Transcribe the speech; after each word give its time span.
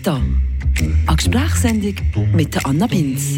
Meta, 0.00 0.18
eine 1.06 1.16
Gesprächssendung 1.16 1.94
mit 2.32 2.64
Anna 2.64 2.86
Binz. 2.86 3.34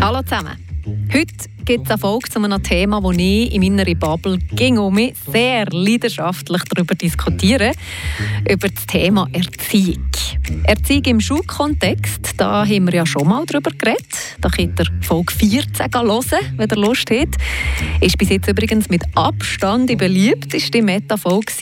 Hallo 0.00 0.22
zusammen. 0.22 0.56
Heute 1.12 1.34
gibt 1.64 1.84
es 1.84 1.90
eine 1.90 1.98
Folge 1.98 2.28
zu 2.30 2.38
einem 2.38 2.62
Thema, 2.62 3.00
das 3.00 3.16
ich 3.16 3.52
in 3.52 3.74
meiner 3.74 3.92
Bubble 3.96 4.38
ging 4.54 4.78
um 4.78 4.94
mich 4.94 5.14
sehr 5.32 5.66
leidenschaftlich 5.72 6.62
darüber 6.72 6.94
diskutiere, 6.94 7.72
über 8.48 8.68
das 8.68 8.86
Thema 8.86 9.26
Erziehung. 9.32 10.06
Erziehung 10.64 11.04
im 11.04 11.20
Schulkontext, 11.20 12.34
da 12.36 12.64
haben 12.64 12.86
wir 12.86 12.94
ja 12.94 13.06
schon 13.06 13.28
mal 13.28 13.44
darüber 13.46 13.70
geredet. 13.70 14.36
Da 14.40 14.48
könnt 14.48 14.78
ihr 14.78 14.86
Folge 15.00 15.32
14 15.32 15.92
hören, 15.92 16.22
wenn 16.56 16.68
ihr 16.68 16.76
Lust 16.76 17.10
habt. 17.10 17.36
Ist 18.00 18.16
bis 18.18 18.28
jetzt 18.28 18.48
übrigens 18.48 18.88
mit 18.88 19.02
Abstand 19.14 19.90
die 19.90 19.96
beliebteste 19.96 20.82
Meta-Folge 20.82 21.52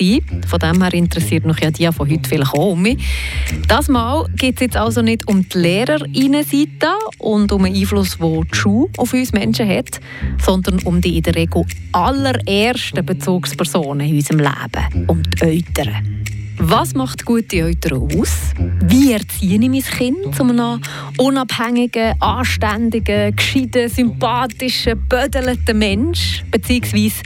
Von 0.47 0.59
dem 0.59 0.83
her 0.83 0.95
interessiert 0.95 1.45
mich 1.45 1.61
ja 1.61 1.70
die 1.70 1.91
von 1.92 2.11
heute 2.11 2.28
vielleicht 2.28 2.52
auch 2.55 2.77
mich. 2.77 2.98
Das 3.66 3.88
Mal 3.88 4.27
geht 4.37 4.56
es 4.56 4.61
jetzt 4.61 4.77
also 4.77 5.02
nicht 5.02 5.27
um 5.28 5.48
die 5.48 5.59
Lehrerinnenseite 5.59 6.92
und 7.19 7.50
um 7.52 7.64
den 7.64 7.75
Einfluss, 7.75 8.19
den 8.19 8.42
die 8.52 8.56
Schule 8.56 8.91
auf 8.98 9.12
uns 9.12 9.33
Menschen 9.33 9.69
hat, 9.69 10.00
sondern 10.45 10.80
um 10.80 11.00
die 11.00 11.16
in 11.16 11.23
der 11.23 11.34
Regel 11.34 11.64
allerersten 11.92 13.05
Bezugspersonen 13.05 14.06
in 14.06 14.16
unserem 14.16 14.41
Leben, 14.41 15.09
um 15.09 15.23
die 15.23 15.41
Eltern. 15.41 16.38
Was 16.61 16.95
macht 16.95 17.25
gute 17.25 17.59
Eltern 17.59 18.09
aus? 18.19 18.53
Wie 18.83 19.12
erziehe 19.12 19.61
ich 19.61 19.69
mein 19.69 19.83
Kind 19.83 20.35
zu 20.35 20.43
einem 20.43 20.81
unabhängigen, 21.17 22.21
anständigen, 22.21 23.34
gescheiten, 23.37 23.89
sympathischen, 23.89 25.01
bödelnden 25.09 25.79
Mensch? 25.79 26.45
Beziehungsweise, 26.51 27.23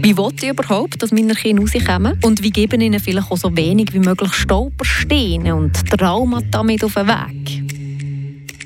wie 0.00 0.16
will 0.16 0.32
ich 0.34 0.48
überhaupt, 0.48 1.02
dass 1.02 1.12
meine 1.12 1.34
Kinder 1.34 1.62
rauskommen? 1.62 2.18
Und 2.22 2.42
wie 2.42 2.50
geben 2.50 2.80
ihnen 2.80 3.00
vielleicht 3.00 3.30
auch 3.30 3.36
so 3.36 3.54
wenig 3.54 3.92
wie 3.92 3.98
möglich 3.98 4.32
Stolpersteine 4.32 5.54
und 5.54 5.74
Traumata 5.90 6.62
mit 6.62 6.82
auf 6.82 6.94
den 6.94 7.06
Weg? 7.06 7.69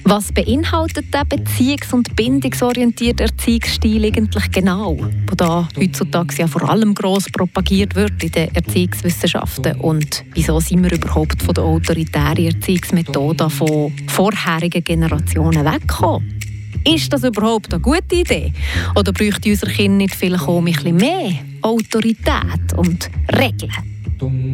Was 0.06 0.33
beinhaltet 0.33 1.06
der 1.14 1.24
beziehungs- 1.24 1.94
und 1.94 2.14
bindungsorientierte 2.14 3.24
Erziehungsstil 3.24 4.05
eigentlich 4.05 4.50
genau, 4.50 4.97
der 4.97 5.36
da 5.36 5.69
heutzutage 5.78 6.34
ja 6.36 6.47
vor 6.47 6.69
allem 6.69 6.94
gross 6.94 7.24
propagiert 7.33 7.94
wird 7.94 8.22
in 8.22 8.30
den 8.30 8.55
Erziehungswissenschaften? 8.55 9.80
Und 9.80 10.22
wieso 10.34 10.60
sind 10.60 10.84
wir 10.84 10.92
überhaupt 10.92 11.42
von 11.42 11.55
der 11.55 11.64
autoritären 11.64 12.47
Erziehungsmethode 12.47 13.48
von 13.48 13.92
vorherigen 14.06 14.84
Generationen 14.84 15.64
weggekommen? 15.64 16.38
Ist 16.86 17.10
das 17.10 17.25
überhaupt 17.25 17.72
eine 17.72 17.80
gute 17.80 18.14
Idee? 18.14 18.52
Oder 18.94 19.10
bräuchte 19.10 19.48
unser 19.48 19.69
Kind 19.69 19.97
nicht 19.97 20.14
vielleicht 20.14 20.47
auch 20.47 20.58
ein 20.58 20.66
bisschen 20.66 20.97
mehr 20.97 21.32
Autorität 21.62 22.75
und 22.77 23.10
Regeln? 23.32 23.94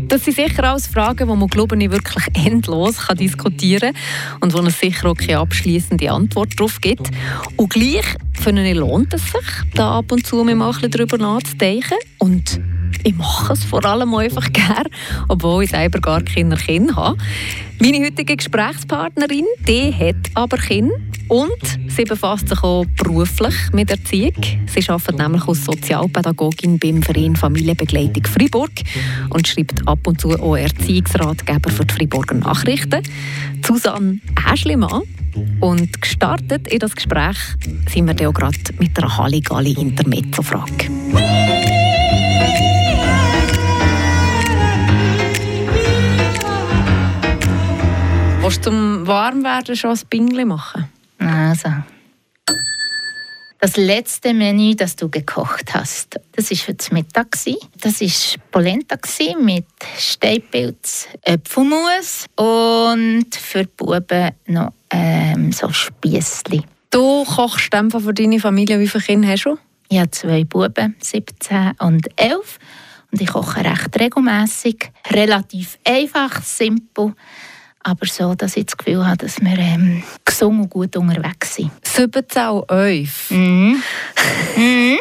Das 0.08 0.24
sind 0.24 0.36
sicher 0.36 0.64
alles 0.64 0.86
Fragen, 0.86 1.28
die 1.28 1.36
man, 1.36 1.48
glaube 1.48 1.76
ich, 1.76 1.90
wirklich 1.90 2.24
endlos 2.46 3.06
kann 3.06 3.16
diskutieren 3.16 3.92
kann 3.92 4.42
und 4.42 4.54
wo 4.54 4.66
es 4.66 4.78
sicher 4.78 5.10
auch 5.10 5.14
keine 5.14 5.38
abschließende 5.38 6.10
Antwort 6.10 6.58
darauf 6.58 6.80
gibt. 6.80 7.10
Und 7.56 7.70
gleich 7.70 8.16
ich, 8.68 8.74
lohnt 8.74 9.12
es 9.14 9.22
sich, 9.24 9.74
da 9.74 9.98
ab 9.98 10.12
und 10.12 10.26
zu 10.26 10.42
mal 10.42 10.72
ein 10.82 10.90
darüber 10.90 11.18
nachzudenken. 11.18 11.98
Und 12.18 12.60
ich 13.02 13.16
mache 13.16 13.52
es 13.52 13.64
vor 13.64 13.84
allem 13.84 14.14
einfach 14.14 14.52
gerne, 14.52 14.90
obwohl 15.28 15.64
ich 15.64 15.70
selber 15.70 16.00
gar 16.00 16.22
keine 16.22 16.56
Kinder 16.56 16.96
habe. 16.96 17.16
Meine 17.80 18.04
heutige 18.04 18.36
Gesprächspartnerin, 18.36 19.46
die 19.66 19.94
hat 19.94 20.30
aber 20.34 20.58
Kinder 20.58 20.94
und 21.28 21.62
sie 21.88 22.04
befasst 22.04 22.48
sich 22.48 22.62
auch 22.62 22.84
beruflich 23.02 23.54
mit 23.72 23.90
Erziehung. 23.90 24.34
Sie 24.66 24.88
arbeitet 24.88 25.18
nämlich 25.18 25.48
als 25.48 25.64
Sozialpädagogin 25.64 26.78
beim 26.78 27.02
Verein 27.02 27.36
Familienbegleitung 27.36 28.26
Freiburg 28.26 28.72
und 29.30 29.48
schreibt 29.48 29.86
ab 29.88 30.06
und 30.06 30.20
zu 30.20 30.30
auch 30.30 30.56
Erziehungsratgeber 30.56 31.70
für 31.70 31.86
die 31.86 31.94
Freiburger 31.94 32.34
Nachrichten. 32.34 33.02
Susanne 33.66 34.20
Äschlimann. 34.52 35.02
Und 35.60 36.02
gestartet 36.02 36.66
in 36.68 36.80
das 36.80 36.96
Gespräch 36.96 37.36
sind 37.88 38.06
wir 38.06 38.14
dann 38.14 38.32
gerade 38.32 38.56
mit 38.78 38.98
einer 38.98 39.16
Halligalli-Intermezzo-Frage. 39.16 41.59
Willst 48.50 48.66
du 48.66 48.70
zum 48.70 49.06
Warmwerden 49.06 49.76
schon 49.76 49.90
ein 49.90 50.00
Bingli 50.10 50.44
machen? 50.44 50.88
Also. 51.20 51.68
Das 53.60 53.76
letzte 53.76 54.34
Menü, 54.34 54.74
das 54.74 54.96
du 54.96 55.08
gekocht 55.08 55.72
hast, 55.72 56.18
das 56.32 56.50
war 56.50 56.58
für 56.58 56.74
das 56.74 56.90
Mittag. 56.90 57.28
Das 57.30 58.00
war 58.00 58.40
Polenta 58.50 58.98
mit 59.40 59.66
Steinpilz, 59.96 61.06
Äpfelmus 61.22 62.26
und 62.34 63.32
für 63.36 63.66
die 63.66 63.70
Buben 63.76 64.30
noch 64.48 64.72
ähm, 64.90 65.52
so 65.52 65.70
Spiessli. 65.70 66.64
Du 66.90 67.22
kochst 67.22 67.72
einfach 67.72 68.00
für 68.00 68.12
deine 68.12 68.40
Familie. 68.40 68.80
Wie 68.80 68.88
viele 68.88 69.04
Kinder 69.04 69.28
hast 69.28 69.44
du? 69.44 69.58
Ich 69.90 70.00
habe 70.00 70.10
zwei 70.10 70.42
Buben, 70.42 70.96
17 71.00 71.74
und 71.78 72.08
11. 72.16 72.58
Und 73.12 73.20
ich 73.20 73.28
koche 73.28 73.64
recht 73.64 73.96
regelmäßig, 73.96 74.90
relativ 75.12 75.78
einfach, 75.84 76.42
simpel 76.42 77.14
aber 77.82 78.06
so, 78.06 78.34
dass 78.34 78.56
ich 78.56 78.66
das 78.66 78.76
Gefühl 78.76 79.06
habe, 79.06 79.16
dass 79.16 79.40
wir 79.40 79.58
ähm, 79.58 80.02
gesund 80.24 80.60
und 80.60 80.70
gut 80.70 80.96
unterwegs 80.96 81.54
sind. 81.54 81.70
17 81.84 82.48
und 82.48 82.70
11? 82.70 83.30
Mhm. 83.30 83.82
mhm. 84.56 84.98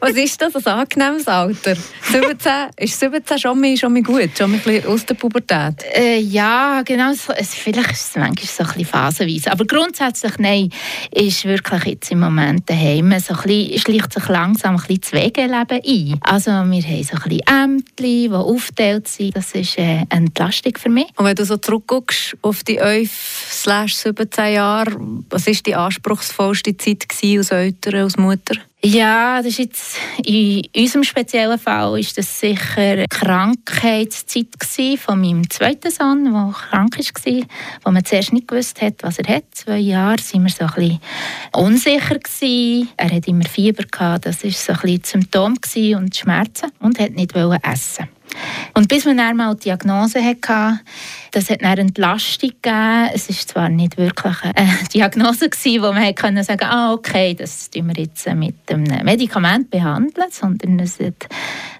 Was 0.00 0.12
ist 0.12 0.40
das, 0.40 0.54
ein 0.54 0.66
angenehmes 0.66 1.26
Alter? 1.28 1.76
17, 2.10 2.52
ist 2.76 3.00
17 3.00 3.38
schon 3.38 3.60
mal, 3.60 3.76
schon 3.76 3.92
mal 3.92 4.02
gut, 4.02 4.30
schon 4.36 4.50
mal 4.50 4.56
ein 4.56 4.62
bisschen 4.62 4.86
aus 4.86 5.06
der 5.06 5.14
Pubertät? 5.14 5.84
Äh, 5.94 6.18
ja, 6.20 6.82
genau. 6.84 7.12
So, 7.12 7.32
es, 7.32 7.54
vielleicht 7.54 7.92
ist 7.92 8.10
es 8.10 8.16
manchmal 8.16 8.46
so 8.46 8.62
ein 8.62 8.68
bisschen 8.68 8.84
phasenweise. 8.84 9.52
Aber 9.52 9.64
grundsätzlich, 9.64 10.38
nein, 10.38 10.70
ist 11.12 11.44
wirklich 11.44 11.84
jetzt 11.84 12.10
im 12.10 12.20
Moment 12.20 12.68
daheim 12.68 13.14
so 13.20 13.34
ein 13.34 13.42
bisschen, 13.42 13.78
schleicht 13.78 14.12
sich 14.12 14.28
langsam 14.28 14.76
ein 14.76 14.82
bisschen 14.82 15.00
das 15.00 15.12
Wegeleben 15.12 15.80
ein. 15.84 16.18
Also 16.22 16.50
wir 16.50 16.56
haben 16.58 16.72
so 16.72 17.16
ein 17.16 17.28
bisschen 17.28 17.40
Ämter, 17.46 18.02
die 18.02 18.30
aufgeteilt 18.30 19.08
sind. 19.08 19.36
Das 19.36 19.52
ist 19.52 19.78
äh, 19.78 19.82
eine 19.82 20.06
Entlastung 20.10 20.72
für 20.76 20.88
mich. 20.88 21.06
Und 21.16 21.24
wenn 21.24 21.34
du 21.34 21.44
so 21.44 21.56
zurückguckst 21.68 22.36
auf 22.40 22.64
die 22.64 22.80
11-17 22.80 24.46
Jahre, 24.48 24.96
was 25.28 25.46
war 25.46 25.54
die 25.54 25.74
anspruchsvollste 25.74 26.76
Zeit 26.76 27.06
als 27.20 27.50
Eltern, 27.50 28.04
als 28.04 28.16
Mutter? 28.16 28.54
Ja, 28.80 29.38
das 29.38 29.46
ist 29.46 29.58
jetzt 29.58 29.96
in 30.24 30.62
unserem 30.74 31.02
speziellen 31.02 31.58
Fall 31.58 31.98
ist 31.98 32.16
das 32.16 32.38
sicher 32.38 32.96
die 32.96 33.06
Krankheitszeit 33.10 34.46
von 34.98 35.20
meinem 35.20 35.50
zweiten 35.50 35.90
Sohn, 35.90 36.24
der 36.24 36.54
krank 36.54 36.96
war, 36.96 37.42
wo 37.84 37.90
man 37.90 38.04
zuerst 38.04 38.32
nicht 38.32 38.46
gewusst 38.46 38.80
hat, 38.80 39.02
was 39.02 39.18
er 39.18 39.34
hat. 39.34 39.44
Zwei 39.50 39.78
Jahre 39.78 40.18
waren 40.18 40.42
wir 40.44 40.50
so 40.50 40.64
ein 40.64 40.74
bisschen 40.74 41.00
unsicher 41.52 42.18
gewesen. 42.18 42.88
Er 42.96 43.10
hat 43.10 43.26
immer 43.26 43.44
Fieber 43.44 43.82
gehabt, 43.82 44.26
das 44.26 44.44
war 44.44 44.50
so 44.52 44.72
ein 44.72 44.78
bisschen 44.80 45.22
Symptom 45.22 45.56
und 45.96 46.16
Schmerzen 46.16 46.70
und 46.78 47.00
hat 47.00 47.10
nicht 47.10 47.34
essen. 47.34 48.08
Und 48.74 48.88
bis 48.88 49.04
man 49.04 49.16
dann 49.16 49.36
mal 49.36 49.54
die 49.54 49.64
Diagnose 49.64 50.22
hatte, 50.22 50.80
das 51.32 51.50
hat 51.50 51.62
eine 51.62 51.82
Entlastung 51.82 52.50
gegeben. 52.50 53.10
Es 53.12 53.28
war 53.28 53.36
zwar 53.36 53.68
nicht 53.68 53.96
wirklich 53.96 54.36
eine 54.42 54.78
Diagnose 54.94 55.48
gewesen, 55.48 55.82
wo 55.82 55.92
man 55.92 56.14
konnte 56.14 56.44
sagen, 56.44 56.64
ah, 56.64 56.92
okay, 56.92 57.34
das 57.34 57.70
tun 57.70 57.88
wir 57.88 58.02
jetzt 58.02 58.26
mit 58.34 58.54
einem 58.68 59.04
Medikament 59.04 59.70
behandeln, 59.70 60.28
sondern 60.30 60.78
es 60.80 60.98
hat 61.00 61.28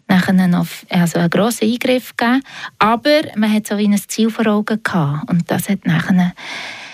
nachher 0.09 0.33
noch 0.33 0.67
also 0.89 1.19
einen 1.19 1.31
grossen 1.31 1.71
Eingriff 1.71 2.17
gegeben. 2.17 2.43
Aber 2.79 3.21
man 3.37 3.53
hat 3.53 3.67
so 3.67 3.79
wie 3.79 3.89
ein 3.89 3.99
Ziel 4.09 4.31
vor 4.31 4.47
Augen 4.47 4.83
gehabt. 4.83 5.31
Und 5.31 5.51
das 5.51 5.69
hat 5.69 5.87
nachher 5.87 6.33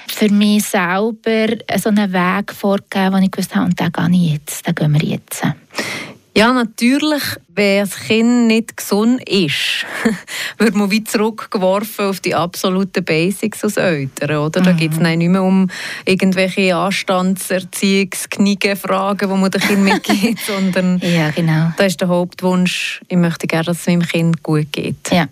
für 0.08 0.28
mich 0.30 0.64
selber 0.64 1.56
so 1.76 1.88
einen 1.88 2.12
Weg 2.12 2.52
vorgegeben, 2.52 3.14
wo 3.14 3.18
ich 3.18 3.30
gewusst 3.30 3.54
habe, 3.54 3.66
und 3.66 3.80
den 3.80 3.90
gehe 3.90 4.10
ich 4.12 4.32
jetzt, 4.34 4.66
den 4.66 4.74
gehen 4.74 4.92
wir 4.92 5.02
jetzt. 5.02 5.42
Ja, 6.36 6.52
natürlich, 6.52 7.22
wenn 7.54 7.82
ein 7.82 7.90
Kind 7.90 8.46
nicht 8.48 8.76
gesund 8.76 9.22
ist, 9.28 9.86
wird 10.58 10.74
man 10.74 10.90
wie 10.90 11.04
zurückgeworfen 11.04 12.06
auf 12.06 12.18
die 12.18 12.34
absoluten 12.34 13.04
Basics 13.04 13.62
als 13.62 13.76
Eltern. 13.76 14.38
Oder? 14.38 14.60
Da 14.60 14.72
mhm. 14.72 14.76
geht 14.76 14.92
es 14.92 14.98
nicht 14.98 15.28
mehr 15.28 15.44
um 15.44 15.70
irgendwelche 16.04 16.74
Anstandserziehungs-, 16.74 18.76
Fragen, 18.76 19.30
die 19.30 19.36
man 19.36 19.50
dem 19.50 19.60
Kind 19.60 19.84
mitgibt, 19.84 20.40
sondern 20.46 20.98
ja, 20.98 21.30
genau. 21.30 21.72
da 21.76 21.84
ist 21.84 22.00
der 22.00 22.08
Hauptwunsch, 22.08 23.00
ich 23.06 23.16
möchte 23.16 23.46
gerne, 23.46 23.66
dass 23.66 23.80
es 23.80 23.86
meinem 23.86 24.02
Kind 24.02 24.42
gut 24.42 24.72
geht. 24.72 25.10
Ja. 25.12 25.28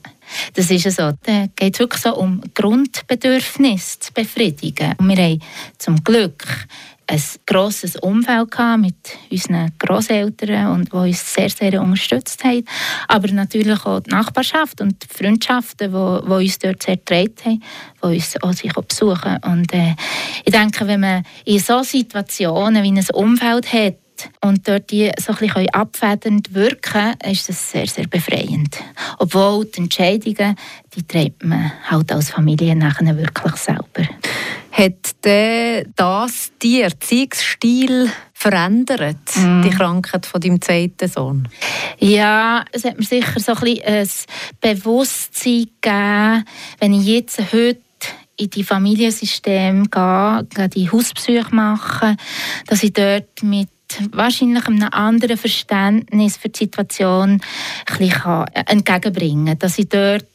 Das 0.55 0.71
ist 0.71 0.91
so. 0.91 1.13
Da 1.25 1.47
geht 1.57 1.75
es 1.75 1.81
wirklich 1.81 2.03
so 2.03 2.15
um 2.15 2.41
Grundbedürfnisse 2.55 4.01
zu 4.01 4.13
befriedigen. 4.13 4.95
Und 4.99 5.09
wir 5.09 5.17
haben 5.17 5.43
zum 5.79 6.03
Glück 6.03 6.47
ein 7.07 7.23
grosses 7.47 7.97
Umfeld 7.97 8.55
mit 8.79 8.95
unseren 9.31 9.73
Großeltern 9.79 10.73
und 10.73 10.93
die 10.93 10.97
uns 10.97 11.35
sehr, 11.35 11.51
sehr 11.51 11.81
unterstützt 11.81 12.43
haben. 12.45 12.65
Aber 13.09 13.29
natürlich 13.29 13.85
auch 13.85 14.01
die 14.01 14.11
Nachbarschaft 14.11 14.81
und 14.81 15.03
die 15.03 15.09
Freundschaften, 15.09 15.91
die, 15.91 15.97
uns 15.97 16.59
dort 16.59 16.83
sehr 16.83 16.97
getragen 16.97 17.35
haben, 17.45 17.63
die 18.03 18.17
uns 18.17 18.43
auch 18.43 18.53
sich 18.53 18.73
besuchen. 18.73 19.39
Und 19.45 19.73
äh, 19.73 19.95
ich 20.45 20.53
denke, 20.53 20.87
wenn 20.87 21.01
man 21.01 21.25
in 21.45 21.59
solchen 21.59 21.99
Situationen 21.99 22.83
wie 22.83 22.93
ein 22.93 23.07
Umfeld 23.15 23.73
hat, 23.73 24.02
und 24.41 24.67
dort 24.69 24.91
die 24.91 25.11
so 25.21 25.33
ein 25.33 25.39
bisschen 25.39 25.71
abfedernd 25.71 26.55
wirken 26.55 27.15
ist 27.25 27.49
das 27.49 27.71
sehr, 27.71 27.87
sehr 27.87 28.07
befreiend. 28.07 28.79
Obwohl 29.19 29.65
die 29.67 29.81
Entscheidungen, 29.81 30.57
die 30.95 31.07
trägt 31.07 31.45
man 31.45 31.73
halt 31.89 32.13
als 32.13 32.31
Familie 32.31 32.77
nachher 32.77 33.17
wirklich 33.17 33.57
selber. 33.57 34.09
Hat 34.73 35.15
das 35.97 36.53
die 36.63 36.81
Erziehungsstil 36.81 38.11
verändert, 38.33 39.37
mm. 39.37 39.63
die 39.63 39.71
Krankheit 39.71 40.25
von 40.25 40.41
deinem 40.41 40.61
zweiten 40.61 41.09
Sohn? 41.09 41.47
Ja, 41.99 42.65
es 42.73 42.85
hat 42.85 42.99
mir 42.99 43.05
sicher 43.05 43.39
so 43.39 43.53
ein, 43.53 43.61
bisschen 43.61 43.85
ein 43.85 44.09
Bewusstsein 44.61 45.67
gegeben, 45.81 46.45
wenn 46.79 46.95
ich 46.95 47.07
jetzt 47.07 47.39
heute 47.53 47.83
in 48.37 48.51
die 48.51 48.65
Familiensystem 48.65 49.91
gehe, 49.91 50.69
die 50.75 50.91
Hauspsyche 50.91 51.55
machen, 51.55 52.17
dass 52.67 52.83
ich 52.83 52.93
dort 52.93 53.43
mit 53.43 53.69
wahrscheinlich 54.13 54.67
einem 54.67 54.89
anderen 54.91 55.37
Verständnis 55.37 56.37
für 56.37 56.49
die 56.49 56.59
Situation 56.59 57.41
bisschen 57.87 58.45
entgegenbringen 58.67 59.47
kann. 59.47 59.59
Dass 59.59 59.79
ich 59.79 59.89
dort 59.89 60.27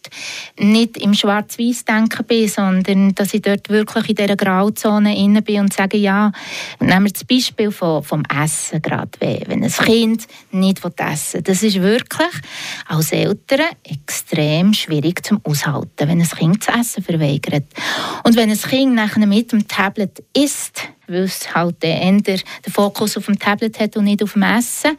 nicht 0.59 0.98
im 0.98 1.13
Schwarz-Weiß-Denken 1.13 2.25
bin, 2.25 2.48
sondern 2.48 3.15
dass 3.15 3.33
ich 3.33 3.42
dort 3.42 3.69
wirklich 3.69 4.09
in 4.09 4.15
dieser 4.15 4.36
Grauzone 4.36 5.18
inne 5.18 5.42
bin 5.42 5.62
und 5.62 5.74
sage, 5.74 5.98
ja, 5.98 6.31
nehmen 6.80 7.06
wir 7.06 7.12
das 7.12 7.24
Beispiel 7.24 7.71
vom, 7.71 8.04
vom 8.04 8.24
Essen 8.44 8.81
gerade, 8.81 9.12
wenn 9.19 9.63
ein 9.63 9.71
Kind 9.71 10.27
nicht 10.51 10.83
essen 10.83 11.33
will. 11.33 11.42
Das 11.42 11.63
ist 11.63 11.81
wirklich 11.81 12.33
als 12.88 13.12
Eltern 13.12 13.68
extrem 13.83 14.74
schwierig 14.74 15.25
zum 15.25 15.42
Aushalten, 15.44 16.07
wenn 16.07 16.21
ein 16.21 16.27
Kind 16.27 16.63
zu 16.63 16.71
essen 16.71 17.04
verweigert. 17.04 17.65
Und 18.24 18.36
wenn 18.36 18.50
ein 18.50 18.57
Kind 18.57 18.95
nachher 18.95 19.25
mit 19.25 19.51
dem 19.51 19.68
Tablet 19.68 20.24
isst, 20.36 20.89
weil 21.07 21.24
es 21.24 21.54
halt 21.54 21.83
eher 21.83 22.12
den 22.12 22.42
Fokus 22.71 23.18
auf 23.18 23.25
dem 23.25 23.39
Tablet 23.39 23.80
hat 23.80 23.98
und 23.98 24.06
nicht 24.06 24.24
auf 24.24 24.33
dem 24.33 24.44
Essen, 24.44 24.98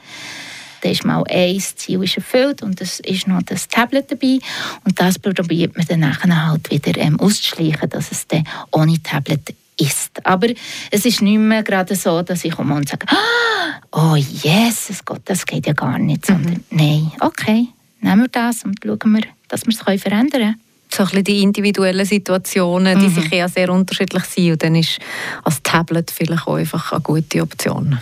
dann 0.81 0.93
ist 0.93 1.05
mal 1.05 1.25
ein 1.29 1.59
Ziel 1.59 2.03
ist 2.05 2.17
erfüllt 2.17 2.63
und 2.63 2.81
es 2.81 3.01
ist 3.01 3.27
noch 3.27 3.43
das 3.43 3.69
Tablet 3.69 4.11
dabei 4.11 4.39
und 4.85 5.01
das 5.01 5.19
probiert 5.19 5.77
man 5.77 5.87
dann 5.87 6.01
nachher 6.01 6.47
halt 6.47 6.71
wieder 6.71 6.97
ähm, 6.99 7.19
auszuschleichen, 7.19 7.91
dass 7.91 8.13
es 8.13 8.27
dann 8.27 8.45
ohne 8.71 9.03
Tablet 9.03 9.55
ist. 9.77 10.25
Aber 10.25 10.49
es 10.91 11.05
ist 11.05 11.23
nicht 11.23 11.39
mehr 11.39 11.63
gerade 11.63 11.95
so, 11.95 12.23
dass 12.23 12.45
ich 12.45 12.53
komme 12.53 12.75
und 12.75 12.89
sage, 12.89 13.07
oh 13.93 14.17
Jesus 14.17 15.05
Gott, 15.05 15.23
das 15.25 15.47
geht 15.47 15.67
ja 15.67 15.73
gar 15.73 15.99
nicht, 15.99 16.27
sondern 16.27 16.65
mhm. 16.71 16.77
nein, 16.77 17.13
okay, 17.21 17.69
nehmen 18.01 18.23
wir 18.23 18.29
das 18.29 18.65
und 18.65 18.79
schauen 18.85 19.13
wir, 19.13 19.23
dass 19.49 19.67
wir 19.67 19.75
es 19.75 20.01
verändern 20.03 20.31
können 20.31 20.61
so 20.93 21.03
ein 21.03 21.09
bisschen 21.09 21.25
die 21.25 21.43
individuellen 21.43 22.07
Situationen, 22.07 22.99
die 22.99 23.09
mhm. 23.09 23.15
sich 23.15 23.31
ja 23.31 23.49
sehr 23.49 23.71
unterschiedlich 23.71 24.25
sind. 24.25 24.53
Und 24.53 24.63
dann 24.63 24.75
ist 24.75 24.99
als 25.45 25.63
Tablet 25.63 26.11
vielleicht 26.11 26.47
auch 26.47 26.57
einfach 26.57 26.93
eine 26.93 27.01
gute 27.01 27.43
Option. 27.43 27.99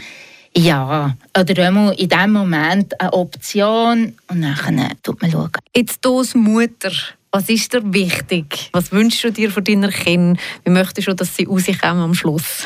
Ja, 0.57 1.15
oder 1.39 1.67
einmal 1.67 1.93
in 1.95 2.09
diesem 2.09 2.33
Moment 2.33 2.99
eine 2.99 3.13
Option 3.13 4.15
und 4.29 4.41
dann 4.41 4.93
tut 5.03 5.21
man 5.21 5.31
schauen. 5.31 5.51
Jetzt 5.75 6.03
du 6.03 6.19
als 6.19 6.35
Mutter, 6.35 6.93
was 7.31 7.51
ist 7.51 7.75
dir 7.75 7.83
wichtig? 7.93 8.71
Was 8.73 8.91
wünschst 8.91 9.25
du 9.25 9.31
dir 9.31 9.51
von 9.51 9.63
deiner 9.63 9.91
Kinder? 9.91 10.41
Wie 10.65 10.71
möchtest 10.71 11.09
du, 11.09 11.15
dass 11.15 11.37
sie 11.37 11.45
rauskommen 11.45 12.03
am 12.03 12.15
Schluss? 12.15 12.65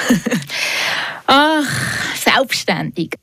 Ach, 1.27 1.67
selbstständig. 2.15 3.17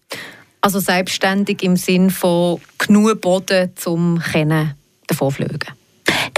Also 0.59 0.81
selbstständig 0.81 1.63
im 1.63 1.77
Sinn 1.77 2.09
von 2.09 2.59
genug 2.77 3.21
Boden 3.21 3.71
zum 3.77 4.19
Kennen 4.19 4.73
davonfliegen? 5.07 5.76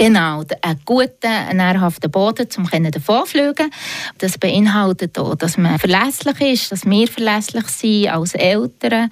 Genau, 0.00 0.42
einen 0.62 0.80
guten, 0.86 1.56
nährhaften 1.56 2.10
Boden, 2.10 2.48
um 2.56 2.90
davonfliegen 2.90 3.70
Das 4.16 4.38
beinhaltet 4.38 5.18
auch, 5.18 5.34
dass 5.34 5.58
man 5.58 5.78
verlässlich 5.78 6.40
ist, 6.40 6.72
dass 6.72 6.86
wir 6.86 7.06
verlässlich 7.06 7.66
sind 7.66 8.08
als 8.08 8.34
Eltern, 8.34 9.10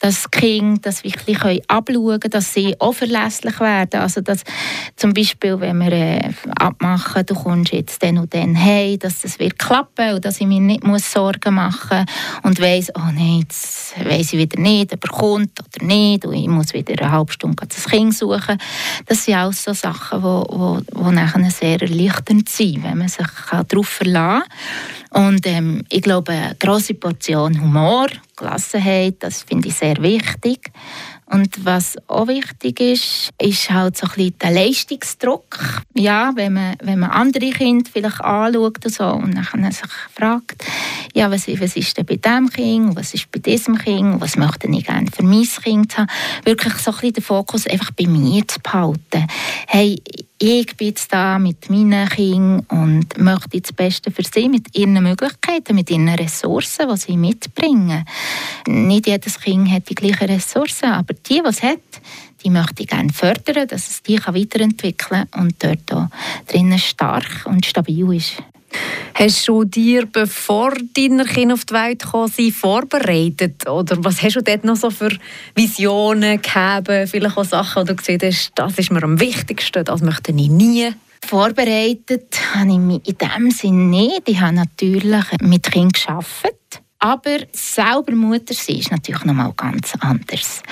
dass 0.00 0.24
die 0.24 0.38
Kinder 0.38 0.80
das 0.82 1.02
wirklich 1.02 1.38
abschauen 1.70 2.20
können, 2.20 2.30
dass 2.30 2.52
sie 2.52 2.78
auch 2.78 2.92
verlässlich 2.92 3.58
werden. 3.58 4.02
Also 4.02 4.20
dass 4.20 4.44
zum 4.96 5.14
Beispiel, 5.14 5.58
wenn 5.60 5.78
wir 5.78 5.92
äh, 5.92 6.32
abmachen, 6.60 7.24
du 7.24 7.34
kommst 7.34 7.72
jetzt 7.72 8.02
dann 8.02 8.18
und 8.18 8.34
dann 8.34 8.54
hey, 8.54 8.98
dass 8.98 9.22
das 9.22 9.38
wird 9.38 9.58
klappen 9.58 10.14
und 10.14 10.24
dass 10.26 10.42
ich 10.42 10.46
mir 10.46 10.60
nicht 10.60 10.84
muss 10.84 11.10
Sorgen 11.10 11.54
machen 11.54 12.04
muss 12.04 12.44
und 12.44 12.60
weiss, 12.60 12.90
oh 12.94 13.10
nein, 13.14 13.40
jetzt 13.40 13.94
weiss 14.04 14.34
ich 14.34 14.38
wieder 14.38 14.60
nicht, 14.60 14.92
ob 14.92 15.04
er 15.04 15.10
kommt 15.10 15.58
oder 15.58 15.86
nicht 15.86 16.26
und 16.26 16.34
ich 16.34 16.48
muss 16.48 16.74
wieder 16.74 17.02
eine 17.02 17.12
halbe 17.12 17.32
Stunde 17.32 17.66
das 17.66 17.86
Kind 17.86 18.14
suchen. 18.14 18.58
Das 19.06 19.24
sind 19.24 19.34
alles 19.34 19.64
so 19.64 19.72
Sachen, 19.72 20.17
wo, 20.22 20.80
wo 20.92 21.10
nachher 21.10 21.50
sehr 21.50 21.80
erleichternd 21.80 22.48
sind, 22.48 22.84
wenn 22.84 22.98
man 22.98 23.08
sich 23.08 23.26
darauf 23.50 23.88
verlassen 23.88 24.44
kann. 25.10 25.28
Und 25.28 25.46
ähm, 25.46 25.84
ich 25.88 26.02
glaube, 26.02 26.32
eine 26.32 26.56
grosse 26.58 26.94
Portion 26.94 27.60
Humor, 27.60 28.08
Gelassenheit, 28.36 29.16
das 29.20 29.42
finde 29.42 29.68
ich 29.68 29.74
sehr 29.74 29.96
wichtig. 30.02 30.70
Und 31.30 31.64
was 31.64 31.96
auch 32.06 32.26
wichtig 32.26 32.80
ist, 32.80 33.30
ist 33.40 33.70
halt 33.70 33.96
so 33.96 34.06
ein 34.06 34.12
bisschen 34.14 34.38
der 34.38 34.50
Leistungsdruck. 34.50 35.82
Ja, 35.94 36.32
wenn 36.34 36.54
man, 36.54 36.76
wenn 36.82 37.00
man 37.00 37.10
andere 37.10 37.50
Kinder 37.50 37.88
vielleicht 37.92 38.20
anschaut 38.20 38.84
und, 38.84 38.94
so, 38.94 39.04
und 39.04 39.34
dann 39.34 39.72
sich 39.72 39.90
fragt, 40.14 40.64
ja, 41.14 41.30
was, 41.30 41.46
was 41.48 41.76
ist 41.76 41.96
denn 41.98 42.06
bei 42.06 42.16
diesem 42.16 42.48
Kind, 42.50 42.96
was 42.96 43.12
ist 43.12 43.30
bei 43.30 43.40
diesem 43.40 43.76
Kind, 43.76 44.20
was 44.20 44.36
möchte 44.36 44.68
ich 44.68 44.86
gerne 44.86 45.10
für 45.10 45.22
mein 45.22 45.42
Kind 45.42 45.98
haben. 45.98 46.08
Wirklich 46.44 46.74
so 46.74 46.90
ein 46.90 46.94
bisschen 46.94 47.12
den 47.14 47.22
Fokus 47.22 47.66
einfach 47.66 47.90
bei 47.90 48.06
mir 48.06 48.46
zu 48.48 48.60
behalten. 48.60 49.26
Hey, 49.66 50.00
ich 50.40 50.76
bin 50.76 50.88
jetzt 50.88 51.12
da 51.12 51.38
mit 51.38 51.68
meinen 51.68 52.08
Kindern 52.08 52.60
und 52.68 53.18
möchte 53.18 53.60
das 53.60 53.72
Beste 53.72 54.10
für 54.12 54.22
sie 54.22 54.48
mit 54.48 54.76
ihren 54.76 55.02
Möglichkeiten, 55.02 55.74
mit 55.74 55.90
ihren 55.90 56.08
Ressourcen, 56.08 56.88
die 56.88 56.96
sie 56.96 57.16
mitbringen. 57.16 58.04
Nicht 58.66 59.08
jedes 59.08 59.40
Kind 59.40 59.70
hat 59.70 59.88
die 59.88 59.96
gleichen 59.96 60.28
Ressourcen, 60.28 60.90
aber 60.90 61.14
die, 61.14 61.42
die 61.42 61.48
es 61.48 61.62
hat, 61.62 61.80
die 62.44 62.50
möchte 62.50 62.82
ich 62.82 62.88
gerne 62.88 63.12
fördern, 63.12 63.66
dass 63.66 63.88
es 63.88 64.02
die 64.02 64.18
weiterentwickeln 64.18 65.28
kann 65.32 65.42
und 65.42 65.62
dort 65.62 65.92
auch 65.92 66.06
drinnen 66.46 66.78
stark 66.78 67.44
und 67.46 67.66
stabil 67.66 68.14
ist. 68.14 68.42
Hast 69.14 69.48
du 69.48 69.64
dir, 69.64 70.06
bevor 70.06 70.74
deine 70.94 71.24
Kinder 71.24 71.54
auf 71.54 71.64
die 71.64 71.74
Welt 71.74 72.02
gekommen 72.02 72.52
vorbereitet? 72.52 73.68
Oder 73.68 73.96
was 74.04 74.22
hast 74.22 74.36
du 74.36 74.42
dort 74.42 74.64
noch 74.64 74.76
so 74.76 74.90
für 74.90 75.10
Visionen 75.56 76.40
gehabt? 76.40 76.88
Vielleicht 77.10 77.36
auch 77.36 77.44
Sachen, 77.44 77.84
die 77.84 77.88
du 77.88 77.96
gesehen 77.96 78.20
hast, 78.22 78.52
das 78.54 78.78
ist 78.78 78.92
mir 78.92 79.02
am 79.02 79.18
wichtigsten, 79.18 79.84
das 79.84 80.02
möchte 80.02 80.30
ich 80.30 80.48
nie? 80.48 80.92
Vorbereitet 81.26 82.38
habe 82.54 82.70
ich 82.70 82.78
mich 82.78 83.08
in 83.08 83.18
dem 83.18 83.50
Sinne 83.50 83.84
nicht. 83.84 84.22
Ich 84.26 84.40
habe 84.40 84.54
natürlich 84.54 85.24
mit 85.42 85.70
Kindern 85.70 85.90
gearbeitet. 85.90 86.82
Aber 87.00 87.38
selber 87.52 88.12
Mutter 88.12 88.54
sein 88.54 88.76
ist 88.76 88.90
natürlich 88.90 89.24
noch 89.24 89.34
mal 89.34 89.52
ganz 89.56 89.94
anders. 90.00 90.62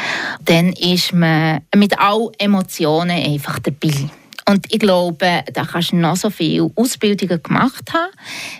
Dann 0.44 0.72
ist 0.72 1.12
man 1.12 1.60
mit 1.74 1.98
allen 1.98 2.30
Emotionen 2.38 3.10
einfach 3.10 3.58
dabei. 3.60 4.08
Und 4.48 4.72
ich 4.72 4.78
glaube, 4.78 5.42
da 5.52 5.64
kannst 5.64 5.92
du 5.92 5.96
noch 5.96 6.16
so 6.16 6.30
viele 6.30 6.70
Ausbildungen 6.76 7.42
gemacht 7.42 7.92
haben. 7.92 8.12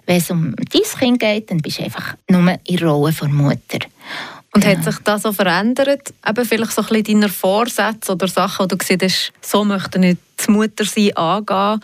Wenn 0.05 0.17
es 0.17 0.31
um 0.31 0.55
dein 0.57 0.83
Kind 0.83 1.21
geht, 1.21 1.51
dann 1.51 1.59
bist 1.59 1.79
du 1.79 1.85
einfach 1.85 2.17
nur 2.29 2.59
in 2.65 2.79
Rolle 2.79 3.13
von 3.13 3.33
Mutter. 3.33 3.79
Und 4.53 4.65
genau. 4.65 4.77
hat 4.77 4.85
sich 4.85 4.99
das 5.05 5.23
so 5.23 5.33
verändert? 5.33 6.13
Eben 6.27 6.45
vielleicht 6.45 6.73
so 6.73 6.83
ein 6.83 6.89
bisschen 6.89 7.21
deiner 7.21 7.33
Vorsätze 7.33 8.13
oder 8.13 8.27
Sachen, 8.27 8.69
die 8.69 8.97
du 8.97 9.05
hast, 9.05 9.33
so 9.41 9.65
möchte 9.65 10.05
ich 10.05 10.17
das 10.37 10.49
Muttersein 10.49 11.17
angehen 11.17 11.81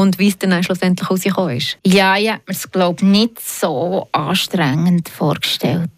und 0.00 0.18
wie 0.18 0.28
es 0.28 0.38
dann 0.38 0.62
schlussendlich 0.62 1.10
rausgekommen 1.10 1.56
ist? 1.56 1.78
Ja, 1.86 2.16
ich 2.16 2.28
habe 2.28 2.40
mir 2.46 2.52
es 2.52 2.70
glaube 2.70 3.04
nicht 3.04 3.40
so 3.40 4.08
anstrengend 4.12 5.08
vorgestellt. 5.08 5.90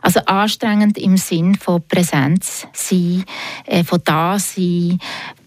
Also 0.00 0.20
anstrengend 0.26 0.98
im 0.98 1.16
Sinn 1.16 1.54
von 1.54 1.82
Präsenz 1.86 2.66
sein, 2.72 3.24
äh, 3.66 3.84
von 3.84 4.00
da 4.04 4.38
sein. 4.38 4.98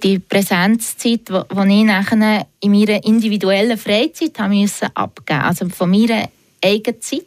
Die 0.04 0.20
Präsenzzeit, 0.20 1.30
die 1.30 1.80
ich 1.80 1.84
nachher 1.84 2.48
in 2.60 2.72
meiner 2.72 3.04
individuellen 3.04 3.78
Freizeit 3.78 4.38
haben 4.40 4.60
musste 4.60 4.96
abgeben 4.96 5.42
also 5.42 5.68
von 5.70 5.90
meiner 5.90 6.30
eigenen 6.64 7.02
Zeit. 7.02 7.24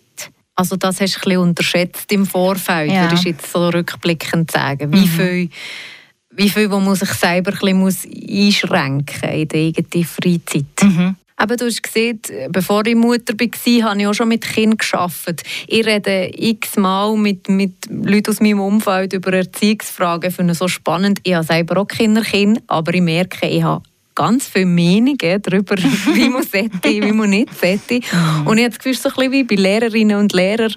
Also 0.55 0.77
das 0.77 1.01
hast 1.01 1.15
du 1.15 1.19
ein 1.19 1.25
bisschen 1.25 1.39
unterschätzt 1.39 2.11
im 2.13 2.27
Vorfeld, 2.27 2.91
ja. 2.91 3.03
würdest 3.03 3.25
du 3.25 3.29
jetzt 3.29 3.53
so 3.53 3.69
rückblickend 3.69 4.51
sagen. 4.51 4.93
Wie 4.93 5.07
mhm. 5.07 5.09
viel 5.09 5.51
wie 6.39 6.49
viel 6.49 6.69
man 6.69 6.95
sich 6.95 7.11
selber 7.11 7.53
ein 7.53 7.59
bisschen 7.59 8.09
einschränken 8.29 9.21
muss 9.21 9.25
in 9.35 9.49
der 9.49 9.61
eigenen 9.61 10.05
Freizeit. 10.05 10.65
Mhm. 10.83 11.17
Aber 11.41 11.57
du 11.57 11.67
hast 11.67 11.83
gesehen, 11.83 12.21
bevor 12.51 12.85
ich 12.87 12.97
Mutter 12.97 13.35
war, 13.35 13.91
habe 13.91 14.01
ich 14.01 14.07
auch 14.07 14.15
schon 14.15 14.29
mit 14.29 14.45
Kindern 14.45 14.77
gearbeitet. 14.77 15.43
Ich 15.69 15.87
rede 15.87 16.31
x-mal 16.37 17.17
mit, 17.17 17.49
mit 17.49 17.75
Leuten 17.89 18.31
aus 18.31 18.41
meinem 18.41 18.61
Umfeld 18.61 19.13
über 19.13 19.33
Erziehungsfragen. 19.33 20.31
Ich 20.31 20.37
finde 20.37 20.53
es 20.53 20.59
so 20.59 20.67
spannend. 20.67 21.21
Ich 21.23 21.35
habe 21.35 21.47
selber 21.47 21.81
auch 21.81 21.87
Kinder 21.87 22.23
aber 22.67 22.95
ich 22.95 23.03
merke, 23.03 23.47
ich 23.47 23.63
habe 23.63 23.85
ganz 24.19 24.49
viele 24.49 24.67
Meinungen 24.67 25.43
darüber, 25.43 25.77
wie 26.13 26.29
man 26.29 26.43
sollte, 26.43 26.89
wie 26.89 27.13
man 27.13 27.31
nicht 27.31 27.55
sollte. 27.55 28.01
Mhm. 28.01 28.47
Und 28.49 28.59
ich 28.59 28.65
habe 28.65 28.71
das 28.71 28.79
Gefühl, 28.79 28.95
so 28.95 29.09
ein 29.11 29.15
bisschen 29.15 29.33
wie 29.33 29.45
bei 29.45 29.55
Lehrerinnen 29.55 30.19
und 30.19 30.33
Lehrern, 30.33 30.75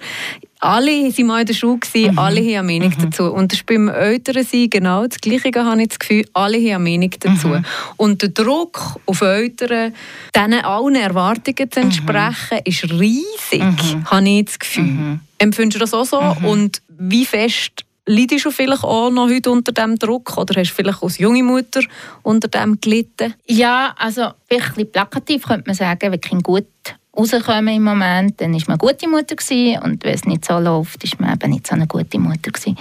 alle 0.60 0.92
waren 0.92 1.26
mal 1.26 1.40
in 1.40 1.46
der 1.46 1.54
Schule, 1.54 1.78
gewesen, 1.78 2.12
mhm. 2.12 2.18
alle 2.20 2.40
haben 2.40 2.46
eine 2.46 2.62
Meinung 2.62 2.94
mhm. 2.96 3.02
dazu. 3.02 3.24
Und 3.32 3.50
das 3.50 3.58
ist 3.58 3.66
beim 3.66 3.88
Eltern 3.88 4.44
sein 4.44 4.70
genau 4.70 5.04
das 5.08 5.18
Gleiche, 5.20 5.50
habe 5.56 5.82
ich 5.82 5.88
das 5.88 5.98
Gefühl, 5.98 6.24
alle 6.34 6.58
haben 6.58 6.86
eine 6.86 6.90
Meinung 6.90 7.10
dazu. 7.18 7.48
Mhm. 7.48 7.64
Und 7.96 8.22
der 8.22 8.28
Druck 8.28 9.00
auf 9.06 9.20
Eltern, 9.22 9.92
diesen 10.34 10.54
allen 10.54 10.94
Erwartungen 10.94 11.68
zu 11.68 11.80
entsprechen, 11.80 12.60
ist 12.64 12.84
riesig, 12.84 13.60
mhm. 13.60 14.04
habe 14.04 14.28
ich 14.28 14.44
das 14.44 14.58
Gefühl. 14.60 14.84
Mhm. 14.84 15.20
Empfindest 15.38 15.74
du 15.74 15.80
das 15.80 15.94
auch 15.94 16.06
so? 16.06 16.20
Mhm. 16.20 16.44
Und 16.44 16.82
wie 16.96 17.26
fest 17.26 17.84
Leidest 18.06 18.44
du 18.44 18.50
vielleicht 18.50 18.82
auch 18.82 19.10
noch 19.10 19.28
heute 19.28 19.50
unter 19.50 19.70
diesem 19.70 19.96
Druck 19.96 20.36
oder 20.36 20.60
hast 20.60 20.70
du 20.70 20.74
vielleicht 20.74 21.02
als 21.02 21.18
junge 21.18 21.44
Mutter 21.44 21.82
unter 22.22 22.48
dem 22.48 22.80
gelitten? 22.80 23.34
Ja, 23.46 23.94
also 23.96 24.22
ein 24.22 24.32
bisschen 24.48 24.90
plakativ 24.90 25.44
könnte 25.44 25.64
man 25.66 25.76
sagen, 25.76 26.20
Kinder 26.20 26.42
gut 26.42 26.66
rauskommen 27.16 27.76
im 27.76 27.84
Moment, 27.84 28.40
dann 28.40 28.54
war 28.54 28.60
man 28.66 28.80
eine 28.80 28.92
gute 28.92 29.08
Mutter 29.08 29.36
gewesen, 29.36 29.82
und 29.82 30.02
wenn 30.02 30.14
es 30.14 30.24
nicht 30.24 30.44
so 30.44 30.58
läuft, 30.58 31.04
ist 31.04 31.20
man 31.20 31.34
eben 31.34 31.50
nicht 31.50 31.66
so 31.66 31.74
eine 31.74 31.86
gute 31.86 32.18
Mutter 32.18 32.50
gewesen. 32.50 32.76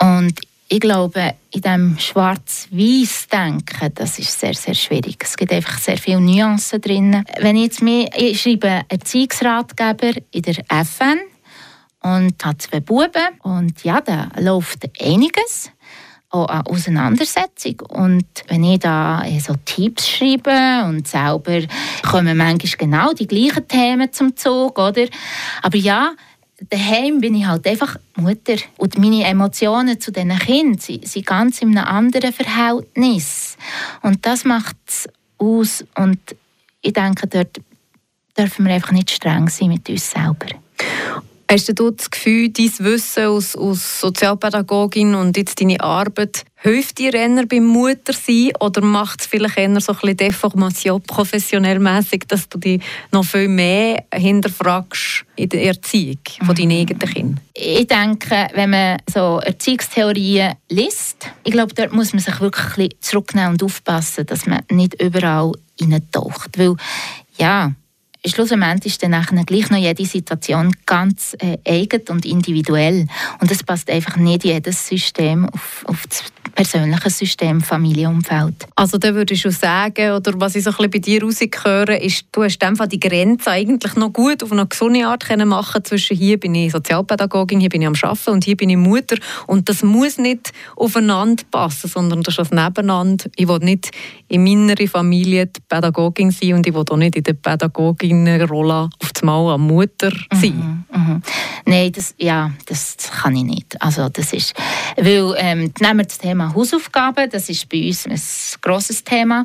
Und 0.00 0.34
ich 0.68 0.80
glaube, 0.80 1.34
in 1.52 1.60
diesem 1.60 1.98
schwarz-weiß 1.98 3.28
Denken, 3.28 3.94
das 3.94 4.18
ist 4.18 4.40
sehr, 4.40 4.54
sehr 4.54 4.74
schwierig. 4.74 5.18
Es 5.22 5.36
gibt 5.36 5.52
einfach 5.52 5.78
sehr 5.78 5.98
viele 5.98 6.20
Nuancen 6.20 6.80
drin. 6.80 7.22
Wenn 7.38 7.56
ich 7.56 7.64
jetzt 7.64 7.82
mir, 7.82 8.08
ich 8.16 8.40
schreibe 8.40 8.82
Erziehungsratgeber 8.88 10.20
in 10.32 10.42
der 10.42 10.56
FN, 10.68 11.20
und 12.06 12.44
hat 12.44 12.62
zwei 12.62 12.80
Buben. 12.80 13.40
Und 13.42 13.82
ja, 13.82 14.00
da 14.00 14.28
läuft 14.38 14.88
einiges 15.02 15.70
auch 16.30 16.46
eine 16.46 16.66
Auseinandersetzung. 16.66 17.80
Und 17.88 18.26
wenn 18.48 18.64
ich 18.64 18.80
da 18.80 19.24
so 19.40 19.54
Tipps 19.64 20.08
schreibe 20.08 20.86
und 20.86 21.08
selber 21.08 21.62
kommen 22.02 22.36
manchmal 22.36 22.72
genau 22.78 23.12
die 23.12 23.26
gleichen 23.26 23.66
Themen 23.66 24.12
zum 24.12 24.36
Zug, 24.36 24.78
oder? 24.78 25.06
Aber 25.62 25.76
ja, 25.76 26.12
daheim 26.70 27.20
bin 27.20 27.34
ich 27.34 27.46
halt 27.46 27.66
einfach 27.66 27.96
Mutter. 28.16 28.56
Und 28.76 28.98
meine 28.98 29.24
Emotionen 29.24 30.00
zu 30.00 30.12
diesen 30.12 30.38
Kindern 30.38 30.78
sind, 30.78 31.08
sind 31.08 31.26
ganz 31.26 31.60
in 31.62 31.76
einem 31.76 31.86
anderen 31.86 32.32
Verhältnis. 32.32 33.56
Und 34.02 34.24
das 34.26 34.44
macht 34.44 34.76
es 34.86 35.08
aus. 35.38 35.84
Und 35.96 36.20
ich 36.82 36.92
denke, 36.92 37.26
dort 37.26 37.60
dürfen 38.38 38.66
wir 38.66 38.74
einfach 38.74 38.92
nicht 38.92 39.10
streng 39.10 39.48
sein 39.48 39.68
mit 39.68 39.88
uns 39.88 40.10
selber. 40.10 40.46
Hast 41.48 41.78
du 41.78 41.90
das 41.90 42.10
Gefühl, 42.10 42.48
dein 42.48 42.72
Wissen 42.80 43.24
als, 43.24 43.56
als 43.56 44.00
Sozialpädagogin 44.00 45.14
und 45.14 45.36
jetzt 45.36 45.60
deine 45.60 45.80
Arbeit 45.80 46.44
hilft 46.56 46.98
dir 46.98 47.14
eher 47.14 47.46
beim 47.46 47.64
Muttersein 47.64 48.50
oder 48.58 48.80
macht 48.80 49.20
es 49.20 49.26
vielleicht 49.28 49.56
eher 49.56 49.80
so 49.80 49.92
ein 49.92 49.98
bisschen 50.00 50.16
Deformation 50.16 51.00
professionell 51.02 51.78
mäßig, 51.78 52.24
dass 52.26 52.48
du 52.48 52.58
dich 52.58 52.82
noch 53.12 53.24
viel 53.24 53.46
mehr 53.46 54.04
hinterfragst 54.12 55.24
in 55.36 55.48
der 55.50 55.66
Erziehung 55.66 56.18
von 56.44 56.56
deinen 56.56 56.68
mhm. 56.68 56.80
eigenen 56.80 57.12
Kindern? 57.12 57.40
Ich 57.54 57.86
denke, 57.86 58.48
wenn 58.54 58.70
man 58.70 58.96
so 59.08 59.38
Erziehungstheorien 59.38 60.54
liest, 60.68 61.30
ich 61.44 61.52
glaube, 61.52 61.74
dort 61.74 61.92
muss 61.92 62.12
man 62.12 62.22
sich 62.22 62.40
wirklich 62.40 62.66
ein 62.66 62.74
bisschen 62.74 63.00
zurücknehmen 63.00 63.52
und 63.52 63.62
aufpassen, 63.62 64.26
dass 64.26 64.46
man 64.46 64.62
nicht 64.72 65.00
überall 65.00 65.52
hineintaucht. 65.78 66.58
Weil, 66.58 66.74
ja, 67.38 67.72
schlussendlich 68.26 68.94
ist 68.94 69.02
dann 69.02 69.12
nachher 69.12 69.44
gleich 69.44 69.70
noch 69.70 69.78
jede 69.78 70.04
Situation 70.04 70.72
ganz 70.84 71.36
äh, 71.38 71.58
eigen 71.66 72.02
und 72.08 72.24
individuell. 72.24 73.06
Und 73.40 73.50
es 73.50 73.62
passt 73.62 73.90
einfach 73.90 74.16
nicht 74.16 74.44
jedes 74.44 74.86
System 74.86 75.48
auf, 75.48 75.84
auf 75.86 76.06
das 76.06 76.24
persönliche 76.56 77.10
System, 77.10 77.60
Familienumfeld. 77.60 78.66
Also 78.74 78.96
da 78.96 79.14
würdest 79.14 79.44
du 79.44 79.50
sagen, 79.50 80.12
oder 80.12 80.32
was 80.40 80.56
ich 80.56 80.64
so 80.64 80.70
ein 80.70 80.76
bisschen 80.76 80.90
bei 80.90 80.98
dir 80.98 81.22
rausgehöre, 81.22 81.98
ist, 81.98 82.24
du 82.32 82.44
hast 82.44 82.62
einfach 82.64 82.86
die 82.86 82.98
Grenze 82.98 83.50
eigentlich 83.50 83.94
noch 83.94 84.12
gut 84.12 84.42
auf 84.42 84.52
eine 84.52 84.66
gesunde 84.66 85.06
Art 85.06 85.26
können 85.26 85.48
machen 85.48 85.84
zwischen 85.84 86.16
hier 86.16 86.40
bin 86.40 86.54
ich 86.54 86.72
Sozialpädagogin, 86.72 87.60
hier 87.60 87.68
bin 87.68 87.82
ich 87.82 87.88
am 87.88 87.94
Arbeiten 88.00 88.30
und 88.30 88.44
hier 88.44 88.56
bin 88.56 88.70
ich 88.70 88.78
Mutter. 88.78 89.16
Und 89.46 89.68
das 89.68 89.82
muss 89.82 90.16
nicht 90.16 90.52
aufeinander 90.76 91.42
passen, 91.50 91.88
sondern 91.88 92.22
das 92.22 92.38
ist 92.38 92.52
ein 92.52 92.64
Nebeneinander. 92.64 93.26
Ich 93.36 93.46
will 93.46 93.58
nicht 93.58 93.90
in 94.28 94.42
meiner 94.42 94.76
Familie 94.88 95.46
die 95.46 95.60
Pädagogin 95.68 96.30
sein 96.30 96.54
und 96.54 96.66
ich 96.66 96.74
will 96.74 96.84
auch 96.88 96.96
nicht 96.96 97.16
in 97.16 97.22
der 97.22 97.34
Pädagoginnenrolle 98.24 98.90
auf 99.00 99.12
das 99.12 99.22
Mal 99.22 99.54
eine 99.54 99.58
Mutter 99.58 100.12
sein. 100.32 100.84
Mhm, 100.90 100.98
mhm. 100.98 101.22
Nein, 101.64 101.92
das, 101.92 102.14
ja, 102.18 102.50
das 102.66 102.96
kann 102.96 103.36
ich 103.36 103.44
nicht. 103.44 103.82
Also 103.82 104.08
das 104.08 104.32
ist, 104.32 104.54
weil, 104.96 105.34
ähm, 105.38 105.72
nehmen 105.80 105.98
wir 105.98 106.04
das 106.04 106.18
Thema 106.18 106.54
Hausaufgaben, 106.54 107.28
das 107.30 107.48
ist 107.48 107.68
bei 107.68 107.86
uns 107.86 108.06
ein 108.06 108.20
grosses 108.60 109.02
Thema. 109.04 109.44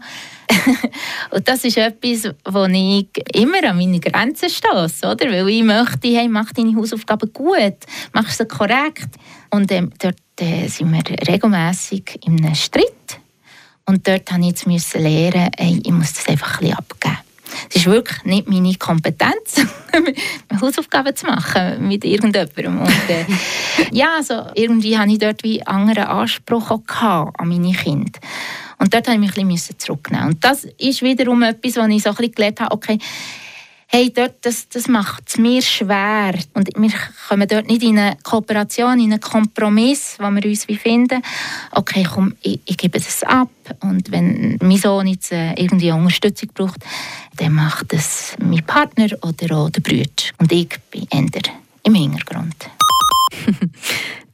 und 1.32 1.48
das 1.48 1.64
ist 1.64 1.78
etwas, 1.78 2.34
wo 2.46 2.66
ich 2.66 3.08
immer 3.34 3.70
an 3.70 3.78
meine 3.78 4.00
Grenzen 4.00 4.50
stoße, 4.50 5.08
oder? 5.08 5.32
Weil 5.32 5.50
ich 5.50 5.64
möchte, 5.64 6.10
hey, 6.10 6.28
mach 6.28 6.52
deine 6.52 6.76
Hausaufgaben 6.76 7.32
gut, 7.34 7.78
mach 8.14 8.30
sie 8.30 8.46
korrekt. 8.46 9.10
Und 9.50 9.72
ähm, 9.72 9.92
dort 10.00 10.18
äh, 10.40 10.68
sind 10.68 10.92
wir 10.92 11.04
regelmäßig 11.28 12.20
in 12.26 12.44
einem 12.44 12.56
Streit 12.56 13.20
und 13.86 14.08
dort 14.08 14.32
musste 14.38 14.70
ich 14.70 14.76
jetzt 14.76 14.94
lernen, 14.94 15.50
ey, 15.58 15.82
ich 15.84 15.92
muss 15.92 16.14
das 16.14 16.28
einfach 16.28 16.60
ein 16.62 16.68
bisschen 16.68 16.78
abgeben. 16.78 17.18
Es 17.70 17.78
ist 17.78 17.86
wirklich 17.86 18.24
nicht 18.24 18.48
meine 18.48 18.76
Kompetenz, 18.76 19.66
Hausaufgaben 20.62 21.16
zu 21.16 21.26
machen 21.26 21.88
mit 21.88 22.04
irgendjemandem. 22.04 22.80
Und, 22.80 23.10
äh, 23.10 23.26
ja, 23.92 24.16
also 24.18 24.46
irgendwie 24.56 24.98
hatte 24.98 25.12
ich 25.12 25.20
dort 25.20 25.44
wie 25.44 25.66
einen 25.66 25.90
anderen 25.90 26.10
Anspruch 26.10 26.72
auch 26.72 27.34
an 27.38 27.48
meine 27.48 27.74
Kinder. 27.74 28.20
Und 28.78 28.94
dort 28.94 29.08
musste 29.20 29.42
ich 29.42 29.46
mich 29.46 29.46
ein 29.46 29.48
bisschen 29.48 29.80
zurücknehmen. 29.80 30.30
Und 30.30 30.44
das 30.44 30.66
ist 30.78 31.02
wiederum 31.02 31.44
etwas, 31.44 31.78
wo 31.78 31.86
ich 31.88 32.02
so 32.02 32.10
ein 32.10 32.16
bisschen 32.16 32.32
gelernt 32.34 32.60
habe, 32.62 32.74
okay, 32.74 32.98
hey, 33.94 34.10
dort, 34.10 34.36
das, 34.42 34.70
das 34.70 34.88
macht 34.88 35.24
es 35.28 35.38
mir 35.38 35.62
schwer. 35.62 36.34
Und 36.54 36.70
wir 36.78 36.92
kommen 37.28 37.48
dort 37.48 37.68
nicht 37.68 37.84
in 37.84 38.00
eine 38.00 38.18
Kooperation, 38.24 39.00
in 39.00 39.12
einen 39.12 39.20
Kompromiss, 39.20 40.16
wo 40.18 40.30
wir 40.30 40.46
uns 40.46 40.68
wie 40.70 40.78
finden, 40.78 41.22
okay, 41.72 42.08
komm, 42.10 42.36
ich, 42.42 42.62
ich 42.66 42.78
gebe 42.78 43.00
das 43.00 43.22
ab. 43.24 43.50
Und 43.82 44.12
wenn 44.12 44.58
mein 44.62 44.78
Sohn 44.78 45.08
jetzt 45.08 45.34
äh, 45.34 45.54
irgendwie 45.56 45.92
Unterstützung 45.92 46.50
braucht, 46.54 46.86
dann 47.36 47.54
macht 47.54 47.92
es 47.92 48.34
mein 48.40 48.66
Partner 48.66 49.08
oder 49.22 49.58
auch 49.58 49.70
der 49.70 49.82
Bruder. 49.82 50.10
Und 50.38 50.52
ich 50.54 50.70
bin 50.90 51.06
eher 51.10 51.42
im 51.84 51.94
Hintergrund. 51.94 52.56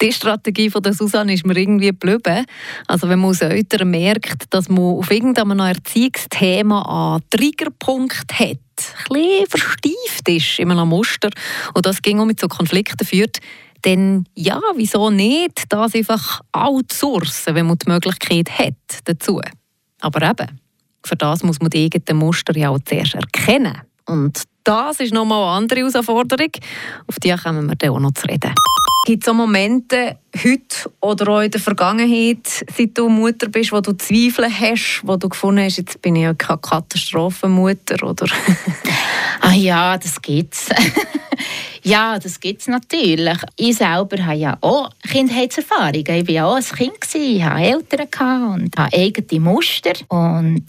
die 0.01 0.11
Strategie 0.11 0.69
von 0.69 0.81
der 0.81 0.93
Susanne 0.93 1.33
ist 1.33 1.45
mir 1.45 1.57
irgendwie 1.57 1.87
geblieben. 1.87 2.45
Also 2.87 3.09
wenn 3.09 3.19
man 3.19 3.35
Eltern 3.35 3.89
merkt, 3.89 4.45
dass 4.53 4.69
man 4.69 4.79
auf 4.79 5.11
irgendeinem 5.11 5.59
Erziehungsthema 5.59 7.15
einen 7.15 7.29
Triggerpunkt 7.29 8.33
hat, 8.33 8.49
ein 8.49 9.13
bisschen 9.13 9.47
verstieft 9.47 10.29
ist 10.29 10.59
in 10.59 10.71
einem 10.71 10.89
Muster 10.89 11.29
und 11.73 11.85
das 11.85 12.01
ging 12.01 12.19
auch 12.19 12.25
mit 12.25 12.39
so 12.39 12.47
Konflikten 12.47 13.05
führt, 13.05 13.39
dann 13.81 14.25
ja, 14.35 14.59
wieso 14.75 15.09
nicht 15.09 15.63
das 15.69 15.95
einfach 15.95 16.41
outsourcen, 16.51 17.55
wenn 17.55 17.67
man 17.67 17.77
die 17.77 17.89
Möglichkeit 17.89 18.49
hat 18.57 18.73
dazu. 19.05 19.41
Aber 20.01 20.21
eben, 20.29 20.59
für 21.03 21.15
das 21.15 21.43
muss 21.43 21.59
man 21.59 21.69
die 21.69 21.85
eigenen 21.85 22.19
Muster 22.19 22.55
ja 22.57 22.69
auch 22.69 22.79
zuerst 22.83 23.15
erkennen. 23.15 23.81
Und 24.05 24.43
das 24.63 24.99
ist 24.99 25.13
nochmal 25.13 25.43
eine 25.43 25.57
andere 25.57 25.79
Herausforderung. 25.79 26.51
Auf 27.07 27.15
die 27.19 27.33
kommen 27.35 27.67
wir 27.67 27.75
dann 27.75 27.89
auch 27.89 27.99
noch 27.99 28.13
zu 28.13 28.27
reden. 28.27 28.53
Gibt 29.07 29.23
es 29.23 29.29
auch 29.29 29.35
Momente, 29.35 30.17
heute 30.35 30.91
oder 30.99 31.29
auch 31.29 31.39
in 31.39 31.49
der 31.49 31.61
Vergangenheit, 31.61 32.65
seit 32.77 32.97
du 32.97 33.07
Mutter 33.07 33.47
bist, 33.47 33.71
wo 33.71 33.79
du 33.79 33.93
Zweifel 33.93 34.51
hast, 34.51 34.99
wo 35.05 35.15
du 35.15 35.29
gefunden 35.29 35.63
hast, 35.63 35.77
jetzt 35.77 36.01
bin 36.01 36.17
ich 36.17 36.23
ja 36.23 36.33
keine 36.33 36.57
Katastrophenmutter, 36.57 38.05
oder? 38.05 38.27
ah 39.39 39.53
ja, 39.53 39.97
das 39.97 40.21
gibt's. 40.21 40.67
Ja, 41.83 42.19
das 42.19 42.39
gibt 42.39 42.61
es 42.61 42.67
natürlich. 42.67 43.37
Ich 43.55 43.77
selber 43.77 44.25
habe 44.25 44.37
ja 44.37 44.57
auch 44.59 44.89
Kindheitserfahrungen. 45.09 46.03
Ich 46.05 46.27
war 46.27 46.33
ja 46.33 46.45
auch 46.45 46.57
ein 46.57 46.63
Kind, 46.63 46.97
ich 47.13 47.41
hatte 47.41 47.63
Eltern 47.63 48.53
und 48.53 48.77
habe 48.77 48.97
eigene 48.97 49.39
Muster 49.39 49.93
und 50.09 50.65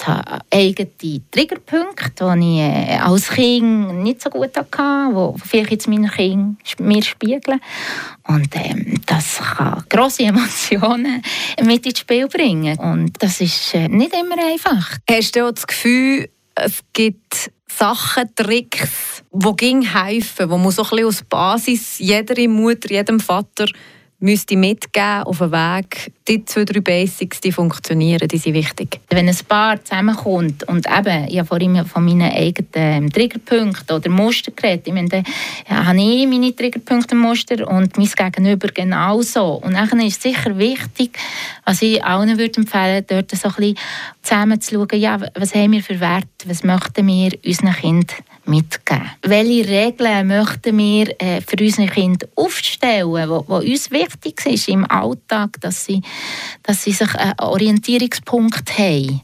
eigene 0.51 0.89
Triggerpunkte, 1.31 2.35
die 2.37 2.61
ich 2.61 2.61
äh, 2.61 2.99
als 2.99 3.31
Kind 3.31 4.03
nicht 4.03 4.23
so 4.23 4.31
gut 4.31 4.57
hatte, 4.57 4.73
die 4.73 5.49
vielleicht 5.49 5.71
jetzt 5.73 5.89
meine 5.89 6.09
Kinder 6.09 6.55
mir 6.79 7.03
spiegeln. 7.03 7.61
Und 8.29 8.55
ähm, 8.55 9.01
das 9.07 9.39
kann 9.39 9.85
grosse 9.89 10.23
Emotionen 10.25 11.23
mit 11.63 11.87
ins 11.87 11.99
Spiel 11.99 12.29
bringen. 12.29 12.79
Und 12.79 13.21
das 13.23 13.41
ist 13.41 13.75
äh, 13.75 13.89
nicht 13.89 14.15
immer 14.15 14.37
einfach. 14.39 14.99
Hast 15.11 15.35
du 15.35 15.47
auch 15.47 15.53
das 15.53 15.67
Gefühl, 15.67 16.29
es 16.55 16.81
gibt 16.93 17.51
Sachen, 17.71 18.35
Tricks, 18.35 19.23
die 19.33 19.87
helfen, 19.87 20.51
wo 20.51 20.57
man 20.57 20.71
so 20.71 20.83
ein 20.83 20.91
bisschen 20.91 21.07
als 21.07 21.23
Basis 21.23 21.99
jeder 21.99 22.49
Mutter, 22.49 22.91
jedem 22.91 23.21
Vater 23.21 23.67
müsste 24.21 24.57
mitgeben 24.57 25.23
auf 25.23 25.39
den 25.39 25.53
Weg. 25.53 26.13
Die 26.27 26.45
zwei, 26.45 26.65
drei 26.65 26.81
Basics, 26.81 27.41
die 27.41 27.53
funktionieren, 27.53 28.27
die 28.27 28.37
sind 28.37 28.55
wichtig. 28.55 29.01
Wenn 29.09 29.29
ein 29.29 29.37
Paar 29.49 29.83
zusammenkommt 29.83 30.65
und 30.65 30.87
eben, 30.87 31.29
ich 31.29 31.39
habe 31.39 31.47
vorhin 31.47 31.85
von 31.87 32.05
meinen 32.05 32.33
eigenen 32.33 33.11
Triggerpunkten 33.11 33.97
oder 33.97 34.11
Muster 34.11 34.51
geredet, 34.51 34.87
ich 34.89 34.93
meine, 34.93 35.09
dann 35.09 35.25
ja, 35.69 35.87
habe 35.87 35.99
ich 35.99 36.27
meine 36.27 36.55
Triggerpunkte 36.55 37.15
Muster 37.15 37.67
und 37.69 37.97
mein 37.97 38.07
Gegenüber 38.07 38.69
genauso. 38.69 39.55
Und 39.55 39.75
dann 39.75 40.01
ist 40.01 40.17
es 40.17 40.23
sicher 40.23 40.59
wichtig, 40.59 41.17
was 41.65 41.81
ich 41.83 42.05
allen 42.05 42.37
würde 42.37 42.61
empfehlen 42.61 43.05
dort 43.07 43.31
so 43.31 43.49
ein 43.49 43.55
bisschen 43.55 43.79
zusammen 44.23 44.61
zu 44.61 44.75
schauen, 44.75 45.01
ja, 45.01 45.19
was 45.35 45.55
haben 45.55 45.73
wir 45.73 45.83
für 45.83 46.01
Werte, 46.01 46.29
was 46.47 46.65
möchten 46.65 47.07
wir 47.07 47.33
unseren 47.45 47.73
Kindern 47.73 48.17
mitgeben. 48.49 49.11
Welche 49.23 49.69
Regeln 49.69 50.29
möchten 50.29 50.77
wir 50.79 51.21
äh, 51.21 51.41
für 51.41 51.63
unsere 51.63 51.89
Kinder 51.89 52.27
aufstellen, 52.35 53.29
wo 53.29 53.57
uns 53.57 53.91
wichtig 53.91 54.45
ist 54.47 54.69
im 54.69 54.91
Alltag, 54.91 55.61
dass 55.61 55.85
sie, 55.85 56.03
dass 56.63 56.83
sie 56.83 56.93
sich 56.93 57.15
einen 57.15 57.39
Orientierungspunkt 57.39 58.79
haben 58.79 59.21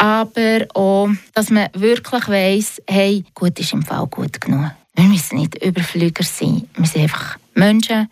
aber 0.00 0.66
auch, 0.72 1.10
dass 1.34 1.50
man 1.50 1.68
wirklich 1.74 2.26
weiss, 2.26 2.80
hey, 2.88 3.22
gut 3.34 3.58
ist 3.60 3.74
im 3.74 3.82
Fall 3.82 4.06
gut 4.06 4.40
genug. 4.40 4.70
Wir 4.94 5.04
müssen 5.04 5.38
nicht 5.38 5.62
Überflüger 5.62 6.24
sein. 6.24 6.66
Wir 6.74 6.86
sind 6.86 7.02
einfach 7.02 7.36
Menschen 7.54 8.10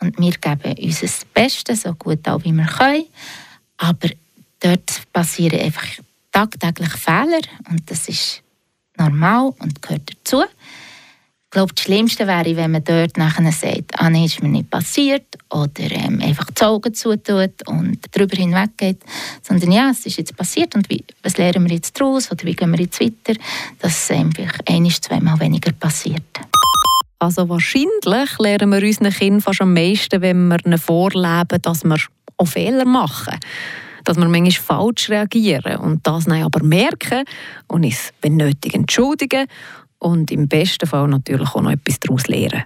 und 0.00 0.18
wir 0.18 0.32
geben 0.32 0.78
uns 0.78 1.00
das 1.00 1.24
Beste, 1.24 1.74
so 1.74 1.94
gut 1.94 2.28
auch 2.28 2.44
wie 2.44 2.52
wir 2.52 2.66
können. 2.66 3.06
Aber 3.78 4.10
dort 4.60 5.10
passieren 5.10 5.60
einfach 5.60 5.86
tagtäglich 6.32 6.92
Fehler 6.92 7.40
und 7.70 7.90
das 7.90 8.10
ist 8.10 8.42
normal 8.98 9.52
und 9.58 9.82
gehört 9.82 10.10
dazu. 10.10 10.42
Ich 10.42 11.54
glaube, 11.54 11.74
das 11.74 11.84
Schlimmste 11.84 12.26
wäre, 12.26 12.56
wenn 12.56 12.70
man 12.70 12.82
dort 12.82 13.18
nachher 13.18 13.52
sagt, 13.52 14.00
ah 14.00 14.08
nein, 14.08 14.24
ist 14.24 14.42
mir 14.42 14.48
nicht 14.48 14.70
passiert 14.70 15.26
oder 15.50 15.90
ähm, 15.90 16.18
einfach 16.22 16.46
die 16.50 16.62
Augen 16.62 16.94
zutut 16.94 17.66
und 17.66 17.98
darüber 18.10 18.36
hinweggeht, 18.36 19.02
sondern 19.42 19.70
ja, 19.70 19.90
es 19.90 20.06
ist 20.06 20.16
jetzt 20.16 20.34
passiert 20.34 20.74
und 20.74 20.88
wie, 20.88 21.04
was 21.22 21.36
lernen 21.36 21.68
wir 21.68 21.74
jetzt 21.74 22.00
daraus 22.00 22.32
oder 22.32 22.44
wie 22.44 22.54
gehen 22.54 22.70
wir 22.70 22.80
jetzt 22.80 22.98
weiter, 23.00 23.38
dass 23.80 24.04
es 24.04 24.10
einfach 24.16 24.60
ein, 24.66 24.90
zweimal 24.90 25.38
weniger 25.40 25.72
passiert. 25.72 26.22
Also 27.18 27.46
wahrscheinlich 27.50 28.38
lernen 28.38 28.70
wir 28.70 28.82
unseren 28.82 29.12
Kindern 29.12 29.40
fast 29.42 29.60
am 29.60 29.74
meisten, 29.74 30.22
wenn 30.22 30.48
wir 30.48 30.64
ihnen 30.64 30.78
vorleben, 30.78 31.60
dass 31.60 31.84
wir 31.84 31.98
auch 32.38 32.46
Fehler 32.46 32.86
machen 32.86 33.38
dass 34.04 34.16
wir 34.16 34.28
manchmal 34.28 34.50
falsch 34.50 35.10
reagieren 35.10 35.76
und 35.76 36.06
das 36.06 36.24
dann 36.24 36.42
aber 36.42 36.62
merken 36.62 37.24
und 37.68 37.84
uns, 37.84 38.12
wenn 38.20 38.36
nötig, 38.36 38.74
entschuldigen 38.74 39.46
und 39.98 40.30
im 40.30 40.48
besten 40.48 40.86
Fall 40.86 41.08
natürlich 41.08 41.54
auch 41.54 41.62
noch 41.62 41.70
etwas 41.70 42.00
daraus 42.00 42.26
lernen. 42.26 42.62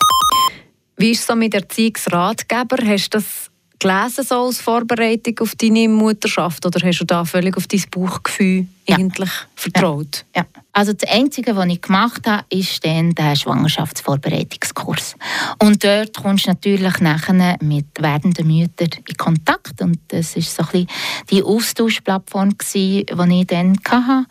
Wie 0.97 1.11
ist 1.11 1.21
es 1.21 1.27
so 1.27 1.37
mit 1.37 1.55
Erziehungsratgeber? 1.55 2.79
Hast 2.87 3.15
du 3.15 3.19
das 3.19 3.51
gelesen 3.79 4.25
so 4.25 4.47
als 4.47 4.61
Vorbereitung 4.61 5.39
auf 5.41 5.55
deine 5.55 5.89
Mutterschaft 5.89 6.65
oder 6.65 6.81
hast 6.87 7.01
du 7.01 7.05
da 7.05 7.25
völlig 7.25 7.57
auf 7.57 7.67
dein 7.67 7.83
Bauchgefühl 7.91 8.67
ja. 8.89 8.97
eigentlich 8.97 9.31
vertraut? 9.55 10.25
Ja. 10.35 10.43
ja. 10.43 10.63
Also 10.73 10.93
das 10.93 11.09
Einzige, 11.11 11.57
was 11.57 11.67
ich 11.67 11.81
gemacht 11.81 12.27
habe, 12.27 12.45
ist 12.51 12.85
dann 12.85 13.15
der 13.15 13.35
Schwangerschaftsvorbereitungskurs. 13.35 15.17
Und 15.59 15.83
dort 15.83 16.15
kommst 16.17 16.47
du 16.47 16.51
natürlich 16.51 17.01
nachher 17.01 17.57
mit 17.63 17.87
werdenden 17.99 18.47
Müttern 18.47 18.91
in 19.09 19.17
Kontakt 19.17 19.81
und 19.81 19.99
das 20.09 20.37
ist 20.37 20.55
so 20.55 20.63
ein 20.63 20.69
bisschen 20.71 20.89
die 21.31 21.43
Austauschplattform, 21.43 22.57
die 22.75 23.07
ich 23.07 23.47
dann 23.47 23.79
hatte. 23.89 24.27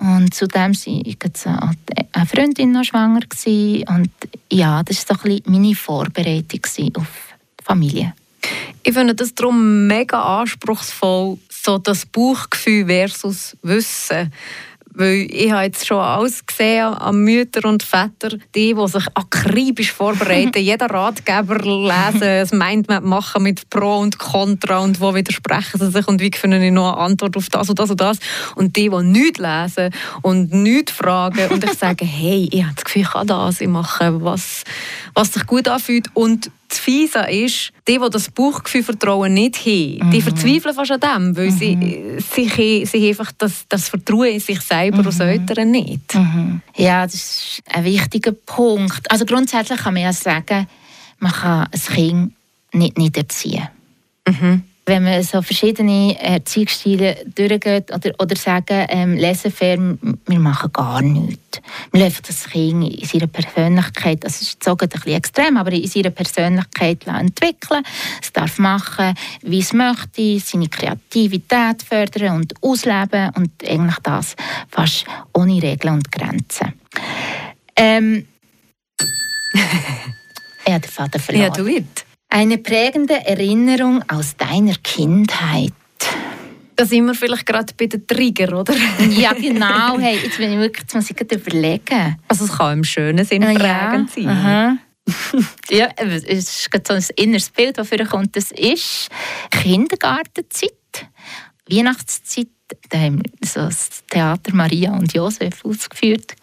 Und 0.00 0.32
zudem 0.32 0.74
war 0.74 1.74
eine 2.12 2.26
Freundin 2.26 2.72
noch 2.72 2.84
schwanger. 2.84 3.20
Und 3.46 4.10
ja, 4.50 4.82
das 4.82 5.08
war 5.08 5.16
so 5.16 5.24
ein 5.24 5.36
bisschen 5.36 5.52
meine 5.52 5.74
Vorbereitung 5.74 6.60
auf 6.96 7.34
die 7.58 7.64
Familie. 7.64 8.14
Ich 8.82 8.94
finde 8.94 9.14
das 9.14 9.34
darum 9.34 9.86
mega 9.86 10.40
anspruchsvoll, 10.40 11.38
so 11.50 11.78
das 11.78 12.06
Bauchgefühl 12.06 12.86
versus 12.86 13.56
Wissen. 13.62 14.32
Weil 14.98 15.28
ich 15.30 15.52
habe 15.52 15.62
jetzt 15.62 15.86
schon 15.86 15.98
alles 15.98 16.44
gesehen 16.44 16.86
an 16.86 17.18
Mütter 17.18 17.68
und 17.68 17.84
Väter, 17.84 18.36
die, 18.56 18.74
die 18.74 18.88
sich 18.88 19.06
akribisch 19.14 19.92
vorbereiten, 19.92 20.58
jeder 20.60 20.86
Ratgeber 20.86 21.56
lesen, 21.58 22.20
das 22.20 22.50
Mindmap 22.50 23.04
machen 23.04 23.44
mit 23.44 23.70
Pro 23.70 23.98
und 23.98 24.18
Contra 24.18 24.78
und 24.78 25.00
wo 25.00 25.14
widersprechen 25.14 25.78
sie 25.78 25.92
sich 25.92 26.08
und 26.08 26.20
wie 26.20 26.32
finden 26.34 26.62
ich 26.62 26.72
noch 26.72 26.94
eine 26.94 27.02
Antwort 27.02 27.36
auf 27.36 27.48
das 27.48 27.68
und 27.70 27.78
das 27.78 27.90
und 27.90 28.00
das. 28.00 28.18
Und 28.56 28.74
die, 28.74 28.90
die 28.90 29.02
nichts 29.04 29.38
lesen 29.38 29.94
und 30.22 30.52
nichts 30.52 30.90
fragen 30.90 31.48
und 31.50 31.62
ich 31.62 31.74
sage, 31.74 32.04
hey, 32.06 32.48
ich 32.50 32.64
habe 32.64 32.74
das 32.74 32.84
Gefühl, 32.84 33.02
ich 33.02 33.10
kann 33.10 33.26
das, 33.28 33.60
ich 33.60 33.68
mache 33.68 34.24
was, 34.24 34.64
was 35.14 35.32
sich 35.32 35.46
gut 35.46 35.68
anfühlt 35.68 36.08
und 36.14 36.50
das 36.68 36.78
Fiese 36.78 37.20
ist, 37.20 37.72
die, 37.86 37.98
die 37.98 38.10
das 38.10 38.30
Bauchgefühl 38.30 38.82
Vertrauen 38.82 39.34
nicht 39.34 39.56
haben, 39.64 39.98
mhm. 40.06 40.10
die 40.10 40.20
verzweifeln 40.20 40.74
fast 40.74 40.90
an 40.90 41.00
dem, 41.00 41.36
weil 41.36 41.50
mhm. 41.50 41.58
sie, 41.58 42.48
sie, 42.48 42.84
sie 42.86 43.08
einfach 43.08 43.32
das, 43.38 43.64
das 43.68 43.88
Vertrauen 43.88 44.28
in 44.28 44.40
sich 44.40 44.60
selber 44.60 44.98
mhm. 44.98 45.06
als 45.06 45.20
Eltern 45.20 45.70
nicht. 45.70 46.14
Mhm. 46.14 46.60
Ja, 46.76 47.04
das 47.04 47.14
ist 47.14 47.62
ein 47.72 47.84
wichtiger 47.84 48.32
Punkt. 48.32 49.10
Also 49.10 49.24
grundsätzlich 49.24 49.80
kann 49.80 49.94
man 49.94 50.02
ja 50.02 50.12
sagen, 50.12 50.66
man 51.18 51.32
kann 51.32 51.68
ein 51.72 51.94
Kind 51.94 52.32
nicht, 52.72 52.98
nicht 52.98 53.16
erziehen. 53.16 53.68
Mhm 54.26 54.62
wenn 54.88 55.04
man 55.04 55.22
so 55.22 55.42
verschiedene 55.42 56.18
Erziehungsstile 56.18 57.18
durchgeht 57.34 57.94
oder, 57.94 58.10
oder 58.18 58.36
sagen, 58.36 58.86
ähm, 58.88 59.18
laissez-faire, 59.18 59.98
wir 60.26 60.38
machen 60.38 60.72
gar 60.72 61.02
nichts. 61.02 61.60
Wir 61.92 62.04
lassen 62.04 62.22
das 62.26 62.48
Kind 62.48 62.94
in 62.94 63.06
seiner 63.06 63.26
Persönlichkeit, 63.26 64.24
das 64.24 64.40
ist 64.40 64.64
so 64.64 64.76
ein 64.76 64.88
bisschen 64.88 65.12
extrem, 65.12 65.56
aber 65.58 65.72
in 65.72 65.86
seiner 65.86 66.10
Persönlichkeit 66.10 67.06
entwickeln. 67.06 67.82
Es 68.22 68.32
darf 68.32 68.58
machen, 68.58 69.14
wie 69.42 69.60
es 69.60 69.72
möchte, 69.72 70.40
seine 70.40 70.68
Kreativität 70.68 71.82
fördern 71.82 72.36
und 72.36 72.54
ausleben 72.62 73.30
und 73.36 73.50
eigentlich 73.68 73.98
das 74.02 74.36
fast 74.68 75.04
ohne 75.34 75.62
Regeln 75.62 75.94
und 75.94 76.10
Grenzen. 76.10 76.72
Ähm, 77.76 78.26
er 80.64 80.74
hat 80.74 80.84
den 80.84 80.90
Vater 80.90 81.18
verloren. 81.18 81.44
Ja, 81.44 81.50
du 81.50 81.66
it. 81.66 82.07
Eine 82.30 82.58
prägende 82.58 83.14
Erinnerung 83.26 84.04
aus 84.08 84.36
deiner 84.36 84.74
Kindheit. 84.82 85.72
Da 86.76 86.84
sind 86.84 87.06
wir 87.06 87.14
vielleicht 87.14 87.46
gerade 87.46 87.72
bei 87.76 87.86
den 87.86 88.06
Trigger, 88.06 88.60
oder? 88.60 88.74
ja, 89.10 89.32
genau. 89.32 89.98
Hey, 89.98 90.18
jetzt 90.22 90.36
bin 90.36 90.52
ich 90.52 90.58
wirklich, 90.58 90.82
jetzt 90.82 90.94
muss 90.94 91.10
ich 91.10 91.32
überlegen. 91.32 92.16
Also 92.28 92.44
es 92.44 92.52
kann 92.52 92.78
im 92.78 92.84
schönen 92.84 93.24
Sinn 93.24 93.42
prägend 93.42 94.14
ja, 94.14 94.22
sein. 94.22 94.28
Aha. 94.28 94.76
ja, 95.70 95.88
es 95.96 96.24
ist 96.24 96.68
so 96.86 96.94
ein 96.94 97.04
inneres 97.16 97.50
Bild, 97.50 97.78
das 97.78 97.88
für 97.88 98.04
kommt. 98.04 98.36
Das 98.36 98.52
ist 98.52 99.08
Kindergartenzeit, 99.50 100.70
Weihnachtszeit. 101.68 102.48
Da 102.90 102.98
haben 102.98 103.22
wir 103.24 103.48
so 103.48 103.60
das 103.60 104.04
Theater 104.10 104.54
Maria 104.54 104.92
und 104.92 105.14
Josef 105.14 105.64
ausgeführt. 105.64 106.36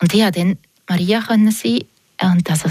Und 0.00 0.14
ich 0.14 0.22
konnte 0.22 0.40
dann 0.40 0.58
Maria 0.88 1.22
sein 1.22 1.84
und 2.22 2.50
also 2.50 2.68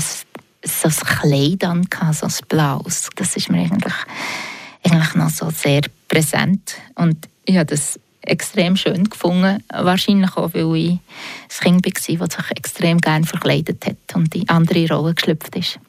so 0.63 0.87
ein 0.87 0.93
Kleid 0.93 1.63
an, 1.63 1.87
so 2.13 2.25
ein 2.25 2.33
blaues. 2.47 3.09
Das 3.15 3.35
ist 3.35 3.49
mir 3.49 3.59
eigentlich, 3.59 3.93
eigentlich 4.83 5.15
noch 5.15 5.29
so 5.29 5.49
sehr 5.49 5.81
präsent. 6.07 6.75
Und 6.95 7.27
ich 7.45 7.55
habe 7.55 7.65
das 7.65 7.99
extrem 8.21 8.75
schön 8.75 9.05
gefunden. 9.05 9.63
Wahrscheinlich 9.69 10.35
auch, 10.35 10.53
weil 10.53 10.75
ich 10.75 10.99
ein 11.65 11.81
Kind 11.81 11.85
war, 11.85 12.27
das 12.27 12.35
sich 12.35 12.51
extrem 12.57 12.97
gerne 12.99 13.25
verkleidet 13.25 13.85
hat 13.85 14.15
und 14.15 14.35
in 14.35 14.47
andere 14.49 14.87
Rollen 14.89 15.15
geschlüpft 15.15 15.55
ist. 15.55 15.79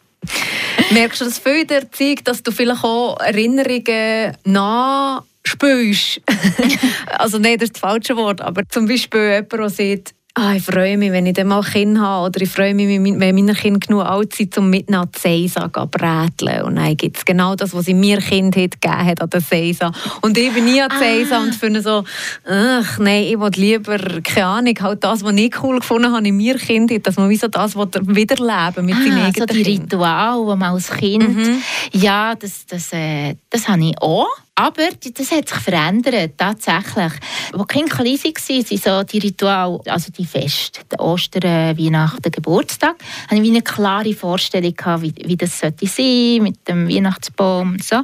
Merkst 0.90 1.20
du 1.20 1.24
das 1.24 1.38
viel 1.38 1.62
in 1.62 1.66
der 1.66 1.82
Erziehung, 1.82 2.18
dass 2.24 2.42
du 2.42 2.52
vielleicht 2.52 2.84
auch 2.84 3.18
Erinnerungen 3.20 4.36
nachspürst? 4.44 6.20
also 7.06 7.38
nein, 7.38 7.58
das 7.58 7.68
ist 7.68 7.76
das 7.76 7.80
falsche 7.80 8.16
Wort, 8.16 8.40
aber 8.40 8.68
zum 8.68 8.86
Beispiel 8.86 9.20
jemand, 9.20 9.52
der 9.52 9.70
sagt, 9.70 10.14
Ah, 10.34 10.54
ich 10.54 10.62
freue 10.62 10.96
mich, 10.96 11.10
wenn 11.10 11.26
ich 11.26 11.34
dann 11.34 11.48
mal 11.48 11.62
Kind 11.62 11.98
habe. 11.98 12.26
Oder 12.26 12.40
ich 12.42 12.48
freue 12.48 12.72
mich, 12.72 12.86
wenn 12.88 13.34
meine 13.34 13.54
Kinder 13.54 13.80
genug 13.80 14.04
alt 14.04 14.34
sind, 14.34 14.56
um 14.58 14.70
mit 14.70 14.88
nach 14.88 15.06
Seisa 15.18 15.72
zu 15.72 15.86
bräteln. 15.86 16.62
Und 16.62 16.76
dann 16.76 16.96
gibt 16.96 17.16
es 17.16 17.24
genau 17.24 17.56
das, 17.56 17.74
was 17.74 17.86
sie 17.86 17.94
mir 17.94 18.18
Kind 18.18 18.54
hat 18.56 18.80
gegeben 18.80 19.06
hat 19.06 19.20
an 19.22 19.30
der 19.30 19.40
Seisa. 19.40 19.90
Und 20.20 20.38
ich 20.38 20.52
bin 20.52 20.66
nie 20.66 20.80
an 20.80 20.90
Seisa 20.98 21.38
ah. 21.38 21.42
und 21.42 21.54
finde 21.54 21.82
so, 21.82 22.04
ach 22.48 22.98
nein, 22.98 23.24
ich 23.24 23.40
will 23.40 23.50
lieber, 23.56 23.98
keine 24.22 24.46
Ahnung, 24.46 24.74
halt 24.80 25.02
das, 25.02 25.24
was 25.24 25.34
ich 25.34 25.62
cool 25.62 25.80
gefunden 25.80 26.12
habe 26.12 26.28
in 26.28 26.36
mir 26.36 26.56
Kind, 26.58 26.92
dass 27.04 27.16
man 27.16 27.28
wie 27.28 27.36
so 27.36 27.48
das 27.48 27.74
wiederleben 27.76 28.86
mit 28.86 28.94
ah, 28.94 29.02
seinen 29.02 29.22
eigenen 29.24 29.34
so 29.34 29.46
die 29.46 29.62
Ritual, 29.62 30.40
die 30.40 30.58
man 30.58 30.74
als 30.74 30.90
Kind... 30.90 31.36
Mhm. 31.36 31.62
Ja, 31.92 32.34
das, 32.36 32.66
das, 32.66 32.92
äh, 32.92 33.34
das 33.50 33.68
habe 33.68 33.84
ich 33.84 34.00
auch. 34.00 34.28
Aber 34.60 34.88
das 35.14 35.30
hat 35.30 35.48
sich 35.48 35.58
verändert, 35.58 36.32
tatsächlich. 36.36 37.12
Als 37.52 37.68
Kinder 37.68 37.96
klein 37.96 38.18
waren, 38.18 38.64
sind 38.64 38.82
so 38.82 39.02
die 39.04 39.18
Rituale, 39.18 39.80
also 39.86 40.12
die 40.12 40.26
Feste, 40.26 40.80
die 40.92 40.98
Ostern, 40.98 41.78
Weihnachten, 41.78 42.30
Geburtstag, 42.30 42.96
hatte 43.28 43.40
ich 43.40 43.48
eine 43.48 43.62
klare 43.62 44.12
Vorstellung, 44.12 44.74
wie, 44.98 45.14
wie 45.24 45.36
das 45.38 45.58
sollte 45.58 45.86
sein 45.86 46.42
mit 46.42 46.68
dem 46.68 46.86
Weihnachtsbaum 46.90 47.72
und 47.72 47.82
so. 47.84 48.02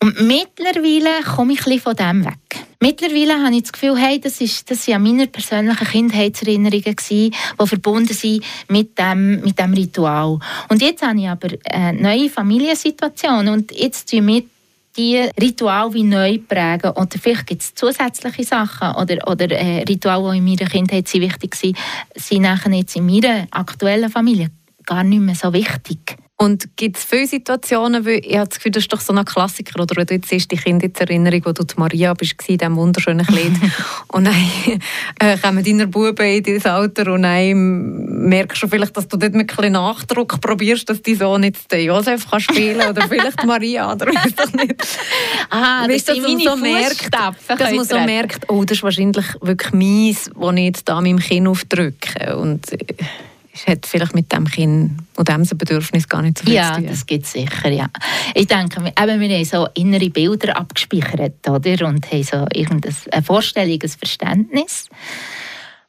Und 0.00 0.20
mittlerweile 0.20 1.24
komme 1.24 1.54
ich 1.54 1.66
ein 1.66 1.80
von 1.80 1.96
dem 1.96 2.24
weg. 2.24 2.64
Mittlerweile 2.78 3.42
habe 3.42 3.56
ich 3.56 3.62
das 3.62 3.72
Gefühl, 3.72 3.96
hey, 3.96 4.20
das, 4.20 4.40
ist, 4.40 4.70
das 4.70 4.86
waren 4.86 5.02
meine 5.02 5.26
persönlichen 5.26 5.84
Kindheitserinnerungen, 5.84 6.94
gewesen, 6.94 7.32
die 7.60 7.66
verbunden 7.66 8.14
sind 8.14 8.44
mit 8.68 8.96
dem, 8.96 9.40
mit 9.40 9.58
dem 9.58 9.74
Ritual. 9.74 10.38
Und 10.68 10.80
jetzt 10.80 11.02
habe 11.02 11.18
ich 11.18 11.28
aber 11.28 11.48
eine 11.64 12.00
neue 12.00 12.30
Familiensituation 12.30 13.48
und 13.48 13.72
jetzt 13.72 14.08
tun 14.10 14.28
wir 14.28 14.44
die 14.96 15.28
Ritual 15.40 15.92
wie 15.92 16.02
neu 16.02 16.38
prägen. 16.38 16.90
Oder 16.92 17.18
vielleicht 17.20 17.46
gibt 17.46 17.62
es 17.62 17.74
zusätzliche 17.74 18.44
Sachen 18.44 18.94
oder, 18.96 19.16
oder 19.28 19.50
äh, 19.50 19.82
Rituale, 19.82 20.32
die 20.32 20.38
in 20.38 20.44
meiner 20.44 20.70
Kindheit 20.70 21.12
wichtig 21.14 21.62
waren, 21.62 21.76
sind 22.14 22.42
nachher 22.42 22.72
jetzt 22.72 22.96
in 22.96 23.06
meiner 23.06 23.46
aktuellen 23.50 24.10
Familie 24.10 24.50
gar 24.84 25.04
nicht 25.04 25.20
mehr 25.20 25.34
so 25.34 25.52
wichtig. 25.52 26.16
Und 26.38 26.76
gibt 26.76 26.98
es 26.98 27.04
viele 27.04 27.26
Situationen, 27.26 28.04
weil 28.04 28.20
ich 28.22 28.36
habe 28.36 28.46
das 28.46 28.58
Gefühl, 28.58 28.72
das 28.72 28.82
ist 28.82 28.92
doch 28.92 29.00
so 29.00 29.14
ein 29.14 29.24
Klassiker, 29.24 29.80
oder 29.80 29.96
wenn 29.96 30.06
du 30.06 30.14
jetzt 30.14 30.28
siehst, 30.28 30.50
die 30.50 30.56
Kindheitserinnerung, 30.56 31.40
wo 31.46 31.52
du 31.52 31.64
die 31.64 31.74
Maria 31.78 32.12
bist, 32.12 32.34
in 32.46 32.58
diesem 32.58 32.76
wunderschönen 32.76 33.26
Kleid, 33.26 33.52
und 34.08 34.24
dann 34.26 34.34
äh, 35.18 35.38
kommen 35.38 35.64
deine 35.64 35.86
Buben 35.86 36.26
in 36.26 36.42
dein 36.42 36.62
Alter 36.70 37.14
und 37.14 37.22
dann 37.22 38.28
merkst 38.28 38.62
du 38.62 38.68
vielleicht, 38.68 38.94
dass 38.94 39.08
du 39.08 39.16
dort 39.16 39.32
mit 39.32 39.58
ein 39.58 39.72
Nachdruck 39.72 40.38
probierst, 40.42 40.90
dass 40.90 41.00
dein 41.00 41.16
Sohn 41.16 41.42
jetzt 41.42 41.72
den 41.72 41.86
Josef 41.86 42.28
kann 42.30 42.40
spielen 42.40 42.80
kann 42.80 42.90
oder 42.90 43.08
vielleicht 43.08 43.42
Maria, 43.46 43.90
oder 43.90 44.06
weiß 44.14 44.34
doch 44.36 44.52
nicht. 44.52 44.74
Ah, 45.48 45.88
das, 45.88 46.04
dass 46.04 46.18
man 46.18 46.38
so 46.38 46.56
merkt, 46.56 47.14
dass 47.14 47.72
man 47.72 47.84
so 47.84 47.98
merkt, 48.00 48.50
oh, 48.50 48.62
das 48.64 48.76
ist 48.76 48.82
wahrscheinlich 48.82 49.26
wirklich 49.40 49.72
meins, 49.72 50.30
das 50.38 50.54
ich 50.54 50.64
jetzt 50.64 50.86
da 50.86 51.00
meinem 51.00 51.18
Kind 51.18 51.48
aufdrücke. 51.48 52.36
Und, 52.36 52.72
äh, 52.72 52.78
hat 53.66 53.86
vielleicht 53.86 54.14
mit 54.14 54.32
dem 54.32 54.46
Kind 54.46 54.98
und 55.16 55.28
diesem 55.28 55.58
Bedürfnis 55.58 56.08
gar 56.08 56.22
nicht 56.22 56.38
so 56.38 56.44
viel 56.44 56.54
ja, 56.54 56.68
zu 56.68 56.74
tun. 56.74 56.84
Ja, 56.84 56.90
das 56.90 57.06
gibt 57.06 57.24
es 57.24 57.32
sicher, 57.32 57.70
ja. 57.70 57.88
Ich 58.34 58.46
denke, 58.46 58.80
eben, 58.80 59.20
wir 59.20 59.36
haben 59.36 59.44
so 59.44 59.68
innere 59.74 60.10
Bilder 60.10 60.56
abgespeichert, 60.56 61.48
oder? 61.48 61.86
Und 61.86 62.10
haben 62.10 62.22
so 62.22 62.46
irgendeine 62.52 63.22
Vorstellung, 63.22 63.78
ein 63.82 63.88
Verständnis. 63.88 64.88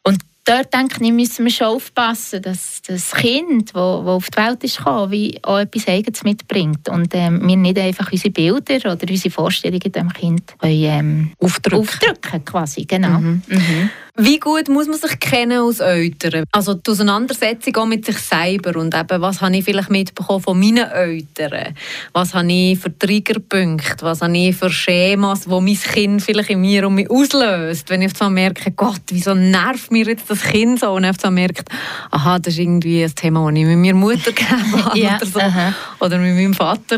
Und 0.03 0.21
dort 0.45 0.73
denke 0.73 1.03
ich, 1.03 1.11
müssen 1.11 1.45
wir 1.45 1.51
schon 1.51 1.67
aufpassen, 1.67 2.41
dass 2.41 2.81
das 2.83 3.11
Kind, 3.11 3.71
das 3.71 3.75
auf 3.75 4.29
die 4.29 4.37
Welt 4.37 4.63
ist 4.63 4.77
gekommen, 4.77 5.11
wie 5.11 5.39
auch 5.43 5.59
etwas 5.59 5.87
Eigenes 5.87 6.23
mitbringt. 6.23 6.87
Und 6.89 7.13
ähm, 7.13 7.45
wir 7.45 7.57
nicht 7.57 7.77
einfach 7.77 8.11
unsere 8.11 8.31
Bilder 8.31 8.93
oder 8.93 9.09
unsere 9.09 9.31
Vorstellungen 9.31 9.91
dem 9.91 10.13
Kind 10.13 10.53
können, 10.59 10.73
ähm, 10.73 11.31
aufdrücken. 11.39 11.79
aufdrücken. 11.79 12.45
quasi, 12.45 12.85
genau. 12.85 13.19
Mhm. 13.19 13.41
Mhm. 13.47 13.89
Wie 14.19 14.39
gut 14.39 14.67
muss 14.67 14.87
man 14.87 14.97
sich 14.97 15.19
kennen 15.19 15.59
als 15.61 15.79
Eltern? 15.79 16.43
Also 16.51 16.73
die 16.73 16.89
Auseinandersetzung 16.89 17.75
auch 17.77 17.85
mit 17.85 18.03
sich 18.03 18.17
selber 18.17 18.79
und 18.79 18.95
eben, 18.95 19.21
was 19.21 19.41
habe 19.41 19.55
ich 19.55 19.63
vielleicht 19.63 19.91
mitbekommen 19.91 20.41
von 20.41 20.59
meinen 20.59 20.89
Eltern? 20.89 21.75
Was 22.13 22.33
habe 22.33 22.51
ich 22.51 22.79
für 22.79 22.97
Triggerpunkte? 22.97 24.03
Was 24.03 24.21
habe 24.21 24.35
ich 24.35 24.55
für 24.55 24.71
Schemas, 24.71 25.47
wo 25.47 25.61
mein 25.61 25.75
Kind 25.75 26.23
vielleicht 26.23 26.49
in 26.49 26.61
mir 26.61 26.87
um 26.87 26.95
mich 26.95 27.11
auslöst? 27.11 27.91
Wenn 27.91 28.01
ich 28.01 28.19
auf 28.19 28.29
merke, 28.31 28.71
Gott, 28.71 29.01
wieso 29.09 29.35
nervt 29.35 29.91
mir 29.91 30.07
jetzt 30.07 30.27
das 30.31 30.41
Kind 30.41 30.79
so? 30.79 30.93
Und 30.93 31.03
ich 31.03 31.11
auf 31.11 31.29
merkt, 31.29 31.69
aha, 32.09 32.39
das 32.39 32.55
ist 32.55 32.59
irgendwie 32.59 33.03
ein 33.03 33.13
Thema, 33.13 33.51
das 33.51 33.59
ich 33.59 33.65
mit 33.67 33.77
meiner 33.77 33.93
Mutter 33.93 34.31
gegeben 34.33 34.83
habe 34.83 34.97
ja, 34.97 35.17
oder, 35.17 35.25
so. 35.27 35.39
oder 36.03 36.17
mit 36.17 36.33
meinem 36.33 36.55
Vater. 36.55 36.97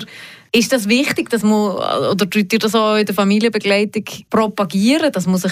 Ist 0.53 0.71
das 0.71 0.87
wichtig, 0.87 1.29
dass 1.29 1.43
man, 1.43 1.51
oder 1.51 2.29
tut 2.29 2.53
ihr 2.53 2.59
das 2.59 2.73
auch 2.75 2.95
in 2.95 3.05
der 3.05 3.13
Familienbegleitung 3.13 4.05
propagieren, 4.29 5.11
dass 5.11 5.27
man 5.27 5.37
sich 5.37 5.51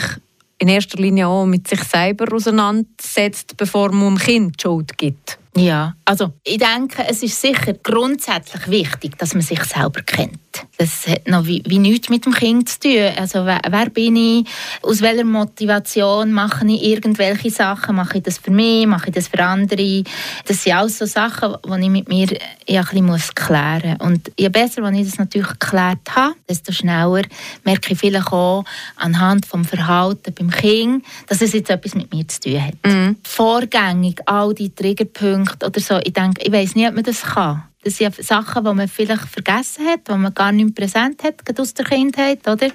in 0.60 0.68
erster 0.68 0.98
Linie 1.02 1.28
auch 1.28 1.46
mit 1.46 1.68
sich 1.68 1.84
selber 1.84 2.34
auseinandersetzt, 2.34 3.58
bevor 3.58 3.92
man 3.92 4.16
dem 4.16 4.18
Kind 4.18 4.62
Schuld 4.62 4.98
gibt. 4.98 5.38
Ja, 5.56 5.96
also 6.06 6.34
ich 6.44 6.58
denke, 6.58 7.04
es 7.08 7.24
ist 7.24 7.40
sicher 7.42 7.74
grundsätzlich 7.74 8.68
wichtig, 8.68 9.18
dass 9.18 9.34
man 9.34 9.42
sich 9.42 9.64
selber 9.64 10.02
kennt. 10.02 10.40
Das 10.78 11.08
hat 11.08 11.28
noch 11.28 11.46
wie, 11.46 11.64
wie 11.66 11.80
nichts 11.80 12.10
mit 12.10 12.26
dem 12.26 12.34
Kind 12.34 12.70
zu 12.70 12.80
tun. 12.80 13.12
Also 13.18 13.46
wer, 13.46 13.62
wer, 13.70 13.90
bin 13.90 14.16
ich? 14.16 14.48
Aus 14.82 15.02
welcher 15.02 15.24
Motivation 15.24 16.32
mache 16.32 16.66
ich 16.68 16.84
irgendwelche 16.84 17.50
Sachen? 17.50 17.96
Mache 17.96 18.18
ich 18.18 18.24
das 18.24 18.38
für 18.38 18.52
mich? 18.52 18.86
Mache 18.86 19.08
ich 19.08 19.16
das 19.16 19.28
für 19.28 19.44
andere? 19.44 20.04
Das 20.46 20.64
sind 20.64 20.76
alles 20.76 20.98
so 20.98 21.06
Sachen, 21.06 21.56
die 21.66 21.84
ich 21.84 21.90
mit 21.90 22.08
mir 22.08 22.28
ja, 22.68 22.82
ein 22.82 23.06
bisschen 23.08 23.36
klären 23.36 23.98
muss. 23.98 24.08
Und 24.08 24.32
je 24.38 24.50
besser, 24.50 24.84
wenn 24.84 24.96
ich 24.96 25.08
das 25.08 25.18
natürlich 25.18 25.48
geklärt 25.48 26.16
habe, 26.16 26.36
desto 26.50 26.72
schneller 26.72 27.24
merke 27.64 27.94
ich 27.94 28.00
vielleicht 28.00 28.32
auch 28.32 28.64
anhand 28.96 29.52
des 29.52 29.68
Verhalten 29.68 30.34
beim 30.34 30.52
Kind, 30.52 31.06
dass 31.28 31.42
es 31.42 31.54
jetzt 31.54 31.70
etwas 31.70 31.96
mit 31.96 32.14
mir 32.14 32.28
zu 32.28 32.42
tun 32.42 32.64
hat. 32.64 32.76
Mhm. 32.86 33.18
Vorgängig 33.24 34.22
all 34.26 34.54
die 34.54 34.74
Triggerpunkte 34.74 35.66
oder 35.66 35.80
so, 35.80 36.00
ich 36.04 36.14
denke, 36.14 36.42
ich 36.44 36.52
weiß 36.52 36.76
nicht, 36.76 36.88
ob 36.88 36.96
man 36.96 37.04
das 37.04 37.22
kann. 37.22 37.64
Das 37.88 37.98
sind 37.98 38.16
Sachen, 38.16 38.66
die 38.66 38.74
man 38.74 38.88
vielleicht 38.90 39.30
vergessen 39.30 39.88
hat, 39.88 40.10
die 40.10 40.14
man 40.14 40.34
gar 40.34 40.52
nicht 40.52 40.76
präsent 40.76 41.24
hat, 41.24 41.46
gerade 41.46 41.62
aus 41.62 41.74
der 41.74 41.86
Kindheit, 41.86 42.46
oder? 42.46 42.68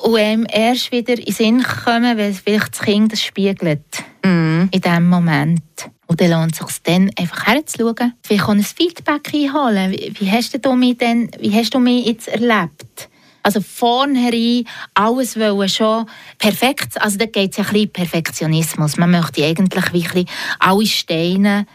Und 0.00 0.16
einem 0.16 0.46
erst 0.50 0.90
wieder 0.90 1.16
in 1.16 1.24
den 1.24 1.32
Sinn 1.32 1.62
kommen, 1.62 2.18
weil 2.18 2.34
vielleicht 2.34 2.74
das 2.74 2.80
Kind 2.80 3.12
das 3.12 3.22
spiegelt. 3.22 4.02
Mm. 4.24 4.64
In 4.72 4.80
diesem 4.80 5.08
Moment. 5.08 5.62
Und 6.06 6.20
dann 6.20 6.30
lohnt 6.32 6.52
es 6.52 6.58
sich 6.58 6.82
dann 6.82 7.10
einfach 7.16 7.46
herzuschauen. 7.46 8.14
Vielleicht 8.22 8.44
auch 8.44 8.48
ein 8.48 8.64
Feedback 8.64 9.32
einholen. 9.32 9.92
Wie, 9.92 10.12
wie, 10.18 10.30
hast 10.30 10.58
du 10.60 10.72
mich 10.74 10.98
denn, 10.98 11.30
wie 11.38 11.54
hast 11.54 11.72
du 11.74 11.78
mich 11.78 12.06
jetzt 12.06 12.26
erlebt? 12.26 13.08
Also 13.44 13.60
vornherein 13.60 14.64
alles 14.94 15.38
wollen 15.38 15.68
schon 15.68 16.06
perfekt. 16.38 17.00
Also 17.00 17.18
da 17.18 17.26
geht 17.26 17.52
es 17.52 17.58
ja 17.58 17.64
ein 17.64 17.72
bisschen 17.72 17.92
Perfektionismus. 17.92 18.96
Man 18.96 19.12
möchte 19.12 19.44
eigentlich 19.44 19.92
wirklich 19.92 20.26
alle 20.58 20.86
Steine 20.86 21.66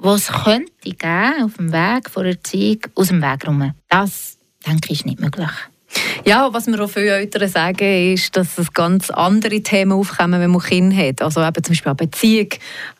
was 0.00 0.28
könnte 0.28 0.70
geben 0.82 1.42
auf 1.42 1.56
dem 1.56 1.72
Weg 1.72 2.08
von 2.10 2.24
Erziehung 2.24 2.80
aus 2.94 3.08
dem 3.08 3.20
Weg 3.20 3.46
rum. 3.46 3.72
Das, 3.88 4.38
denke 4.66 4.92
ich, 4.92 5.00
ist 5.00 5.06
nicht 5.06 5.20
möglich. 5.20 5.50
Ja, 6.24 6.52
was 6.52 6.66
mir 6.66 6.80
auch 6.82 6.90
viele 6.90 7.16
Eltern 7.16 7.48
sagen, 7.48 8.12
ist, 8.12 8.36
dass 8.36 8.58
es 8.58 8.72
ganz 8.72 9.10
andere 9.10 9.62
Themen 9.62 9.92
aufkommen, 9.92 10.40
wenn 10.40 10.50
man 10.50 10.60
Kinder 10.60 10.96
hat. 10.96 11.22
Also 11.22 11.42
eben 11.42 11.64
zum 11.64 11.72
Beispiel 11.72 11.90
eine 11.90 11.96
Beziehung. 11.96 12.48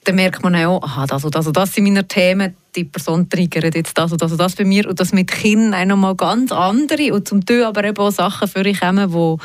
Dann 0.05 0.15
merkt 0.15 0.43
man 0.43 0.57
auch, 0.57 0.83
aha, 0.83 1.07
das 1.07 1.25
und 1.25 1.35
das 1.35 1.47
und 1.47 1.57
das 1.57 1.73
sind 1.73 1.85
meine 1.85 2.09
Themen. 2.09 2.57
Die 2.75 2.85
Person 2.85 3.29
triggert 3.29 3.75
jetzt 3.75 3.99
das 3.99 4.13
und 4.13 4.23
das 4.23 4.33
und 4.33 4.39
das 4.39 4.57
bei 4.57 4.65
mir. 4.65 4.89
Und 4.89 4.99
das 5.01 5.13
mit 5.13 5.31
Kindern 5.31 5.75
auch 5.75 5.85
nochmal 5.85 6.15
ganz 6.15 6.51
andere. 6.51 7.13
Und 7.13 7.29
zum 7.29 7.45
Teil 7.45 7.65
aber 7.65 7.85
eben 7.85 7.99
auch 7.99 8.11
Sachen 8.11 8.49
für 8.49 8.61
euch 8.61 8.81
kommen, 8.81 9.13
die 9.13 9.45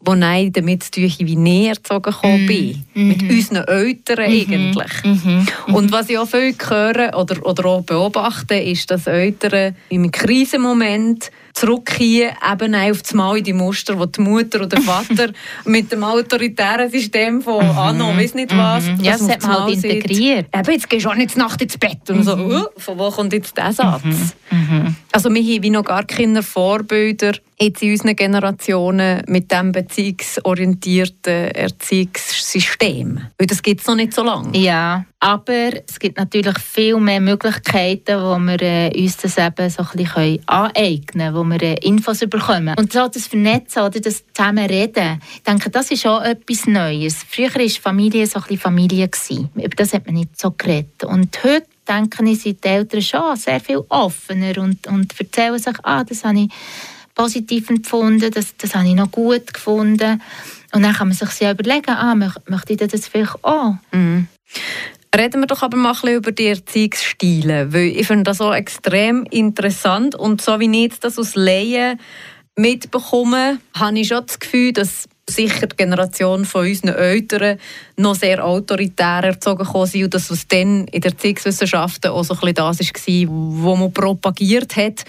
wo 0.00 0.14
ich 0.14 0.52
damit 0.52 0.84
zu 0.84 0.90
tun 0.92 1.12
wie 1.18 1.36
näher 1.36 1.70
erzogen 1.70 2.44
mm. 2.44 2.46
bin. 2.46 2.84
Mm. 2.94 3.08
Mit 3.08 3.22
unseren 3.22 3.64
Eltern 3.64 4.18
mm 4.18 4.32
eigentlich. 4.32 4.92
-hmm. 5.02 5.72
Und 5.72 5.92
was 5.92 6.08
ich 6.08 6.18
auch 6.18 6.28
viel 6.28 6.54
höre 6.68 7.16
oder, 7.16 7.44
oder 7.44 7.64
auch 7.66 7.82
beobachte, 7.82 8.54
ist, 8.54 8.90
dass 8.90 9.06
Eltern 9.06 9.74
im 9.88 10.10
Krisenmoment 10.10 11.30
zurückkehren, 11.58 12.36
eben 12.52 12.74
auf 12.74 13.02
das 13.02 13.14
Mal 13.14 13.38
in 13.38 13.44
die 13.44 13.52
Muster, 13.52 13.98
wo 13.98 14.06
die 14.06 14.20
Mutter 14.20 14.60
oder 14.60 14.68
der 14.68 14.82
Vater 14.82 15.32
mit 15.64 15.90
dem 15.90 16.04
autoritären 16.04 16.90
System 16.90 17.42
von 17.42 17.64
mhm. 17.64 17.78
Anno, 17.78 18.16
weiß 18.16 18.34
nicht 18.34 18.56
was, 18.56 18.84
mhm. 18.84 19.00
ja, 19.00 19.12
das 19.12 19.28
hat 19.28 19.42
man 19.42 19.64
halt 19.64 19.74
integriert. 19.74 20.46
Eben, 20.54 20.72
jetzt 20.72 20.88
gehst 20.88 21.04
du 21.04 21.10
auch 21.10 21.14
nicht 21.14 21.36
Nacht 21.36 21.60
ins 21.60 21.76
Bett 21.78 22.08
und 22.08 22.22
so, 22.22 22.36
uh, 22.36 22.64
von 22.76 22.98
wo 22.98 23.10
kommt 23.10 23.32
jetzt 23.32 23.56
dieser 23.56 23.72
Satz? 23.72 24.04
Mhm. 24.50 24.96
Also 25.12 25.32
wir 25.32 25.42
haben 25.42 25.62
wie 25.62 25.70
noch 25.70 25.84
gar 25.84 26.04
keine 26.04 26.42
Vorbilder 26.42 27.32
jetzt 27.60 27.82
in 27.82 27.92
unseren 27.92 28.14
Generationen 28.14 29.22
mit 29.26 29.50
diesem 29.50 29.72
beziehungsorientierten 29.72 31.50
Erziehungssystem. 31.50 33.20
Weil 33.36 33.46
das 33.46 33.62
gibt 33.62 33.80
es 33.80 33.86
noch 33.86 33.96
nicht 33.96 34.14
so 34.14 34.22
lange. 34.22 34.56
Ja, 34.56 35.04
aber 35.20 35.70
es 35.86 35.98
gibt 35.98 36.16
natürlich 36.16 36.58
viel 36.58 36.96
mehr 36.98 37.20
Möglichkeiten, 37.20 38.20
wo 38.20 38.38
wir 38.38 38.62
äh, 38.62 39.02
uns 39.02 39.16
das 39.16 39.36
eben 39.36 39.68
so 39.68 39.82
ein 39.82 39.96
bisschen 39.96 40.38
aneignen 40.46 41.06
können, 41.06 41.34
wo 41.34 41.42
wir 41.42 41.60
äh, 41.60 41.74
Infos 41.86 42.20
bekommen. 42.20 42.74
Und 42.78 42.92
so 42.92 43.08
das 43.08 43.26
Vernetzen 43.26 43.82
oder 43.82 43.98
das 43.98 44.22
Zusammenreden, 44.32 45.20
ich 45.34 45.42
denke, 45.42 45.70
das 45.70 45.90
ist 45.90 46.06
auch 46.06 46.22
etwas 46.22 46.66
Neues. 46.66 47.24
Früher 47.28 47.52
war 47.52 47.68
Familie 47.68 48.26
so 48.26 48.38
ein 48.38 48.42
bisschen 48.42 48.58
Familie. 48.58 49.08
Gewesen. 49.08 49.50
Über 49.54 49.74
das 49.76 49.92
hat 49.92 50.06
man 50.06 50.14
nicht 50.14 50.38
so 50.38 50.52
geredet. 50.52 51.04
Und 51.04 51.36
heute 51.42 51.66
denke 51.88 52.24
ich, 52.30 52.42
sind 52.42 52.62
die 52.62 52.68
Eltern 52.68 53.02
schon 53.02 53.36
sehr 53.36 53.60
viel 53.60 53.82
offener 53.88 54.58
und, 54.58 54.86
und 54.86 55.18
erzählen 55.18 55.58
sich, 55.58 55.76
ah, 55.82 56.04
das 56.04 56.24
habe 56.24 56.40
ich 56.40 56.48
positiv 57.14 57.70
empfunden, 57.70 58.30
das, 58.30 58.56
das 58.56 58.74
habe 58.74 58.86
ich 58.86 58.94
noch 58.94 59.10
gut 59.10 59.52
gefunden. 59.52 60.22
Und 60.72 60.82
dann 60.82 60.92
kann 60.92 61.08
man 61.08 61.16
sich 61.16 61.40
ja 61.40 61.52
überlegen, 61.52 61.90
ah, 61.90 62.14
möchte 62.14 62.72
ich 62.72 62.78
das 62.78 63.08
vielleicht 63.08 63.42
auch? 63.42 63.74
Mhm. 63.92 64.28
Reden 65.16 65.40
wir 65.40 65.46
doch 65.46 65.62
aber 65.62 65.76
mal 65.76 65.90
ein 65.90 65.94
bisschen 65.94 66.16
über 66.16 66.32
die 66.32 66.48
Erziehungsstile, 66.48 67.72
weil 67.72 67.96
ich 67.96 68.06
finde 68.06 68.24
das 68.24 68.38
so 68.38 68.52
extrem 68.52 69.24
interessant 69.30 70.14
und 70.14 70.42
so 70.42 70.60
wie 70.60 70.84
ich 70.84 71.00
das 71.00 71.18
aus 71.18 71.34
Laien 71.34 71.98
mitbekomme, 72.56 73.58
habe 73.74 73.98
ich 73.98 74.08
schon 74.08 74.26
das 74.26 74.38
Gefühl, 74.38 74.72
dass 74.72 75.08
sicher 75.28 75.66
die 75.66 75.76
Generation 75.76 76.44
von 76.44 76.66
unseren 76.66 76.94
Eltern 76.94 77.58
noch 77.96 78.14
sehr 78.16 78.44
autoritär 78.44 79.24
erzogen 79.24 79.66
sind 79.86 80.04
und 80.04 80.14
dass 80.14 80.30
es 80.30 80.48
dann 80.48 80.86
in 80.88 81.00
der 81.00 81.12
Erziehungswissenschaften 81.12 82.10
auch 82.10 82.24
so 82.24 82.34
ein 82.34 82.40
bisschen 82.40 82.54
das 82.54 82.80
war, 82.80 83.64
wo 83.64 83.76
man 83.76 83.92
propagiert 83.92 84.76
hat. 84.76 85.04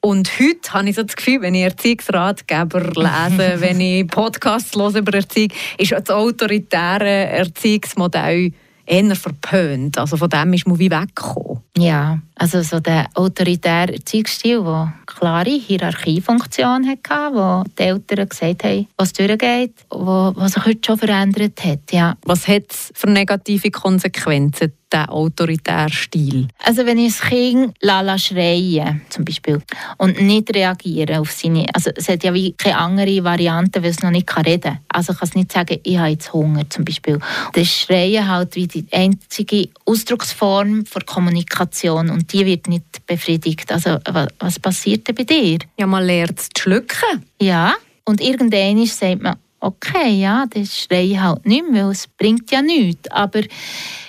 Und 0.00 0.30
heute 0.38 0.72
habe 0.72 0.88
ich 0.88 0.96
so 0.96 1.02
das 1.02 1.16
Gefühl, 1.16 1.40
wenn 1.40 1.54
ich 1.54 1.62
Erziehungsratgeber 1.62 2.80
lese, 2.80 3.56
wenn 3.60 3.80
ich 3.80 4.06
Podcasts 4.06 4.76
höre 4.76 4.96
über 4.96 5.14
Erziehung, 5.14 5.50
ist 5.78 5.92
das 5.92 6.10
autoritäre 6.10 7.26
Erziehungsmodell 7.26 8.52
eher 8.86 9.16
verpönt. 9.16 9.98
Also 9.98 10.16
von 10.16 10.30
dem 10.30 10.52
ist 10.52 10.66
man 10.66 10.78
wie 10.78 10.90
weggekommen. 10.90 11.62
Ja, 11.76 12.20
also 12.38 12.62
so 12.62 12.80
der 12.80 13.06
autoritäre 13.14 13.94
Erziehungsstil, 13.94 14.62
der 14.62 14.92
klare 15.06 15.50
Hierarchiefunktion 15.50 16.86
hatte, 16.86 17.34
wo 17.34 17.64
die 17.78 17.82
Eltern 17.82 18.28
gesagt 18.28 18.64
haben, 18.64 18.86
was 18.96 19.12
durchgeht, 19.14 19.72
wo, 19.90 20.32
was 20.36 20.52
sich 20.52 20.66
heute 20.66 20.80
schon 20.84 20.98
verändert 20.98 21.64
hat. 21.64 21.92
Ja. 21.92 22.16
Was 22.24 22.46
hat 22.46 22.64
es 22.70 22.92
für 22.94 23.08
negative 23.08 23.70
Konsequenzen, 23.70 24.72
dieser 24.92 25.10
autoritäre 25.10 25.90
Stil? 25.90 26.48
Also 26.62 26.84
wenn 26.84 26.98
ich 26.98 27.16
das 27.16 27.28
Kind 27.28 27.74
lala 27.80 28.18
schreien 28.18 29.00
zum 29.08 29.24
Beispiel 29.24 29.62
und 29.96 30.20
nicht 30.20 30.54
reagieren 30.54 31.16
auf 31.16 31.32
seine, 31.32 31.66
also 31.72 31.90
es 31.94 32.08
hat 32.08 32.22
ja 32.22 32.34
wie 32.34 32.52
keine 32.52 32.78
andere 32.78 33.24
Variante, 33.24 33.82
weil 33.82 33.90
es 33.90 34.02
noch 34.02 34.10
nicht 34.10 34.36
reden 34.36 34.60
kann. 34.60 34.78
Also 34.88 35.12
ich 35.12 35.18
kann 35.18 35.28
es 35.28 35.34
nicht 35.34 35.52
sagen, 35.52 35.78
ich 35.82 35.98
habe 35.98 36.10
jetzt 36.10 36.32
Hunger 36.32 36.68
zum 36.68 36.84
Beispiel. 36.84 37.18
Das 37.54 37.66
Schreien 37.66 38.28
halt 38.28 38.54
wie 38.56 38.66
die 38.66 38.86
einzige 38.92 39.68
Ausdrucksform 39.86 40.84
der 40.84 41.02
Kommunikation 41.02 42.10
und 42.10 42.25
die 42.32 42.46
wird 42.46 42.68
nicht 42.68 43.06
befriedigt. 43.06 43.70
Also 43.72 43.98
was 44.38 44.58
passiert 44.58 45.08
denn 45.08 45.14
bei 45.14 45.24
dir? 45.24 45.58
Ja, 45.78 45.86
man 45.86 46.04
lernt 46.04 46.40
zu 46.40 46.50
schlucken. 46.58 47.24
Ja, 47.40 47.74
und 48.04 48.20
irgendwann 48.20 48.86
sagt 48.86 49.22
man, 49.22 49.36
okay, 49.60 50.10
ja, 50.20 50.46
das 50.48 50.78
schreie 50.78 51.20
halt 51.20 51.44
nicht 51.46 51.68
mehr, 51.70 51.86
weil 51.86 51.92
es 51.92 52.06
bringt 52.06 52.50
ja 52.50 52.62
nichts. 52.62 53.10
Aber 53.10 53.42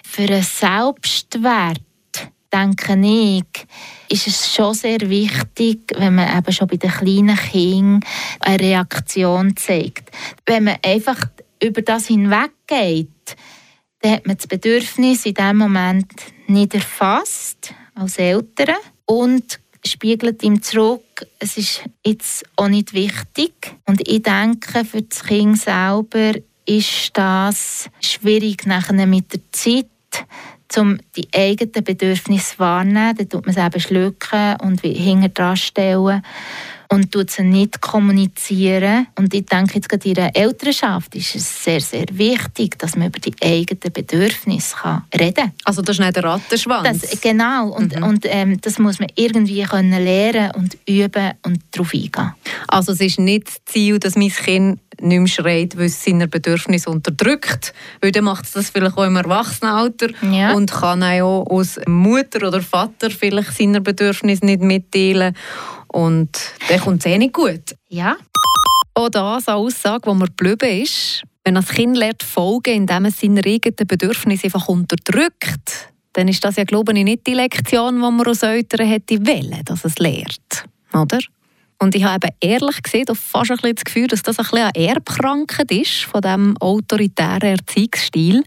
für 0.03 0.23
einen 0.23 0.43
Selbstwert, 0.43 1.81
denke 2.53 2.97
ich, 3.03 3.43
ist 4.09 4.27
es 4.27 4.53
schon 4.53 4.73
sehr 4.73 5.01
wichtig, 5.01 5.79
wenn 5.97 6.15
man 6.15 6.37
eben 6.37 6.51
schon 6.51 6.67
bei 6.67 6.77
den 6.77 6.91
kleinen 6.91 7.35
Kindern 7.35 7.99
eine 8.39 8.59
Reaktion 8.59 9.55
zeigt. 9.57 10.11
Wenn 10.45 10.65
man 10.65 10.77
einfach 10.83 11.19
über 11.61 11.81
das 11.81 12.07
hinweggeht, 12.07 13.35
dann 14.01 14.11
hat 14.11 14.27
man 14.27 14.37
das 14.37 14.47
Bedürfnis 14.47 15.25
in 15.25 15.33
diesem 15.33 15.57
Moment 15.57 16.13
nicht 16.47 16.73
erfasst 16.73 17.73
als 17.97 18.17
Eltern 18.17 18.75
und 19.05 19.59
spiegelt 19.85 20.43
ihm 20.43 20.61
zurück, 20.61 21.25
es 21.39 21.57
ist 21.57 21.83
jetzt 22.05 22.45
auch 22.55 22.67
nicht 22.67 22.93
wichtig. 22.93 23.75
Und 23.85 24.07
ich 24.07 24.23
denke, 24.23 24.85
für 24.85 25.01
das 25.01 25.23
Kind 25.23 25.57
selber 25.57 26.33
ist 26.65 27.11
das 27.13 27.89
schwierig 28.01 28.65
nachher 28.65 29.05
mit 29.05 29.33
der 29.33 29.39
Zeit, 29.51 29.85
um 30.77 30.97
die 31.15 31.27
eigenen 31.33 31.83
Bedürfnisse 31.83 32.59
wahrnehmen. 32.59 33.15
Dann 33.15 33.29
tut 33.29 33.45
man 33.45 33.55
es 33.55 33.63
eben 33.63 33.79
schlucken 33.79 34.57
und 34.61 34.81
hinter 34.81 35.29
dran 35.29 35.57
stellen 35.57 36.21
und 36.89 37.11
tut 37.11 37.29
sie 37.29 37.43
nicht 37.43 37.81
kommunizieren. 37.81 39.07
Und 39.15 39.33
ich 39.33 39.45
denke, 39.45 39.75
jetzt 39.75 39.89
gerade 39.89 40.07
in 40.07 40.15
der 40.15 40.35
Elternschaft 40.35 41.15
ist 41.15 41.35
es 41.35 41.63
sehr, 41.63 41.81
sehr 41.81 42.05
wichtig, 42.11 42.77
dass 42.79 42.95
man 42.95 43.07
über 43.07 43.19
die 43.19 43.33
eigenen 43.43 43.93
Bedürfnisse 43.93 44.75
kann 44.75 45.03
reden 45.13 45.35
kann. 45.35 45.51
Also 45.65 45.81
das 45.81 45.97
ist 45.97 46.03
nicht 46.03 46.15
der 46.15 46.23
Rattenschwanz? 46.23 47.01
Das, 47.01 47.21
genau, 47.21 47.69
und, 47.69 47.95
mhm. 47.95 48.03
und 48.03 48.25
ähm, 48.25 48.59
das 48.61 48.79
muss 48.79 48.99
man 48.99 49.09
irgendwie 49.15 49.63
können 49.63 50.03
lernen 50.03 50.51
und 50.55 50.77
üben 50.87 51.33
und 51.43 51.59
darauf 51.71 51.93
eingehen. 51.93 52.33
Also 52.67 52.91
es 52.91 53.01
ist 53.01 53.19
nicht 53.19 53.47
das 53.47 53.65
Ziel, 53.65 53.99
dass 53.99 54.15
mein 54.15 54.29
Kind 54.29 54.79
nicht 55.01 55.19
mehr 55.19 55.27
schreit, 55.27 55.77
weil 55.77 55.85
es 55.85 56.03
seine 56.03 56.27
Bedürfnisse 56.27 56.89
unterdrückt. 56.89 57.73
Weil 58.01 58.11
dann 58.11 58.25
macht 58.25 58.45
es 58.45 58.51
das 58.51 58.69
vielleicht 58.69 58.97
auch 58.97 59.03
im 59.03 59.15
Erwachsenenalter 59.15 60.09
ja. 60.31 60.53
und 60.53 60.71
kann 60.71 61.03
auch 61.03 61.45
als 61.49 61.79
Mutter 61.87 62.47
oder 62.47 62.61
Vater 62.61 63.09
vielleicht 63.09 63.55
seine 63.55 63.81
Bedürfnisse 63.81 64.45
nicht 64.45 64.61
mitteilen. 64.61 65.35
Und 65.97 66.29
dann 66.69 66.79
kommt 66.79 66.99
es 66.99 67.11
eh 67.11 67.17
nicht 67.17 67.33
gut. 67.33 67.75
Ja. 67.89 68.17
Auch 68.93 69.09
das 69.09 69.47
eine 69.47 69.57
Aussage, 69.57 70.07
die 70.07 70.15
mir 70.15 70.27
geblieben 70.27 70.83
ist. 70.83 71.23
Wenn 71.43 71.55
das 71.55 71.69
Kind 71.69 71.97
lernt 71.97 72.21
folgen, 72.21 72.75
indem 72.75 73.05
es 73.05 73.19
seine 73.19 73.41
eigenen 73.43 73.87
Bedürfnisse 73.87 74.45
einfach 74.45 74.67
unterdrückt, 74.67 75.89
dann 76.13 76.27
ist 76.27 76.45
das 76.45 76.57
ja, 76.57 76.65
glaube 76.65 76.93
ich, 76.93 77.03
nicht 77.03 77.25
die 77.25 77.33
Lektion, 77.33 77.95
die 77.95 78.01
man 78.01 78.27
als 78.27 78.43
Eltern 78.43 78.85
hätte 78.87 79.25
wollen, 79.25 79.63
dass 79.65 79.85
es 79.85 79.97
lernt. 79.97 80.65
Oder? 80.93 81.17
Und 81.79 81.93
ich 81.93 82.03
habe 82.03 82.29
ehrlich 82.39 82.81
gesagt 82.81 83.15
fast 83.15 83.51
ein 83.51 83.57
bisschen 83.57 83.75
das 83.75 83.83
Gefühl, 83.85 84.07
dass 84.07 84.23
das 84.23 84.39
ein 84.39 84.45
bisschen 84.45 84.71
eine 84.73 84.87
Erbkrankheit 84.87 85.71
ist 85.71 86.05
von 86.05 86.21
diesem 86.21 86.57
autoritären 86.57 87.49
Erziehungsstil, 87.49 88.43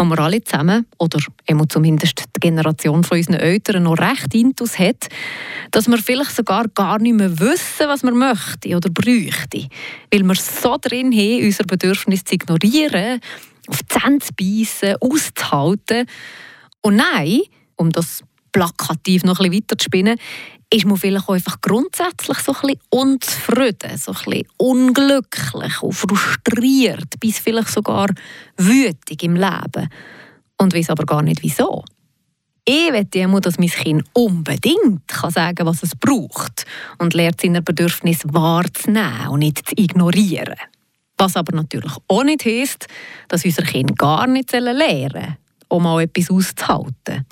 den 0.00 0.08
wir 0.08 0.18
alle 0.18 0.42
zusammen, 0.42 0.84
oder 0.98 1.20
zumindest 1.68 2.24
die 2.34 2.40
Generation 2.40 3.04
von 3.04 3.18
unseren 3.18 3.36
Eltern 3.36 3.84
noch 3.84 3.98
recht 3.98 4.34
intus 4.34 4.76
hat, 4.76 5.06
dass 5.70 5.86
wir 5.86 5.98
vielleicht 5.98 6.34
sogar 6.34 6.66
gar 6.68 6.98
nicht 6.98 7.14
mehr 7.14 7.38
wissen, 7.38 7.86
was 7.86 8.02
wir 8.02 8.12
möchten 8.12 8.74
oder 8.74 8.90
bräuchten, 8.90 9.68
weil 10.10 10.22
wir 10.24 10.34
so 10.34 10.76
drin 10.80 11.12
haben, 11.12 11.44
unser 11.44 11.64
Bedürfnis 11.64 12.24
zu 12.24 12.34
ignorieren, 12.34 13.20
auf 13.68 13.78
die 13.82 13.86
Zähne 13.86 14.18
zu 14.18 14.32
beißen, 14.34 14.96
auszuhalten. 15.00 16.06
Und 16.80 16.96
nein, 16.96 17.42
um 17.76 17.90
das 17.90 18.24
plakativ 18.50 19.24
noch 19.24 19.40
ein 19.40 19.50
bisschen 19.50 19.62
weiter 19.62 19.78
zu 19.78 19.84
spinnen, 19.84 20.18
ist 20.74 20.86
man 20.86 20.96
vielleicht 20.96 21.28
auch 21.28 21.34
einfach 21.34 21.60
grundsätzlich 21.60 22.38
so 22.38 22.52
ein 22.52 22.60
bisschen 22.62 22.80
unzufrieden, 22.90 23.96
so 23.96 24.10
ein 24.10 24.18
bisschen 24.24 24.48
unglücklich 24.56 25.82
und 25.82 25.92
frustriert, 25.92 27.20
bis 27.20 27.38
vielleicht 27.38 27.68
sogar 27.68 28.08
wütig 28.56 29.22
im 29.22 29.36
Leben. 29.36 29.88
Und 30.58 30.74
weiß 30.74 30.90
aber 30.90 31.04
gar 31.04 31.22
nicht 31.22 31.42
wieso. 31.42 31.84
Ich 32.64 32.90
möchte 32.90 33.20
immer, 33.20 33.40
dass 33.40 33.58
mein 33.58 33.68
Kind 33.68 34.04
unbedingt 34.14 35.06
kann 35.06 35.30
sagen 35.30 35.66
was 35.66 35.82
es 35.82 35.94
braucht 35.94 36.64
und 36.98 37.14
lernt 37.14 37.40
seine 37.40 37.62
Bedürfnisse 37.62 38.32
wahrzunehmen 38.32 39.28
und 39.28 39.40
nicht 39.40 39.68
zu 39.68 39.74
ignorieren. 39.76 40.56
Was 41.18 41.36
aber 41.36 41.54
natürlich 41.54 41.92
auch 42.08 42.24
nicht 42.24 42.44
heisst, 42.44 42.88
dass 43.28 43.44
unser 43.44 43.62
Kind 43.62 43.96
gar 43.96 44.26
nicht 44.26 44.50
lernen 44.50 45.10
sollen, 45.12 45.36
um 45.68 45.82
mal 45.84 46.02
etwas 46.02 46.30
auszuhalten. 46.30 47.26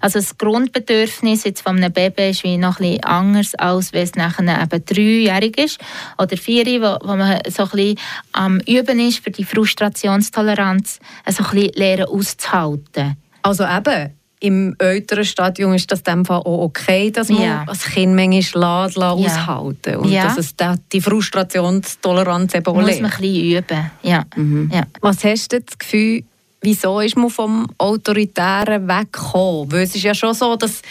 Also 0.00 0.18
das 0.18 0.36
Grundbedürfnis 0.38 1.44
jetzt 1.44 1.62
von 1.62 1.76
einem 1.76 1.92
Baby 1.92 2.30
ist 2.30 2.44
wie 2.44 2.56
noch 2.56 2.80
ein 2.80 3.02
anders, 3.04 3.54
als 3.54 3.92
wenn 3.92 4.02
es 4.02 4.14
nachher 4.14 4.62
eben 4.62 4.84
dreijährig 4.84 5.58
ist 5.58 5.78
oder 6.18 6.36
vier, 6.36 6.64
wo, 6.80 7.06
wo 7.06 7.16
man 7.16 7.40
so 7.48 7.64
ein 7.64 7.68
bisschen 7.70 7.98
am 8.32 8.60
Üben 8.60 8.98
ist, 9.00 9.22
für 9.22 9.30
die 9.30 9.44
Frustrationstoleranz 9.44 11.00
so 11.28 11.44
ein 11.44 11.50
bisschen 11.50 11.72
lernen 11.74 12.06
auszuhalten. 12.06 13.16
Also 13.42 13.64
eben, 13.64 14.14
im 14.40 14.74
älteren 14.78 15.24
Stadium 15.24 15.74
ist 15.74 15.92
das 15.92 16.02
dem 16.02 16.24
Fall 16.24 16.38
auch 16.38 16.62
okay, 16.62 17.10
dass 17.10 17.28
man 17.28 17.42
ja. 17.42 17.64
als 17.66 17.84
Kind 17.84 18.14
manchmal 18.14 18.84
lässt, 18.84 18.96
lässt 18.96 18.96
ja. 18.96 19.12
aushalten 19.12 19.96
und 19.96 20.10
ja. 20.10 20.24
dass 20.24 20.38
es 20.38 20.54
die 20.92 21.00
Frustrationstoleranz 21.00 22.54
eben 22.54 22.66
auch 22.66 22.74
Muss 22.74 23.00
man 23.00 23.10
ein 23.10 23.20
bisschen 23.20 23.58
üben, 23.58 23.90
ja. 24.02 24.24
Mhm. 24.34 24.70
ja. 24.72 24.84
Was 25.02 25.22
hast 25.24 25.52
du 25.52 25.60
das 25.60 25.78
Gefühl, 25.78 26.24
wieso 26.60 27.00
ist 27.00 27.16
man 27.16 27.30
vom 27.30 27.66
Autoritären 27.78 28.88
weggekommen? 28.88 29.72
Weil 29.72 29.82
es 29.82 29.94
ist 29.94 30.04
ja 30.04 30.14
schon 30.14 30.34
so, 30.34 30.56
dass 30.56 30.82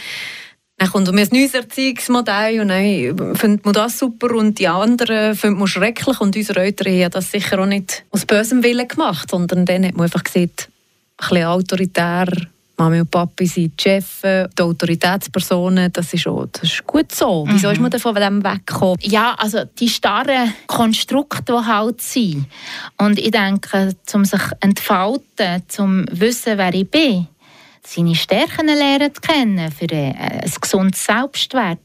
dann 0.78 0.90
kommt 0.92 1.10
ein 1.10 1.16
neues 1.16 1.54
Erziehungsmodell 1.54 2.62
und 2.62 2.70
dann 2.70 3.36
findet 3.36 3.66
man 3.66 3.74
das 3.74 4.00
super 4.00 4.34
und 4.36 4.60
die 4.60 4.68
anderen 4.70 5.36
findet 5.36 5.60
man 5.60 5.68
schrecklich 5.68 6.22
und 6.22 6.36
unsere 6.36 6.62
Eltern 6.62 6.94
haben 6.94 7.12
das 7.12 7.32
sicher 7.32 7.60
auch 7.60 7.66
nicht 7.66 8.06
aus 8.12 8.26
bösem 8.26 8.64
Willen 8.64 8.88
gemacht, 8.88 9.30
sondern 9.30 9.66
dann 9.66 9.86
hat 9.86 9.96
man 9.96 10.06
einfach 10.06 10.24
gesagt, 10.24 10.70
ein 11.18 11.30
bisschen 11.30 11.46
autoritär 11.46 12.28
Mami 12.80 13.02
und 13.02 13.12
Papi 13.12 13.46
sind 13.46 13.74
die 13.78 13.84
Chefs, 13.84 14.22
die 14.22 14.62
Autoritätspersonen, 14.62 15.92
das 15.92 16.14
ist, 16.14 16.28
auch, 16.28 16.46
das 16.52 16.64
ist 16.64 16.88
gut 16.88 17.14
so. 17.14 17.46
Wieso 17.48 17.68
mhm. 17.68 17.74
ist 17.74 17.82
man 17.82 17.92
davon 17.92 18.16
weggekommen? 18.16 18.98
Ja, 19.02 19.36
also 19.38 19.66
die 19.66 19.90
starren 19.90 20.54
Konstrukte, 20.66 21.44
die 21.52 21.66
halt 21.66 22.02
sind. 22.02 22.46
Und 22.98 23.20
ich 23.20 23.32
denke, 23.32 23.94
um 24.14 24.24
sich 24.24 24.40
zu 24.42 24.56
entfalten, 24.62 25.64
um 25.78 26.08
zu 26.08 26.20
wissen, 26.20 26.58
wer 26.58 26.74
ich 26.74 26.90
bin, 26.90 27.28
seine 27.86 28.16
Stärken 28.16 28.68
lernen 28.68 29.14
zu 29.14 29.22
kennen 29.22 29.72
für 29.72 29.92
ein, 29.92 30.16
ein 30.16 30.52
gesundes 30.62 31.04
Selbstwert, 31.04 31.80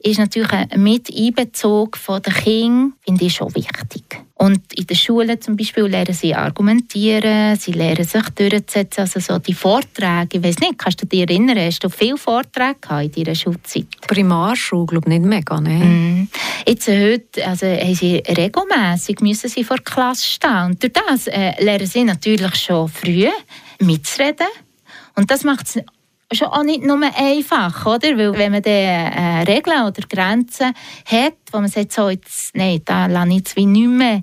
ist 0.00 0.18
natürlich 0.18 0.52
ein 0.52 0.82
Miteinbezug 0.82 1.98
der 2.08 2.32
Kinder, 2.32 2.96
finde 3.04 3.24
ich 3.24 3.34
schon 3.34 3.54
wichtig. 3.54 4.20
Und 4.40 4.72
in 4.72 4.86
der 4.86 4.94
Schule 4.94 5.38
zum 5.38 5.54
Beispiel 5.54 5.84
lernen 5.84 6.14
sie 6.14 6.34
argumentieren, 6.34 7.56
sie 7.56 7.72
lernen 7.72 8.04
sich 8.04 8.26
durchzusetzen, 8.30 9.02
also 9.02 9.20
so 9.20 9.38
die 9.38 9.52
Vorträge, 9.52 10.38
ich 10.38 10.42
weiß 10.42 10.60
nicht, 10.60 10.78
kannst 10.78 11.02
du 11.02 11.06
dich 11.06 11.20
erinnern, 11.20 11.58
hast 11.58 11.84
du 11.84 11.90
viele 11.90 12.16
Vorträge 12.16 12.78
in 13.02 13.12
deiner 13.12 13.34
Schulzeit? 13.34 13.84
Primarschule, 14.06 14.86
glaube 14.86 15.12
ich, 15.12 15.18
nicht 15.18 15.28
mega, 15.28 15.60
ne? 15.60 15.84
Mm. 15.84 16.28
Jetzt 16.66 16.88
äh, 16.88 17.12
heute, 17.12 17.46
also 17.46 17.66
haben 17.66 17.94
sie 17.94 18.22
regelmäßig 18.26 19.20
müssen 19.20 19.50
sie 19.50 19.62
vor 19.62 19.76
der 19.76 19.84
Klasse 19.84 20.24
stehen 20.24 20.64
und 20.68 20.82
durch 20.82 20.94
das 20.94 21.26
äh, 21.26 21.62
lernen 21.62 21.86
sie 21.86 22.04
natürlich 22.04 22.54
schon 22.54 22.88
früh 22.88 23.28
mitzureden, 23.78 24.48
und 25.16 25.30
das 25.30 25.44
macht 25.44 25.66
es 25.66 25.82
schon 26.32 26.48
auch 26.48 26.62
nicht 26.62 26.82
nur 26.82 27.00
einfach, 27.16 27.86
oder? 27.86 28.16
Weil 28.16 28.38
wenn 28.38 28.52
man 28.52 28.62
dann 28.62 28.72
äh, 28.72 29.42
Regeln 29.42 29.84
oder 29.84 30.02
Grenzen 30.08 30.72
hat, 31.06 31.34
wo 31.52 31.58
man 31.58 31.68
sagt, 31.68 31.92
so, 31.92 32.08
jetzt, 32.08 32.54
nein, 32.54 32.82
da 32.84 33.06
lasse 33.06 33.28
ich 33.28 33.36
jetzt 33.36 33.56
wie 33.56 33.66
nicht 33.66 33.88
mehr 33.88 34.22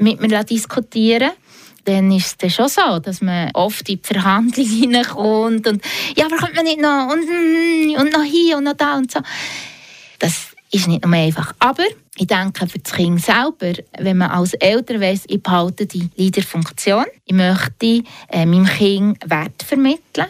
mit 0.00 0.20
mir 0.20 0.44
diskutieren, 0.44 1.32
dann 1.84 2.12
ist 2.12 2.42
es 2.42 2.54
schon 2.54 2.68
so, 2.68 2.98
dass 3.00 3.20
man 3.20 3.50
oft 3.54 3.88
in 3.88 4.00
die 4.00 4.06
Verhandlung 4.06 4.66
hineinkommt 4.80 5.66
und 5.66 5.84
ja, 6.16 6.26
aber 6.26 6.36
kommt 6.36 6.54
man 6.54 6.64
nicht 6.64 6.80
noch 6.80 7.08
und, 7.12 7.26
mm, 7.26 8.00
und 8.00 8.12
noch 8.12 8.22
hier 8.22 8.58
und 8.58 8.64
noch 8.64 8.74
da 8.74 8.96
und 8.96 9.10
so. 9.10 9.20
Das 10.18 10.52
ist 10.70 10.86
nicht 10.86 11.04
nur 11.04 11.14
einfach. 11.14 11.52
Aber 11.58 11.84
ich 12.16 12.26
denke, 12.26 12.66
für 12.66 12.78
das 12.78 12.92
Kind 12.92 13.20
selber, 13.20 13.72
wenn 13.98 14.18
man 14.18 14.30
als 14.30 14.54
Eltern 14.54 15.00
weiss, 15.00 15.24
ich 15.26 15.42
behalte 15.42 15.86
die 15.86 16.08
Leaderfunktion, 16.16 17.04
ich 17.24 17.34
möchte 17.34 18.04
äh, 18.28 18.46
meinem 18.46 18.66
Kind 18.66 19.18
Wert 19.28 19.62
vermitteln, 19.62 20.26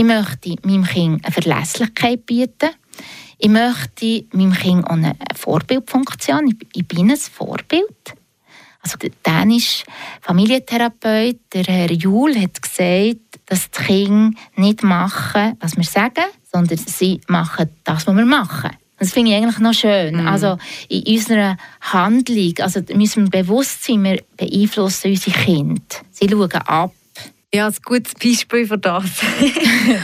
ich 0.00 0.06
möchte 0.06 0.56
meinem 0.62 0.84
Kind 0.84 1.22
eine 1.22 1.32
Verlässlichkeit 1.32 2.24
bieten, 2.24 2.70
ich 3.36 3.50
möchte 3.50 4.24
meinem 4.32 4.54
Kind 4.54 4.86
auch 4.86 4.92
eine 4.92 5.14
Vorbildfunktion, 5.36 6.56
ich, 6.72 6.88
bin 6.88 7.10
ein 7.10 7.18
Vorbild. 7.18 8.14
Also 8.80 8.96
der 8.96 9.10
dänische 9.26 9.84
Familientherapeut, 10.22 11.40
der 11.52 11.64
Herr 11.64 11.92
Juhl, 11.92 12.34
hat 12.34 12.62
gesagt, 12.62 13.40
dass 13.44 13.70
die 13.70 13.82
Kinder 13.82 14.40
nicht 14.56 14.82
machen, 14.82 15.58
was 15.60 15.76
wir 15.76 15.84
sagen, 15.84 16.24
sondern 16.50 16.78
sie 16.78 17.20
machen 17.28 17.68
das, 17.84 18.06
was 18.06 18.16
wir 18.16 18.24
machen. 18.24 18.70
Das 18.98 19.12
finde 19.12 19.32
ich 19.32 19.36
eigentlich 19.36 19.58
noch 19.58 19.74
schön. 19.74 20.22
Mhm. 20.22 20.28
Also 20.28 20.56
in 20.88 21.14
unserer 21.14 21.58
Handlung, 21.82 22.54
also 22.60 22.80
müssen 22.94 23.30
wir 23.30 23.42
bewusst 23.42 23.84
sein, 23.84 24.02
wir 24.02 24.22
beeinflussen 24.38 25.10
unsere 25.10 25.36
Kinder. 25.36 25.82
Sie 26.10 26.26
schauen 26.26 26.52
ab. 26.52 26.92
Ja, 27.52 27.66
ein 27.66 27.74
gutes 27.84 28.14
Beispiel 28.14 28.66
für 28.66 28.78
das. 28.78 29.04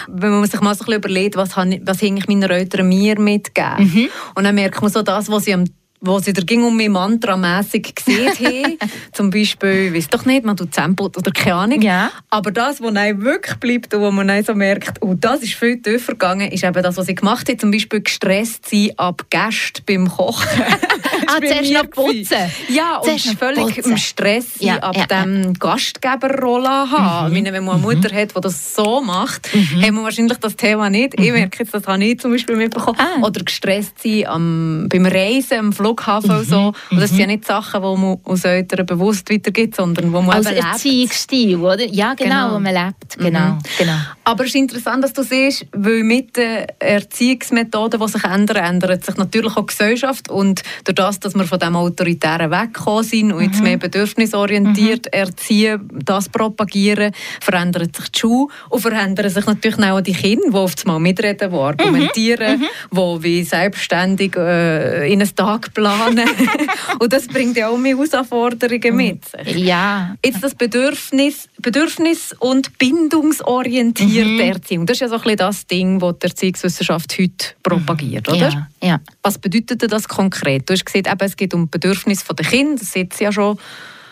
Wenn 0.09 0.31
man 0.31 0.47
sich 0.47 0.61
mal 0.61 0.75
so 0.75 0.83
ein 0.83 0.87
bisschen 0.87 0.95
überlegt, 0.95 1.37
was, 1.37 1.57
habe 1.57 1.75
ich, 1.75 1.81
was 1.85 2.03
ich 2.03 2.27
meinen 2.27 2.43
Eltern 2.43 2.89
mir 2.89 3.21
mitgegeben. 3.21 3.85
Mhm. 3.85 4.09
Und 4.35 4.45
dann 4.45 4.55
merkt 4.55 4.83
man 4.83 4.91
so 4.91 5.03
das, 5.03 5.31
was 5.31 5.45
sie 5.45 5.55
am 5.55 5.65
wo 6.01 6.19
sie 6.19 6.33
ging 6.33 6.65
um 6.65 6.77
mich 6.77 6.89
mantramässig 6.89 7.95
gesehen 7.95 8.29
haben. 8.39 8.79
Zum 9.13 9.31
Beispiel, 9.31 9.95
weiß 9.95 10.09
doch 10.09 10.25
nicht, 10.25 10.45
man 10.45 10.57
tut 10.57 10.75
Zempot 10.75 11.17
oder 11.17 11.31
keine 11.31 11.55
Ahnung. 11.57 11.83
Ja. 11.83 12.11
Aber 12.31 12.51
das, 12.51 12.81
was 12.81 12.95
einem 12.95 13.23
wirklich 13.23 13.57
bleibt 13.57 13.95
und 13.95 14.01
wo 14.01 14.11
man 14.11 14.29
dann 14.29 14.45
so 14.45 14.55
merkt, 14.55 15.03
oh, 15.03 15.15
das 15.15 15.43
ist 15.43 15.55
viel 15.55 15.81
tiefer 15.81 16.13
gegangen, 16.13 16.51
ist 16.51 16.65
eben 16.65 16.83
das, 16.83 16.97
was 16.97 17.09
ich 17.09 17.17
gemacht 17.17 17.49
habe. 17.49 17.59
Zum 17.59 17.71
Beispiel 17.71 18.01
gestresst 18.01 18.69
sein 18.69 18.91
ab 18.97 19.27
Gästen 19.31 19.83
beim 19.87 20.09
Kochen. 20.09 20.63
ah, 21.27 21.39
zuerst 21.39 21.73
noch 21.73 21.91
putzen. 21.91 22.51
Ja, 22.69 22.97
und 22.99 23.05
zuerst 23.05 23.39
völlig 23.39 23.77
putzen. 23.77 23.93
im 23.93 23.97
Stress 23.97 24.47
ja, 24.59 24.77
ab 24.77 24.97
ja, 24.97 25.07
dem 25.07 25.43
ja. 25.43 25.53
Gastgeberrolle 25.59 26.91
haben. 26.91 27.33
Mhm. 27.33 27.45
wenn 27.45 27.65
man 27.65 27.77
eine 27.77 27.83
Mutter 27.83 28.13
mhm. 28.13 28.17
hat, 28.17 28.37
die 28.37 28.41
das 28.41 28.75
so 28.75 29.01
macht, 29.01 29.55
mhm. 29.55 29.83
haben 29.83 29.95
wir 29.97 30.03
wahrscheinlich 30.03 30.39
das 30.39 30.57
Thema 30.57 30.91
nicht. 30.91 31.19
Mhm. 31.19 31.25
Ich 31.25 31.33
merke 31.33 31.59
jetzt, 31.61 31.75
das 31.75 31.87
habe 31.87 32.05
ich 32.05 32.19
zum 32.19 32.33
Beispiel 32.33 32.57
mitbekommen. 32.57 32.99
Ah. 32.99 33.25
Oder 33.25 33.43
gestresst 33.43 34.03
sein 34.03 34.27
am, 34.27 34.87
beim 34.89 35.07
Reisen, 35.07 35.59
am 35.59 35.73
Flughafen 35.87 36.31
mhm. 36.31 36.39
und 36.39 36.49
so. 36.49 36.73
Und 36.91 37.01
das 37.01 37.11
sind 37.11 37.21
ja 37.21 37.27
mhm. 37.27 37.33
nicht 37.33 37.45
Sachen, 37.45 37.81
die 37.81 38.01
man 38.01 38.19
aus 38.25 38.45
Eltern 38.45 38.87
bewusst 38.87 39.31
weitergibt, 39.31 39.77
sondern 39.77 40.13
wo 40.13 40.21
man 40.21 40.37
Als 40.37 40.51
eben 40.51 40.57
Erziehungsstil, 40.57 41.57
oder? 41.57 41.85
Ja, 41.85 42.15
genau, 42.15 42.47
genau, 42.49 42.55
wo 42.55 42.59
man 42.59 42.75
lebt. 42.75 43.19
Genau, 43.19 43.59
genau. 43.79 43.97
Aber 44.25 44.45
es 44.45 44.51
ist 44.51 44.57
interessant, 44.57 45.05
dass 45.05 45.13
du 45.13 45.23
siehst, 45.23 45.67
weil 45.73 46.03
mit 46.03 46.37
den 46.37 46.67
Erziehungsmethoden, 46.79 48.01
die 48.01 48.09
sich 48.09 48.25
ändern, 48.25 48.57
ändert 48.57 49.05
sich 49.05 49.17
natürlich 49.17 49.57
auch 49.57 49.67
die 49.67 49.67
Gesellschaft 49.67 50.29
und 50.29 50.63
durch 50.85 50.95
das, 50.97 51.21
dass 51.21 51.35
wir 51.35 51.45
von 51.45 51.59
dem 51.59 51.77
Autoritären 51.77 52.51
weggekommen 52.51 53.05
sind 53.05 53.33
und 53.33 53.45
jetzt 53.45 53.59
mhm. 53.59 53.65
mehr 53.65 53.77
bedürfnisorientiert 53.77 55.07
mhm. 55.07 55.13
erziehen, 55.13 55.89
das 56.05 56.29
propagieren, 56.29 57.13
verändert 57.41 57.95
sich 57.95 58.09
die 58.09 58.19
Schule 58.19 58.49
und 58.71 58.81
verändern 58.81 59.31
sich 59.31 59.47
natürlich 59.47 59.79
auch 59.79 60.01
die 60.01 60.13
Kinder, 60.13 60.49
die 60.51 60.57
oft 60.57 60.85
mal 60.87 60.99
mitreden, 60.99 61.51
die 61.51 61.57
argumentieren, 61.57 62.61
mhm. 62.61 62.67
die 62.93 63.23
wie 63.23 63.45
selbstständig 63.45 64.37
äh, 64.37 65.13
in 65.13 65.21
einen 65.21 65.37
Tag 65.37 65.73
planen 65.77 66.29
und 66.99 67.13
das 67.13 67.27
bringt 67.27 67.57
ja 67.57 67.69
auch 67.69 67.77
mehr 67.77 67.97
Herausforderungen 67.97 68.91
mhm. 68.93 68.97
mit 68.97 69.25
sich. 69.29 69.57
Ja. 69.59 70.17
Jetzt 70.25 70.43
das 70.43 70.55
Bedürfnis, 70.55 71.49
Bedürfnis 71.59 72.35
und 72.39 72.79
bindungsorientierte 72.79 74.25
mhm. 74.25 74.41
Erziehung, 74.41 74.87
das 74.87 74.97
ist 74.97 75.01
ja 75.03 75.09
so 75.09 75.17
ein 75.17 75.23
bisschen 75.23 75.37
das 75.37 75.67
Ding, 75.67 75.99
das 75.99 76.19
die 76.19 76.27
Erziehungswissenschaft 76.27 77.19
heute 77.19 77.47
propagiert, 77.63 78.29
oder? 78.29 78.49
Ja. 78.49 78.69
ja. 78.83 79.01
Was 79.23 79.39
bedeutet 79.39 79.91
das 79.93 80.09
konkret? 80.09 80.69
Du 80.69 80.73
hast 80.73 80.87
gesagt, 80.87 81.07
eben, 81.07 81.27
es 81.27 81.37
geht 81.37 81.53
um 81.53 81.69
Bedürfnisse 81.69 82.25
der 82.35 82.47
Kinder, 82.47 82.77
das 82.79 82.93
sieht 82.93 83.19
ja 83.21 83.31
schon. 83.31 83.59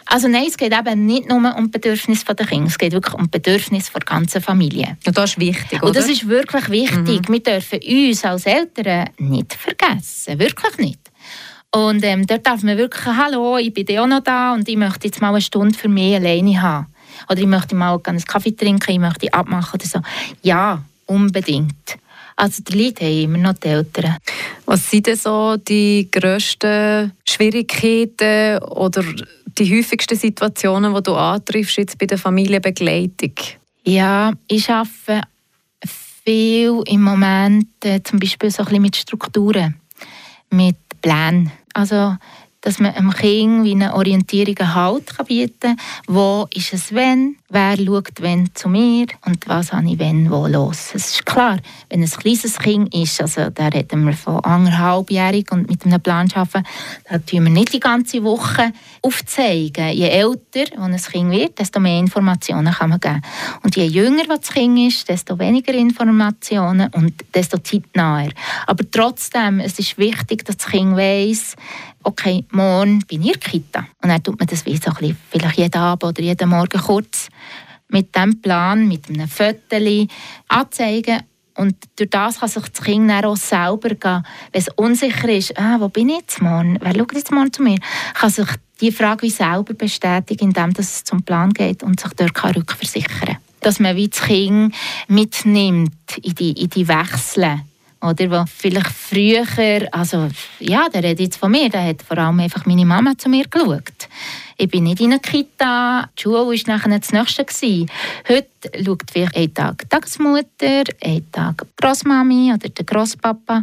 Also 0.06 0.28
nein, 0.28 0.44
es 0.48 0.58
geht 0.58 0.72
eben 0.72 1.06
nicht 1.06 1.28
nur 1.28 1.56
um 1.56 1.70
Bedürfnisse 1.70 2.26
der 2.34 2.46
Kinder, 2.46 2.66
es 2.66 2.76
geht 2.76 2.92
wirklich 2.92 3.14
um 3.14 3.30
Bedürfnisse 3.30 3.90
der 3.92 4.02
ganzen 4.02 4.42
Familie. 4.42 4.98
Und 5.06 5.16
das 5.16 5.30
ist 5.30 5.40
wichtig, 5.40 5.78
oder? 5.78 5.88
Und 5.88 5.96
das 5.96 6.08
ist 6.08 6.28
wirklich 6.28 6.68
wichtig. 6.68 7.28
Mhm. 7.28 7.32
Wir 7.32 7.42
dürfen 7.42 7.80
uns 7.82 8.24
als 8.24 8.44
Eltern 8.44 9.08
nicht 9.18 9.54
vergessen, 9.54 10.38
wirklich 10.38 10.76
nicht. 10.76 11.03
Und 11.74 12.04
ähm, 12.04 12.24
dort 12.24 12.46
darf 12.46 12.62
man 12.62 12.78
wirklich, 12.78 13.04
hallo, 13.04 13.56
ich 13.56 13.74
bin 13.74 13.98
auch 13.98 14.06
noch 14.06 14.20
da 14.20 14.54
und 14.54 14.68
ich 14.68 14.76
möchte 14.76 15.08
jetzt 15.08 15.20
mal 15.20 15.30
eine 15.30 15.40
Stunde 15.40 15.76
für 15.76 15.88
mich 15.88 16.14
alleine 16.14 16.62
haben. 16.62 16.86
Oder 17.28 17.40
ich 17.40 17.46
möchte 17.46 17.74
mal 17.74 18.00
einen 18.04 18.24
Kaffee 18.24 18.54
trinken, 18.54 18.92
ich 18.92 19.00
möchte 19.00 19.32
abmachen 19.34 19.80
oder 19.80 19.88
so. 19.88 20.00
Ja, 20.42 20.84
unbedingt. 21.06 21.98
Also 22.36 22.62
die 22.62 22.80
Leute 22.80 23.04
haben 23.04 23.22
immer 23.22 23.38
noch 23.38 23.54
die 23.54 23.68
Eltern. 23.68 24.18
Was 24.66 24.88
sind 24.88 25.08
denn 25.08 25.16
so 25.16 25.56
die 25.56 26.08
grössten 26.12 27.10
Schwierigkeiten 27.28 28.62
oder 28.62 29.02
die 29.58 29.76
häufigsten 29.76 30.16
Situationen, 30.16 30.94
die 30.94 31.02
du 31.02 31.14
antriffst 31.14 31.76
jetzt 31.76 31.98
bei 31.98 32.06
der 32.06 32.18
Familienbegleitung? 32.18 33.32
Ja, 33.84 34.32
ich 34.46 34.70
arbeite 34.70 35.22
viel 36.24 36.82
im 36.86 37.02
Moment 37.02 37.66
äh, 37.84 38.00
zum 38.02 38.20
Beispiel 38.20 38.50
so 38.50 38.62
ein 38.62 38.66
bisschen 38.66 38.82
mit 38.82 38.96
Strukturen, 38.96 39.74
mit 40.50 40.76
Plänen. 41.02 41.50
Also 41.74 42.18
dass 42.64 42.78
man 42.78 42.94
einem 42.94 43.12
Kind 43.12 43.64
wie 43.64 43.72
eine 43.72 43.94
Orientierung 43.94 44.74
Halt 44.74 45.12
bieten 45.28 45.76
kann. 45.76 45.76
Wo 46.06 46.48
ist 46.54 46.72
es 46.72 46.94
wenn? 46.94 47.36
Wer 47.50 47.76
schaut 47.76 48.22
wenn 48.22 48.54
zu 48.54 48.70
mir? 48.70 49.06
Und 49.26 49.46
was 49.46 49.70
habe 49.72 49.86
ich 49.86 49.98
wenn 49.98 50.30
wo 50.30 50.46
los? 50.46 50.92
Es 50.94 51.10
ist 51.10 51.26
klar, 51.26 51.58
wenn 51.90 52.02
ein 52.02 52.10
kleines 52.10 52.58
Kind 52.58 52.92
ist, 52.94 53.20
also 53.20 53.50
da 53.50 53.68
reden 53.68 54.06
wir 54.06 54.14
von 54.14 54.42
anderthalbjährig 54.42 55.52
und 55.52 55.68
mit 55.68 55.84
einem 55.84 56.00
Plan 56.00 56.28
arbeiten, 56.34 56.66
da 57.08 57.18
tun 57.18 57.44
wir 57.44 57.50
nicht 57.50 57.74
die 57.74 57.80
ganze 57.80 58.24
Woche 58.24 58.72
aufzeigen. 59.02 59.90
Je 59.90 60.08
älter 60.08 60.64
ein 60.78 60.96
Kind 60.96 61.30
wird, 61.32 61.58
desto 61.58 61.80
mehr 61.80 61.98
Informationen 61.98 62.72
kann 62.72 62.88
man 62.88 63.00
geben. 63.00 63.20
Und 63.62 63.76
je 63.76 63.84
jünger 63.84 64.24
das 64.26 64.50
Kind 64.50 64.78
ist, 64.78 65.06
desto 65.10 65.38
weniger 65.38 65.74
Informationen 65.74 66.88
und 66.94 67.12
desto 67.34 67.58
zeitnaher. 67.58 68.30
Aber 68.66 68.90
trotzdem, 68.90 69.60
es 69.60 69.78
ist 69.78 69.98
wichtig, 69.98 70.46
dass 70.46 70.56
das 70.56 70.66
Kind 70.66 70.96
weiss, 70.96 71.56
okay, 72.04 72.44
morgen 72.50 73.00
bin 73.00 73.22
ich 73.22 73.34
in 73.34 73.40
der 73.40 73.50
Kita. 73.50 73.86
Und 74.02 74.08
dann 74.08 74.22
tut 74.22 74.38
man 74.38 74.46
das 74.46 74.64
wie 74.66 74.76
so 74.76 74.90
ein 74.90 74.96
bisschen, 74.96 75.18
vielleicht 75.30 75.58
jeden 75.58 75.80
Abend 75.80 76.04
oder 76.04 76.22
jeden 76.22 76.48
Morgen 76.48 76.80
kurz 76.80 77.28
mit 77.88 78.14
diesem 78.14 78.40
Plan, 78.40 78.86
mit 78.86 79.08
einem 79.08 79.28
Foto 79.28 80.08
anzeigen. 80.48 81.22
Und 81.56 81.76
durch 81.96 82.10
das 82.10 82.40
kann 82.40 82.48
sich 82.48 82.64
das 82.64 82.84
Kind 82.84 83.08
dann 83.08 83.24
auch 83.24 83.36
selber 83.36 83.90
gehen. 83.90 84.24
Wenn 84.52 84.60
es 84.60 84.68
unsicher 84.74 85.28
ist, 85.28 85.56
ah, 85.58 85.76
wo 85.78 85.88
bin 85.88 86.08
ich 86.08 86.16
jetzt 86.16 86.42
morgen? 86.42 86.78
Wer 86.80 86.94
schaut 86.94 87.14
jetzt 87.14 87.30
morgen 87.30 87.52
zu 87.52 87.62
mir? 87.62 87.78
Kann 88.14 88.30
sich 88.30 88.48
die 88.80 88.90
Frage 88.90 89.22
wie 89.22 89.30
selber 89.30 89.74
bestätigen, 89.74 90.48
indem 90.48 90.72
es 90.76 91.04
zum 91.04 91.22
Plan 91.22 91.52
geht 91.52 91.82
und 91.82 92.00
sich 92.00 92.12
dort 92.14 92.34
kann 92.34 92.54
rückversichern 92.54 93.20
kann. 93.20 93.36
Dass 93.60 93.78
man 93.78 93.96
wie 93.96 94.08
das 94.08 94.22
Kind 94.22 94.74
mitnimmt 95.06 96.18
in 96.22 96.34
die, 96.34 96.52
in 96.52 96.70
die 96.70 96.88
Wechsel 96.88 97.60
oder 98.04 98.30
wo 98.30 98.44
vielleicht 98.46 98.90
früher, 98.90 99.88
also 99.92 100.28
ja, 100.60 100.88
der 100.88 101.02
redet 101.02 101.34
von 101.34 101.50
mir, 101.50 101.70
da 101.70 101.82
hat 101.82 102.02
vor 102.02 102.18
allem 102.18 102.40
einfach 102.40 102.66
meine 102.66 102.84
Mama 102.84 103.16
zu 103.16 103.28
mir 103.28 103.46
geschaut. 103.48 104.08
Ich 104.56 104.68
bin 104.68 104.84
nicht 104.84 105.00
in 105.00 105.12
einer 105.12 105.20
Kita, 105.20 106.08
die 106.16 106.22
Schule 106.22 106.46
war 106.46 106.74
nachher 106.74 106.98
das 106.98 107.12
Nächste. 107.12 107.44
Gewesen. 107.44 107.90
Heute 108.28 108.84
schaut 108.84 109.10
vielleicht 109.10 109.36
einen 109.36 109.54
Tag 109.54 109.82
die 109.82 109.88
Tagesmutter, 109.88 110.84
einen 111.02 111.32
Tag 111.32 111.62
die 111.62 111.82
Grossmami 111.82 112.52
oder 112.52 112.68
der 112.68 112.84
Grosspapa. 112.84 113.62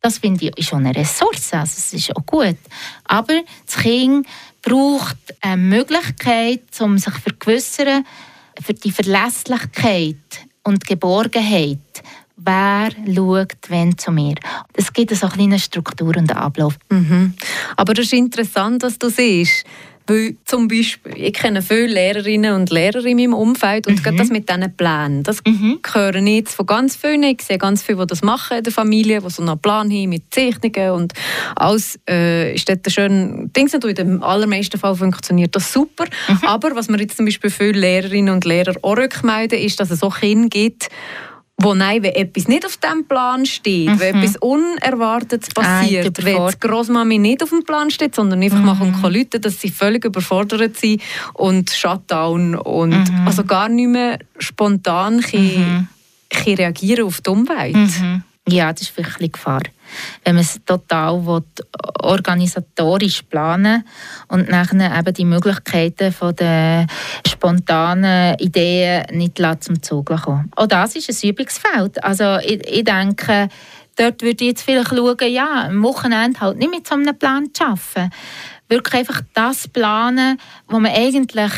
Das 0.00 0.18
finde 0.18 0.46
ich 0.46 0.58
ist 0.58 0.68
schon 0.68 0.86
eine 0.86 0.96
Ressource, 0.96 1.52
also 1.52 1.74
es 1.76 1.92
ist 1.92 2.16
auch 2.16 2.24
gut. 2.24 2.56
Aber 3.04 3.34
das 3.66 3.76
Kind 3.76 4.26
braucht 4.62 5.16
eine 5.40 5.56
Möglichkeit, 5.56 6.62
um 6.80 6.98
sich 6.98 7.14
zu 7.14 7.20
vergewissern, 7.20 8.04
für 8.60 8.74
die 8.74 8.90
Verlässlichkeit 8.90 10.16
und 10.64 10.86
Geborgenheit 10.86 11.78
wer 12.38 12.90
schaut 13.14 13.56
wenn 13.68 13.96
zu 13.98 14.10
mir. 14.10 14.34
Es 14.74 14.92
gibt 14.92 15.14
so 15.14 15.26
eine 15.26 15.34
kleine 15.34 15.58
Struktur 15.58 16.16
und 16.16 16.34
Ablauf. 16.34 16.78
Mhm. 16.90 17.34
Aber 17.76 17.94
das 17.94 18.06
ist 18.06 18.12
interessant, 18.14 18.82
dass 18.82 18.98
du 18.98 19.08
siehst, 19.08 19.64
weil 20.08 20.36
zum 20.46 20.68
Beispiel, 20.68 21.12
ich 21.16 21.34
kenne 21.34 21.60
viele 21.60 21.86
Lehrerinnen 21.86 22.54
und 22.54 22.70
Lehrer 22.70 23.04
in 23.04 23.18
meinem 23.18 23.34
Umfeld 23.34 23.86
und 23.86 23.98
mhm. 23.98 24.02
gerade 24.02 24.16
das 24.16 24.30
mit 24.30 24.48
diesen 24.48 24.74
Plänen, 24.74 25.22
das 25.22 25.42
mhm. 25.46 25.80
höre 25.92 26.14
ich 26.14 26.28
jetzt 26.28 26.54
von 26.54 26.64
ganz 26.64 26.96
vielen. 26.96 27.22
Ich 27.24 27.42
sehe 27.42 27.58
ganz 27.58 27.82
viele, 27.82 27.98
die 27.98 28.06
das 28.06 28.22
machen 28.22 28.56
in 28.56 28.64
der 28.64 28.72
Familie, 28.72 29.20
die 29.20 29.30
so 29.30 29.42
einen 29.42 29.58
Plan 29.58 29.90
haben 29.90 30.08
mit 30.08 30.22
Zeichnungen 30.30 30.92
und 30.92 31.12
alles 31.56 31.98
äh, 32.08 32.54
ist 32.54 32.68
dort 32.68 32.90
schön. 32.90 33.50
Dings 33.54 33.74
in 33.74 33.80
den 33.80 34.22
allermeisten 34.22 34.78
Fall 34.78 34.94
funktioniert 34.94 35.54
das 35.54 35.72
super. 35.72 36.06
Mhm. 36.28 36.38
Aber 36.46 36.74
was 36.74 36.88
mir 36.88 36.98
jetzt 37.00 37.18
zum 37.18 37.26
Beispiel 37.26 37.50
viele 37.50 37.78
Lehrerinnen 37.78 38.32
und 38.32 38.46
Lehrer 38.46 38.74
auch 38.82 38.96
rückmelden, 38.96 39.58
ist, 39.58 39.78
dass 39.78 39.90
es 39.90 40.02
auch 40.02 40.20
Kinder 40.20 40.48
gibt, 40.48 40.88
wo 41.60 41.74
nein, 41.74 42.02
wenn 42.04 42.12
etwas 42.12 42.46
nicht 42.46 42.64
auf 42.64 42.76
dem 42.76 43.04
Plan 43.04 43.44
steht, 43.44 43.88
mhm. 43.88 44.00
wenn 44.00 44.16
etwas 44.16 44.36
Unerwartetes 44.36 45.50
passiert, 45.50 46.24
wenn 46.24 46.46
die 46.46 46.60
Großmami 46.60 47.18
nicht 47.18 47.42
auf 47.42 47.50
dem 47.50 47.64
Plan 47.64 47.90
steht, 47.90 48.14
sondern 48.14 48.42
einfach 48.42 48.58
mhm. 48.58 49.00
mal 49.00 49.12
Leute, 49.12 49.40
dass 49.40 49.60
sie 49.60 49.70
völlig 49.70 50.04
überfordert 50.04 50.76
sind 50.76 51.02
und 51.34 51.70
Shutdown 51.70 52.54
und 52.54 53.10
mhm. 53.10 53.26
also 53.26 53.44
gar 53.44 53.68
nicht 53.68 53.88
mehr 53.88 54.20
spontan 54.38 55.16
mhm. 55.32 55.88
reagieren 56.46 57.06
auf 57.06 57.20
die 57.20 57.30
Umwelt. 57.30 57.74
Mhm. 57.74 58.22
Ja, 58.50 58.72
das 58.72 58.82
ist 58.82 58.90
vielleicht 58.90 59.18
eine 59.18 59.28
Gefahr. 59.28 59.62
Wenn 60.24 60.34
man 60.34 60.42
es 60.42 60.60
total 60.64 61.26
will, 61.26 61.42
organisatorisch 62.02 63.22
planen 63.22 63.84
und 64.28 64.48
nachher 64.48 64.98
eben 64.98 65.14
die 65.14 65.24
Möglichkeiten 65.24 66.12
von 66.12 66.34
der 66.36 66.86
spontanen 67.26 68.34
Ideen 68.38 69.04
nicht 69.12 69.40
zum 69.60 69.82
Zug 69.82 70.06
kommen. 70.06 70.50
Auch 70.56 70.66
das 70.66 70.96
ist 70.96 71.10
ein 71.10 71.30
Übungsfeld. 71.30 72.02
Also 72.02 72.38
ich, 72.38 72.66
ich 72.66 72.84
denke, 72.84 73.48
dort 73.96 74.22
würde 74.22 74.44
ich 74.44 74.50
jetzt 74.50 74.62
vielleicht 74.62 74.90
schauen, 74.90 75.16
ja, 75.28 75.66
am 75.66 75.82
Wochenende 75.82 76.40
halt 76.40 76.58
nicht 76.58 76.70
mit 76.70 76.86
so 76.86 76.94
einem 76.94 77.18
Plan 77.18 77.52
zu 77.52 77.64
arbeiten. 77.64 78.10
Wirklich 78.68 78.94
einfach 78.94 79.22
das 79.34 79.68
planen, 79.68 80.38
wo 80.68 80.78
man 80.78 80.92
eigentlich 80.92 81.52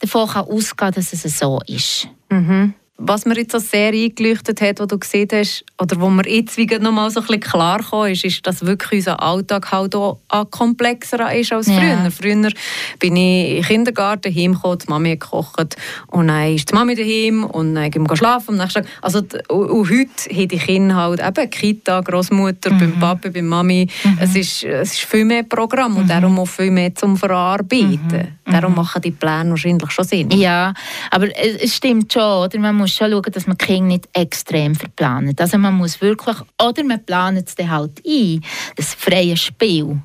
davon 0.00 0.28
ausgehen 0.28 0.76
kann, 0.76 0.92
dass 0.92 1.12
es 1.12 1.38
so 1.38 1.60
ist. 1.66 2.08
Mhm 2.30 2.74
was 2.98 3.26
mir 3.26 3.36
jetzt 3.36 3.52
so 3.52 3.58
sehr 3.58 3.92
eingeleuchtet 3.92 4.60
hat, 4.62 4.80
was 4.80 4.88
du 4.88 4.98
gesehen 4.98 5.28
hast, 5.32 5.64
oder 5.78 6.00
wo 6.00 6.08
mir 6.08 6.26
jetzt 6.26 6.56
wieder 6.56 6.78
noch 6.78 6.92
mal 6.92 7.10
so 7.10 7.20
ein 7.20 7.26
bisschen 7.26 7.40
klar 7.40 7.80
ist, 8.08 8.24
ist, 8.24 8.46
dass 8.46 8.64
wirklich 8.64 9.00
unser 9.00 9.22
Alltag 9.22 9.70
halt 9.70 9.94
auch 9.94 10.18
komplexer 10.50 11.34
ist 11.34 11.52
als 11.52 11.66
früher. 11.66 11.82
Ja. 11.82 12.10
Früher 12.10 12.50
bin 12.98 13.16
ich 13.16 13.58
im 13.58 13.64
Kindergarten 13.64 14.34
heimgekommen, 14.34 14.78
die 14.78 14.88
Mami 14.88 15.10
gekocht 15.10 15.76
und 16.06 16.28
dann 16.28 16.54
ist 16.54 16.70
die 16.70 16.74
Mami 16.74 16.94
daheim 16.94 17.44
und 17.44 17.74
dann 17.74 17.90
gehen 17.90 18.08
wir 18.08 18.16
schlafen 18.16 18.54
am 18.54 18.56
nächsten 18.56 18.82
Tag. 18.82 18.92
Also, 19.02 19.18
und, 19.48 19.90
heute 19.90 20.30
haben 20.30 20.48
die 20.48 20.58
Kinder 20.58 20.94
halt 20.94 21.20
eben 21.20 21.50
Kita, 21.50 22.00
Großmutter, 22.00 22.72
mhm. 22.72 22.78
beim 22.78 22.98
Papa, 22.98 23.28
beim 23.28 23.46
Mami. 23.46 23.88
Mhm. 24.04 24.18
Es, 24.20 24.34
ist, 24.34 24.64
es 24.64 24.94
ist 24.94 25.00
viel 25.00 25.26
mehr 25.26 25.42
Programm 25.42 25.92
mhm. 25.92 25.98
und 25.98 26.10
darum 26.10 26.38
auch 26.38 26.48
viel 26.48 26.70
mehr 26.70 26.94
zum 26.94 27.16
Verarbeiten. 27.16 28.36
Mhm. 28.46 28.52
Darum 28.52 28.70
mhm. 28.70 28.76
machen 28.76 29.02
die 29.02 29.10
Pläne 29.10 29.50
wahrscheinlich 29.50 29.90
schon 29.90 30.04
Sinn. 30.04 30.30
Ja, 30.30 30.72
aber 31.10 31.28
es 31.36 31.76
stimmt 31.76 32.12
schon, 32.12 32.22
oder? 32.22 32.58
Man 32.58 32.76
muss 32.76 32.85
schon 32.88 33.10
schauen, 33.10 33.32
dass 33.32 33.46
man 33.46 33.58
Kinder 33.58 33.86
nicht 33.88 34.08
extrem 34.12 34.74
verplant. 34.74 35.40
Also 35.40 35.58
man 35.58 35.74
muss 35.74 36.00
wirklich, 36.00 36.36
oder 36.62 36.84
man 36.84 37.04
plant 37.04 37.46
es 37.46 37.54
dann 37.54 37.70
halt 37.70 38.02
ein, 38.06 38.44
das 38.76 38.94
freie 38.94 39.36
Spiel 39.36 40.00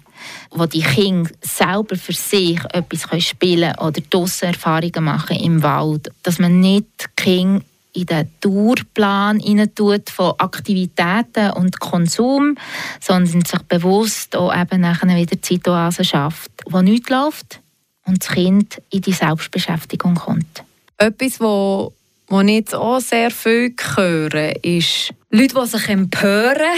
wo 0.52 0.66
die 0.66 0.82
Kinder 0.82 1.32
selber 1.42 1.96
für 1.96 2.14
sich 2.14 2.60
etwas 2.74 3.24
spielen 3.24 3.74
können 3.74 3.88
oder 3.88 4.02
draussen 4.10 4.50
Erfahrungen 4.50 5.04
machen 5.04 5.38
im 5.38 5.64
Wald. 5.64 6.12
Dass 6.24 6.40
man 6.40 6.60
nicht 6.60 7.16
Kinder 7.16 7.64
in 7.94 8.06
den 8.06 8.30
Tourplan 8.40 9.42
tut 9.76 10.10
von 10.10 10.34
Aktivitäten 10.38 11.52
und 11.52 11.80
Konsum, 11.80 12.56
sondern 13.00 13.44
sich 13.44 13.62
bewusst 13.64 14.36
auch 14.36 14.56
eben 14.56 14.82
nachher 14.82 15.16
wieder 15.16 15.42
Zeitoasen 15.42 16.06
schafft, 16.06 16.52
wo 16.66 16.82
nichts 16.82 17.10
läuft 17.10 17.60
und 18.06 18.24
das 18.24 18.34
Kind 18.34 18.82
in 18.92 19.02
die 19.02 19.12
Selbstbeschäftigung 19.12 20.16
kommt. 20.16 20.64
Etwas, 20.98 21.40
wo, 21.42 21.94
wo 22.32 22.40
ich 22.40 22.50
jetzt 22.50 22.74
auch 22.74 23.02
sehr 23.02 23.30
viel 23.30 23.76
höre, 23.96 24.56
ist 24.64 25.14
Leute, 25.32 25.54
die 25.54 25.68
sich 25.68 25.90
empören, 25.90 26.78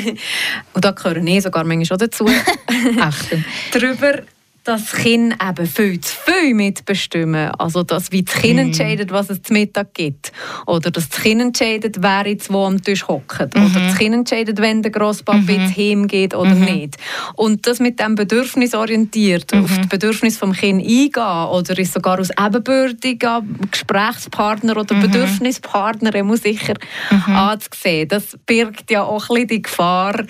und 0.72 0.84
da 0.84 0.92
gehören 0.92 1.26
ich 1.26 1.42
sogar 1.42 1.64
manchmal 1.64 1.84
schon 1.84 1.98
dazu, 1.98 2.26
darüber, 3.72 4.22
dass 4.66 4.92
Kinder 4.92 5.36
eben 5.48 5.66
viel 5.66 6.00
zu 6.00 6.12
viel 6.24 6.54
mitbestimmen. 6.54 7.50
Also, 7.52 7.84
dass 7.84 8.10
wie 8.10 8.22
das 8.22 8.34
Kind 8.34 8.56
mm. 8.56 8.58
entscheidet, 8.58 9.12
was 9.12 9.30
es 9.30 9.40
zum 9.42 9.54
Mittag 9.54 9.94
gibt. 9.94 10.32
Oder 10.66 10.90
dass 10.90 11.08
das 11.08 11.22
Kind 11.22 11.40
entscheidet, 11.40 12.02
wer 12.02 12.26
jetzt 12.26 12.52
wo 12.52 12.66
am 12.66 12.82
Tisch 12.82 13.06
hockt. 13.06 13.54
Mm 13.54 13.58
-hmm. 13.58 13.70
Oder 13.70 13.86
das 13.86 13.98
Kind 13.98 14.14
entscheidet, 14.14 14.60
wenn 14.60 14.82
der 14.82 14.90
Grosspapa 14.90 15.38
mm 15.38 15.46
-hmm. 15.46 15.62
jetzt 15.62 15.76
heimgeht 15.76 16.34
oder 16.34 16.54
mm 16.54 16.62
-hmm. 16.62 16.74
nicht. 16.74 16.96
Und 17.34 17.66
das 17.66 17.78
mit 17.78 18.00
dem 18.00 18.16
Bedürfnis 18.16 18.74
orientiert, 18.74 19.54
auf 19.54 19.70
mhm. 19.70 19.76
das 19.76 19.88
Bedürfnis 19.88 20.40
des 20.40 20.58
Kindes 20.58 20.86
eingehen 20.86 21.46
oder 21.50 21.78
ist 21.78 21.92
sogar 21.92 22.18
aus 22.18 22.30
ebenbürtiger 22.30 23.42
Gesprächspartner 23.70 24.76
oder 24.76 24.94
mhm. 24.94 25.02
Bedürfnispartner 25.02 26.24
muss 26.24 26.42
sicher 26.42 26.74
mhm. 27.10 27.36
anzusehen. 27.36 28.08
Das 28.08 28.36
birgt 28.46 28.90
ja 28.90 29.04
auch 29.04 29.30
ein 29.30 29.34
bisschen 29.34 29.48
die 29.48 29.62
Gefahr, 29.62 30.24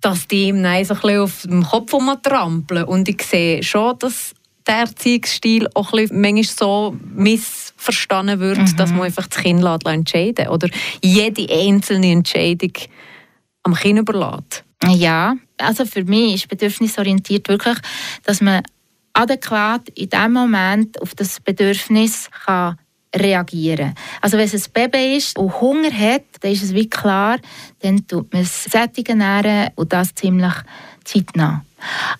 dass 0.00 0.28
die 0.28 0.48
ihm 0.48 0.62
so 0.62 0.68
ein 0.68 0.86
bisschen 0.86 1.20
auf 1.20 1.42
dem 1.42 1.62
Kopf 1.62 1.92
trampeln. 2.22 2.84
Und 2.84 3.08
ich 3.08 3.22
sehe 3.22 3.62
schon, 3.62 3.98
dass 3.98 4.34
der 4.66 4.76
Erziehungsstil 4.76 5.68
auch 5.74 5.92
ein 5.92 6.02
bisschen 6.02 6.20
manchmal 6.20 6.44
so 6.44 6.96
missverstanden 7.14 8.40
wird, 8.40 8.58
mhm. 8.58 8.76
dass 8.76 8.90
man 8.90 9.02
einfach 9.02 9.26
das 9.26 9.42
Kind 9.42 9.64
entscheiden 9.64 10.34
lässt. 10.36 10.50
Oder 10.50 10.68
jede 11.02 11.52
einzelne 11.52 12.12
Entscheidung 12.12 12.72
am 13.62 13.74
Kind 13.74 13.98
überlässt. 13.98 14.64
Ja, 14.86 15.34
also 15.56 15.84
für 15.84 16.04
mich 16.04 16.34
ist 16.34 16.48
bedürfnisorientiert 16.48 17.48
wirklich, 17.48 17.78
dass 18.24 18.40
man 18.40 18.62
adäquat 19.12 19.88
in 19.90 20.08
dem 20.08 20.32
Moment 20.32 21.00
auf 21.02 21.14
das 21.14 21.40
Bedürfnis 21.40 22.30
kann 22.44 22.76
reagieren. 23.18 23.94
Also 24.20 24.38
wenn 24.38 24.46
es 24.46 24.54
ein 24.54 24.72
Baby 24.72 25.16
ist 25.16 25.38
und 25.38 25.60
Hunger 25.60 25.92
hat, 25.92 26.24
dann 26.40 26.52
ist 26.52 26.62
es 26.62 26.74
wie 26.74 26.88
klar, 26.88 27.38
dann 27.80 28.06
tut 28.06 28.32
man 28.32 28.42
es 28.42 28.64
sättigen 28.64 29.22
und 29.74 29.92
das 29.92 30.14
ziemlich 30.14 30.54
zeitnah. 31.04 31.64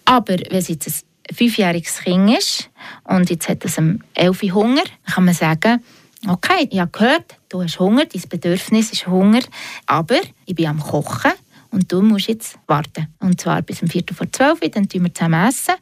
Aber 0.05 0.37
wenn 0.51 0.59
es 0.59 0.69
jetzt 0.69 0.89
ein 0.89 1.35
fünfjähriges 1.35 2.01
Kind 2.01 2.39
ist 2.39 2.71
und 3.05 3.31
jetzt 3.31 3.49
hat 3.49 3.65
es 3.65 3.79
um 3.79 4.01
elf 4.15 4.43
Hunger, 4.43 4.85
kann 5.13 5.25
man 5.25 5.35
sagen, 5.35 5.83
okay, 6.27 6.69
ich 6.71 6.79
habe 6.79 6.91
gehört, 6.91 7.37
du 7.49 7.63
hast 7.63 7.79
Hunger, 7.79 8.05
dein 8.07 8.23
Bedürfnis 8.29 8.93
ist 8.93 9.07
Hunger, 9.07 9.41
aber 9.87 10.21
ich 10.47 10.55
bin 10.55 10.67
am 10.67 10.81
Kochen 10.81 11.33
und 11.71 11.93
du 11.93 12.03
musst 12.03 12.29
jetzt 12.29 12.59
warten. 12.67 13.09
Und 13.21 13.41
zwar 13.41 13.63
bis 13.63 13.83
um 13.83 13.89
Viertel 13.89 14.15
vor 14.15 14.31
zwölf, 14.33 14.61
dann 14.61 14.89
tun 14.89 15.05
wir 15.05 15.15
zusammen 15.15 15.49
essen. 15.49 15.75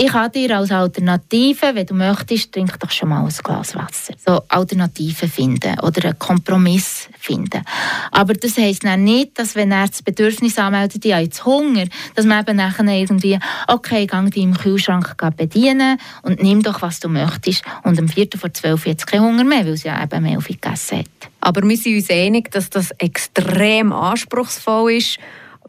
Ich 0.00 0.12
habe 0.12 0.30
dir 0.30 0.56
als 0.56 0.70
Alternative, 0.70 1.74
wenn 1.74 1.84
du 1.84 1.92
möchtest, 1.92 2.52
trink 2.52 2.78
doch 2.78 2.92
schon 2.92 3.08
mal 3.08 3.24
ein 3.24 3.34
Glas 3.42 3.74
Wasser. 3.74 4.14
So 4.24 4.42
Alternativen 4.46 5.28
finden 5.28 5.76
oder 5.80 6.04
einen 6.04 6.18
Kompromiss 6.20 7.08
finden. 7.18 7.64
Aber 8.12 8.34
das 8.34 8.56
heisst 8.58 8.84
dann 8.84 9.02
nicht, 9.02 9.36
dass 9.36 9.56
wenn 9.56 9.72
er 9.72 9.88
das 9.88 10.02
Bedürfnis 10.02 10.56
anmeldet, 10.56 11.04
ich 11.04 11.12
habe 11.12 11.24
jetzt 11.24 11.44
Hunger, 11.44 11.86
dass 12.14 12.26
man 12.26 12.42
eben 12.42 12.58
nachher 12.58 12.86
irgendwie, 12.86 13.40
okay, 13.66 14.06
gang 14.06 14.30
dich 14.30 14.44
im 14.44 14.56
Kühlschrank 14.56 15.16
bedienen 15.36 15.98
und 16.22 16.40
nimm 16.40 16.62
doch, 16.62 16.80
was 16.80 17.00
du 17.00 17.08
möchtest. 17.08 17.64
Und 17.82 17.98
am 17.98 18.06
Viertel 18.08 18.38
vor 18.38 18.54
zwölf 18.54 18.86
jetzt 18.86 19.08
kein 19.08 19.22
Hunger 19.22 19.42
mehr, 19.42 19.66
weil 19.66 19.76
sie 19.76 19.88
ja 19.88 20.00
eben 20.00 20.22
mehr 20.22 20.38
auf 20.38 20.46
gegessen 20.46 20.98
hat. 21.00 21.30
Aber 21.40 21.68
wir 21.68 21.76
sind 21.76 21.96
uns 21.96 22.08
einig, 22.08 22.52
dass 22.52 22.70
das 22.70 22.92
extrem 22.98 23.92
anspruchsvoll 23.92 24.92
ist 24.92 25.18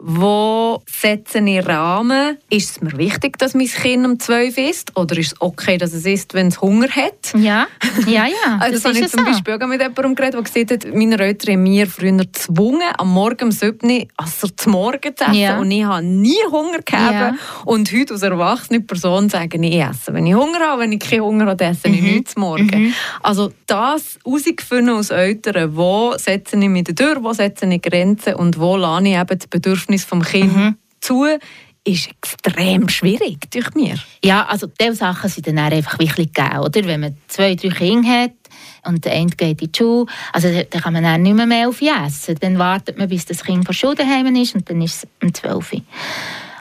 wo 0.01 0.81
setzen 0.89 1.47
ich 1.47 1.65
Rahmen? 1.65 2.37
Ist 2.49 2.71
es 2.71 2.81
mir 2.81 2.97
wichtig, 2.97 3.37
dass 3.37 3.53
mein 3.53 3.67
Kind 3.67 4.05
um 4.05 4.19
12 4.19 4.57
isst? 4.57 4.97
Oder 4.97 5.17
ist 5.17 5.33
es 5.33 5.41
okay, 5.41 5.77
dass 5.77 5.93
es 5.93 6.05
isst, 6.05 6.33
wenn 6.33 6.47
es 6.47 6.61
Hunger 6.61 6.89
hat? 6.89 7.33
Ja, 7.37 7.67
ja, 8.07 8.25
ja. 8.25 8.57
also 8.59 8.73
das, 8.75 8.85
habe 8.85 8.97
ich 8.97 9.11
zum 9.11 9.25
Beispiel 9.25 9.55
auch 9.55 9.67
mit 9.67 9.81
jemandem 9.81 10.15
geredet, 10.15 10.35
der 10.35 10.41
gesagt 10.43 10.71
hat, 10.71 10.95
meine 10.95 11.19
Eltern 11.19 11.55
haben 11.55 11.63
mir 11.63 11.87
früher 11.87 12.13
gezwungen, 12.13 12.81
am 12.97 13.13
Morgen 13.13 13.45
um 13.45 13.51
7 13.51 13.77
Uhr 13.83 14.07
also 14.15 14.47
zum 14.47 14.71
Morgen 14.71 15.15
zu 15.15 15.23
essen. 15.25 15.33
Ja. 15.33 15.59
Und 15.59 15.69
ich 15.69 15.83
habe 15.83 16.03
nie 16.03 16.39
Hunger 16.49 16.79
gehabt. 16.79 17.13
Ja. 17.13 17.35
Und 17.65 17.91
heute 17.91 18.13
als 18.13 18.23
erwachsene 18.23 18.79
Person 18.79 19.29
sagen, 19.29 19.63
ich 19.63 19.81
esse. 19.81 20.13
Wenn 20.13 20.25
ich 20.25 20.33
Hunger 20.33 20.59
habe, 20.59 20.83
wenn 20.83 20.93
ich 20.93 20.99
keinen 20.99 21.23
Hunger 21.23 21.47
habe, 21.47 21.63
esse 21.65 21.89
ich 21.89 22.01
mhm. 22.01 22.07
nichts 22.07 22.37
morgen. 22.37 22.83
Mhm. 22.83 22.93
Also 23.21 23.51
das 23.67 24.17
herauszufinden 24.23 24.95
aus 24.95 25.09
Eltern, 25.09 25.75
wo 25.75 26.13
setze 26.17 26.57
ich 26.57 26.69
mich 26.69 26.85
durch, 26.85 27.21
wo 27.21 27.33
setze 27.33 27.65
ich 27.65 27.81
Grenzen 27.81 28.35
und 28.35 28.59
wo 28.59 28.77
lasse 28.77 29.07
ich 29.07 29.15
eben 29.15 29.37
das 29.37 29.47
Bedürfnis 29.47 29.88
Bedürfnis 29.89 30.05
vom 30.05 30.21
Kind 30.21 30.55
mhm. 30.55 30.75
zu, 31.01 31.25
ist 31.83 32.09
extrem 32.09 32.89
schwierig 32.89 33.49
durch 33.51 33.73
mir. 33.73 33.95
Ja, 34.23 34.45
also 34.45 34.67
diese 34.67 34.95
Sachen 34.95 35.29
sind 35.29 35.47
dann 35.47 35.57
einfach 35.57 35.97
wirklich 35.97 36.33
gegeben, 36.33 36.59
oder? 36.59 36.85
Wenn 36.85 36.99
man 36.99 37.17
zwei, 37.27 37.55
drei 37.55 37.69
Kinder 37.69 38.07
hat 38.07 38.31
und 38.85 39.03
der 39.05 39.13
eine 39.13 39.29
geht 39.29 39.61
in 39.61 39.71
die 39.71 39.77
Schule, 39.77 40.05
also 40.33 40.49
dann 40.49 40.81
kann 40.81 40.93
man 40.93 41.03
dann 41.03 41.23
nicht 41.23 41.35
mehr, 41.35 41.45
mehr 41.45 41.69
auf 41.69 41.81
essen. 41.81 42.35
Dann 42.39 42.59
wartet 42.59 42.97
man, 42.97 43.09
bis 43.09 43.25
das 43.25 43.43
Kind 43.43 43.65
von 43.65 43.73
Schule 43.73 43.95
daheim 43.95 44.35
ist 44.35 44.55
und 44.55 44.69
dann 44.69 44.81
ist 44.81 45.03
es 45.03 45.09
um 45.21 45.33
12 45.33 45.73
Uhr. 45.73 45.81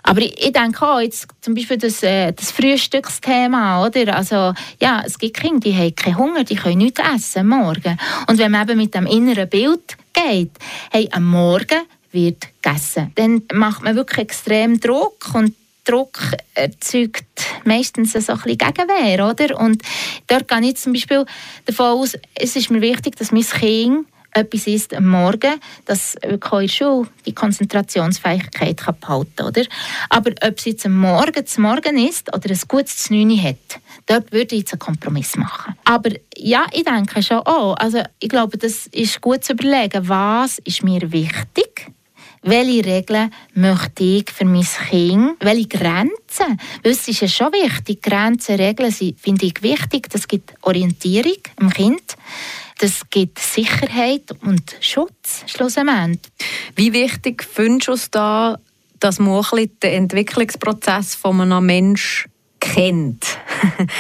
Aber 0.05 0.23
ich, 0.23 0.43
ich 0.43 0.53
denke 0.53 0.87
auch, 0.87 1.01
jetzt 1.01 1.29
zum 1.43 1.55
Beispiel 1.55 1.77
das, 1.77 2.03
äh, 2.03 2.33
das 2.33 2.51
Frühstücksthema, 2.53 3.85
oder? 3.85 4.17
Also, 4.17 4.55
ja, 4.81 5.03
es 5.05 5.19
gibt 5.19 5.37
Kinder, 5.37 5.61
die 5.61 5.75
haben 5.75 5.95
keinen 5.95 6.17
Hunger, 6.17 6.45
die 6.45 6.55
können 6.55 6.79
nichts 6.79 7.03
essen 7.15 7.49
morgen. 7.49 7.99
Und 8.27 8.39
wenn 8.39 8.53
man 8.53 8.67
eben 8.67 8.79
mit 8.79 8.95
dem 8.95 9.05
inneren 9.05 9.49
Bild 9.51 9.99
geht, 10.15 10.53
hey, 10.91 11.09
am 11.13 11.25
Morgen 11.25 11.83
wird 12.13 12.49
gegessen. 12.63 13.13
Dann 13.15 13.43
macht 13.53 13.83
man 13.83 13.97
wirklich 13.97 14.19
extrem 14.19 14.81
Druck 14.81 15.35
und 15.35 15.55
Druck 15.85 16.19
erzeugt 16.55 17.25
meistens 17.65 18.13
so 18.13 18.33
ein 18.33 18.43
Gegenwehr, 18.43 19.27
oder? 19.27 19.59
Und 19.59 19.83
dort 20.27 20.47
gehe 20.47 20.61
ich 20.69 20.77
zum 20.77 20.93
Beispiel 20.93 21.25
davon 21.65 21.87
aus, 21.87 22.17
es 22.35 22.57
ist 22.57 22.71
mir 22.71 22.83
wichtig, 22.83 23.17
dass 23.17 23.33
mein 23.33 23.43
Kind 23.43 24.07
etwas 24.33 24.67
ist 24.67 24.95
am 24.95 25.07
Morgen, 25.07 25.55
dass 25.87 26.15
wirklich 26.23 26.75
schon 26.75 27.09
die 27.27 27.35
Konzentrationsfähigkeit 27.35 28.77
kann 28.77 28.99
behalten 29.01 29.33
kann. 29.37 29.47
Oder? 29.47 29.63
Aber 30.11 30.31
ob 30.47 30.59
es 30.59 30.65
jetzt 30.67 30.87
am 30.87 30.99
Morgen 30.99 31.47
zum 31.47 31.65
Morgen 31.65 31.99
ist 31.99 32.35
oder 32.35 32.51
ein 32.51 32.61
gutes 32.69 33.11
9 33.11 33.43
hat, 33.43 33.81
dort 34.07 34.31
würde 34.33 34.55
ich 34.55 34.61
jetzt 34.61 34.75
einen 34.75 34.81
Kompromiss 34.81 35.37
machen. 35.37 35.75
Aber 35.85 36.11
ja, 36.37 36.67
ich 36.73 36.85
denke 36.85 37.23
schon 37.23 37.39
auch. 37.39 37.75
Also 37.79 38.03
ich 38.21 38.29
glaube, 38.29 38.59
das 38.59 38.87
ist 38.89 39.21
gut 39.21 39.45
zu 39.45 39.55
überlegen, 39.55 40.09
was 40.09 40.59
ist 40.59 40.85
mir 40.85 41.11
wichtig 41.11 41.91
welche 42.43 42.85
Regeln 42.85 43.33
möchte 43.55 44.05
ich 44.05 44.31
für 44.31 44.45
mein 44.45 44.67
Kind? 44.91 45.37
Welche 45.41 45.69
Grenzen? 45.69 46.61
Weil 46.83 46.93
ist 46.93 47.09
ja 47.21 47.29
schon 47.29 47.53
wichtig, 47.53 48.03
Grenzen, 48.03 48.57
Regeln 48.57 48.91
sind, 48.91 49.21
finde 49.21 49.47
ich 49.47 49.63
wichtig. 49.63 50.09
Das 50.11 50.29
gibt 50.29 50.55
Orientierung 50.63 51.39
im 51.61 51.71
Kind. 51.71 52.17
Das 52.79 53.03
gibt 53.11 53.41
Sicherheit 53.41 54.31
und 54.43 54.77
Schutz 54.81 55.43
schlussendlich. 55.47 56.21
Wie 56.77 56.93
wichtig 56.93 57.43
findest 57.43 57.89
du 57.89 57.93
es 57.93 58.11
da, 58.11 58.59
dass 59.01 59.19
man 59.19 59.45
den 59.83 59.93
Entwicklungsprozess 60.05 61.15
von 61.15 61.41
einem 61.41 61.67
Menschen 61.67 62.31
kennt. 62.61 63.25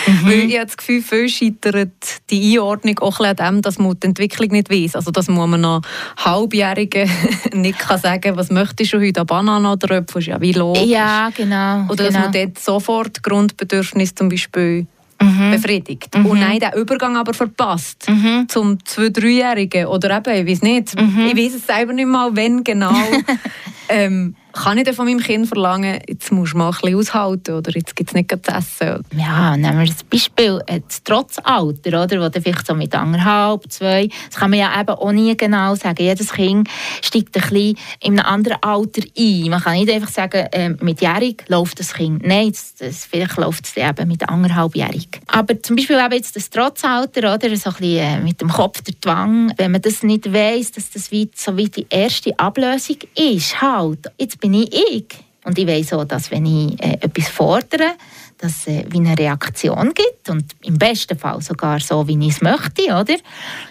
Mhm. 0.06 0.26
Weil 0.26 0.38
ich 0.40 0.56
habe 0.56 0.66
das 0.66 0.76
Gefühl, 0.76 1.02
viel 1.02 1.28
scheitert 1.28 1.92
die 2.30 2.52
Einordnung 2.52 2.98
auch 3.00 3.20
an 3.20 3.36
dem, 3.36 3.62
dass 3.62 3.78
man 3.78 3.98
die 3.98 4.06
Entwicklung 4.06 4.50
nicht 4.50 4.70
weiß. 4.70 4.96
Also, 4.96 5.10
dass 5.10 5.28
man 5.28 5.54
einem 5.54 5.82
Halbjährigen 6.16 7.10
nicht 7.54 7.78
kann 7.78 7.98
sagen 7.98 8.20
kann, 8.20 8.36
was 8.36 8.50
möchtest 8.50 8.92
du 8.92 9.00
heute, 9.00 9.20
eine 9.20 9.26
Banane 9.26 9.72
oder 9.72 9.96
etwas, 9.96 10.26
ja 10.26 10.40
wie 10.40 10.52
logisch. 10.52 10.84
Ja, 10.84 11.30
genau. 11.34 11.84
Oder 11.84 12.04
dass 12.04 12.14
genau. 12.14 12.20
man 12.20 12.32
dort 12.32 12.58
sofort 12.58 13.22
Grundbedürfnisse 13.22 14.14
zum 14.14 14.28
Beispiel 14.28 14.86
mhm. 15.20 15.50
befriedigt. 15.50 16.16
Mhm. 16.16 16.26
Und 16.26 16.40
nein, 16.40 16.60
den 16.60 16.72
Übergang 16.74 17.16
aber 17.16 17.34
verpasst 17.34 18.08
mhm. 18.08 18.46
zum 18.48 18.78
2-, 18.78 19.10
3-Jährigen 19.10 19.86
oder 19.86 20.16
eben, 20.16 20.46
ich 20.46 20.52
weiß 20.52 20.62
nicht, 20.62 21.00
mhm. 21.00 21.30
ich 21.32 21.36
weiß 21.36 21.54
es 21.54 21.66
selber 21.66 21.92
nicht 21.92 22.06
mal, 22.08 22.34
wenn 22.34 22.64
genau. 22.64 22.94
ähm, 23.88 24.34
kann 24.62 24.78
ich 24.78 24.84
dann 24.84 24.94
von 24.94 25.06
meinem 25.06 25.20
Kind 25.20 25.46
verlangen, 25.46 26.00
jetzt 26.08 26.32
musst 26.32 26.54
du 26.54 26.58
mal 26.58 26.68
ein 26.68 26.72
bisschen 26.80 26.98
aushalten 26.98 27.54
oder 27.54 27.70
jetzt 27.72 27.94
gibt 27.94 28.10
es 28.10 28.14
nicht 28.14 28.30
zu 28.30 28.52
essen? 28.52 29.04
Ja, 29.16 29.56
nehmen 29.56 29.78
wir 29.78 29.86
das 29.86 30.02
Beispiel 30.04 30.60
das 30.66 31.02
Trotzalter, 31.02 32.02
oder, 32.02 32.20
wo 32.20 32.28
dann 32.28 32.42
vielleicht 32.42 32.66
so 32.66 32.74
mit 32.74 32.94
anderthalb, 32.94 33.70
zwei, 33.70 34.08
das 34.28 34.38
kann 34.38 34.50
man 34.50 34.58
ja 34.58 34.80
eben 34.80 34.90
auch 34.90 35.12
nie 35.12 35.36
genau 35.36 35.74
sagen. 35.74 36.02
Jedes 36.02 36.32
Kind 36.32 36.68
steigt 37.02 37.36
ein 37.36 37.42
bisschen 37.42 37.78
in 38.00 38.18
einem 38.18 38.26
anderen 38.26 38.62
Alter 38.62 39.02
ein. 39.16 39.50
Man 39.50 39.60
kann 39.62 39.74
nicht 39.74 39.90
einfach 39.90 40.10
sagen, 40.10 40.46
äh, 40.52 40.70
mit 40.80 41.00
Jährig 41.00 41.44
läuft 41.48 41.78
das 41.78 41.94
Kind. 41.94 42.26
Nein, 42.26 42.50
das, 42.50 42.74
das, 42.74 43.04
vielleicht 43.04 43.36
läuft 43.36 43.66
es 43.66 43.76
eben 43.76 44.08
mit 44.08 44.28
anderthalbjährig. 44.28 45.20
Aber 45.28 45.62
zum 45.62 45.76
Beispiel 45.76 45.98
eben 45.98 46.14
jetzt 46.14 46.36
das 46.36 46.50
Trotzalter, 46.50 47.34
oder, 47.34 47.56
so 47.56 47.70
ein 47.70 47.76
bisschen 47.76 47.98
äh, 47.98 48.20
mit 48.20 48.40
dem 48.40 48.48
Kopf 48.48 48.82
der 48.82 49.00
Twang, 49.00 49.52
wenn 49.56 49.72
man 49.72 49.82
das 49.82 50.02
nicht 50.02 50.32
weiss, 50.32 50.72
dass 50.72 50.90
das 50.90 51.10
wie, 51.10 51.30
so 51.34 51.56
wie 51.56 51.68
die 51.68 51.86
erste 51.88 52.38
Ablösung 52.38 52.96
ist, 53.16 53.60
halt. 53.60 54.06
Jetzt 54.18 54.40
bin 54.40 54.47
ich 54.54 54.74
ich. 54.74 55.06
Und 55.44 55.56
ich 55.56 55.66
weiß 55.66 55.94
auch, 55.94 56.04
dass 56.04 56.30
wenn 56.30 56.44
ich 56.44 56.82
äh, 56.82 56.98
etwas 57.00 57.28
fordere, 57.28 57.94
dass 58.38 58.66
es 58.66 58.68
äh, 58.68 58.84
eine 58.94 59.18
Reaktion 59.18 59.92
gibt 59.94 60.28
und 60.28 60.44
im 60.62 60.78
besten 60.78 61.18
Fall 61.18 61.40
sogar 61.40 61.80
so, 61.80 62.06
wie 62.06 62.18
ich 62.26 62.34
es 62.34 62.40
möchte, 62.40 62.82
oder? 62.84 63.16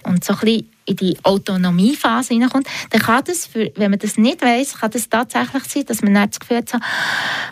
Und 0.04 0.24
so 0.24 0.34
ein 0.34 0.40
bisschen 0.40 0.72
in 0.86 0.96
die 0.96 1.18
Autonomiephase 1.24 2.34
hineinkommt, 2.34 2.68
dann 2.92 3.02
kann 3.02 3.24
das, 3.26 3.46
für, 3.46 3.72
wenn 3.76 3.92
man 3.92 4.00
das 4.00 4.18
nicht 4.18 4.42
weiß, 4.42 4.80
kann 4.80 4.90
das 4.92 5.10
tatsächlich 5.10 5.64
sein, 5.66 5.86
dass 5.86 6.02
man 6.02 6.14
nicht 6.14 6.30
das 6.32 6.40
Gefühl 6.40 6.58
hat, 6.58 6.74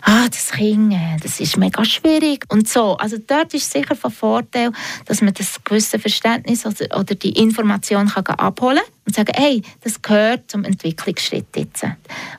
ah, 0.02 0.26
das 0.28 0.50
Kind, 0.52 0.92
äh, 0.92 1.16
das 1.22 1.38
ist 1.38 1.56
mega 1.56 1.84
schwierig 1.84 2.44
und 2.48 2.68
so. 2.68 2.96
Also 2.96 3.18
dort 3.24 3.52
ist 3.54 3.70
sicher 3.70 3.94
von 3.94 4.10
Vorteil, 4.10 4.72
dass 5.04 5.20
man 5.20 5.34
das 5.34 5.62
gewisse 5.62 5.98
Verständnis 5.98 6.64
oder, 6.66 6.98
oder 6.98 7.14
die 7.14 7.32
Information 7.32 8.08
kann 8.08 8.24
abholen 8.26 8.78
kann 8.78 8.95
und 9.06 9.14
sagen, 9.14 9.32
hey, 9.36 9.62
das 9.82 10.02
gehört 10.02 10.50
zum 10.50 10.64
Entwicklungsschritt 10.64 11.46
jetzt. 11.56 11.84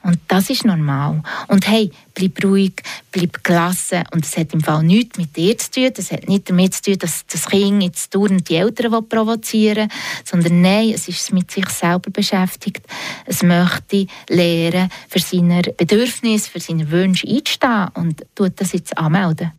Und 0.03 0.19
das 0.27 0.49
ist 0.49 0.65
normal. 0.65 1.23
Und 1.47 1.67
hey, 1.67 1.91
bleib 2.13 2.43
ruhig, 2.43 2.73
bleib 3.11 3.43
gelassen. 3.43 4.03
Und 4.11 4.25
das 4.25 4.37
hat 4.37 4.53
im 4.53 4.61
Fall 4.61 4.83
nichts 4.83 5.17
mit 5.17 5.35
dir 5.35 5.57
zu 5.57 5.71
tun. 5.71 5.91
Das 5.95 6.11
hat 6.11 6.27
nicht 6.27 6.49
damit 6.49 6.73
zu 6.73 6.81
tun, 6.83 6.97
dass 6.99 7.25
das 7.25 7.47
Kind 7.47 7.81
jetzt 7.81 8.13
dauernd 8.13 8.49
die 8.49 8.55
Eltern 8.55 9.07
provozieren 9.07 9.89
will, 9.89 9.97
sondern 10.25 10.61
nein, 10.61 10.91
es 10.93 11.07
ist 11.07 11.31
mit 11.31 11.49
sich 11.49 11.69
selber 11.69 12.11
beschäftigt. 12.11 12.85
Es 13.25 13.43
möchte 13.43 14.07
lernen, 14.27 14.89
für 15.07 15.19
seine 15.19 15.61
Bedürfnisse, 15.61 16.51
für 16.51 16.59
seine 16.59 16.91
Wünsche 16.91 17.27
einzustehen 17.27 17.87
und 17.93 18.25
tut 18.35 18.59
das 18.59 18.73
jetzt 18.73 18.97
anmelden. 18.97 19.51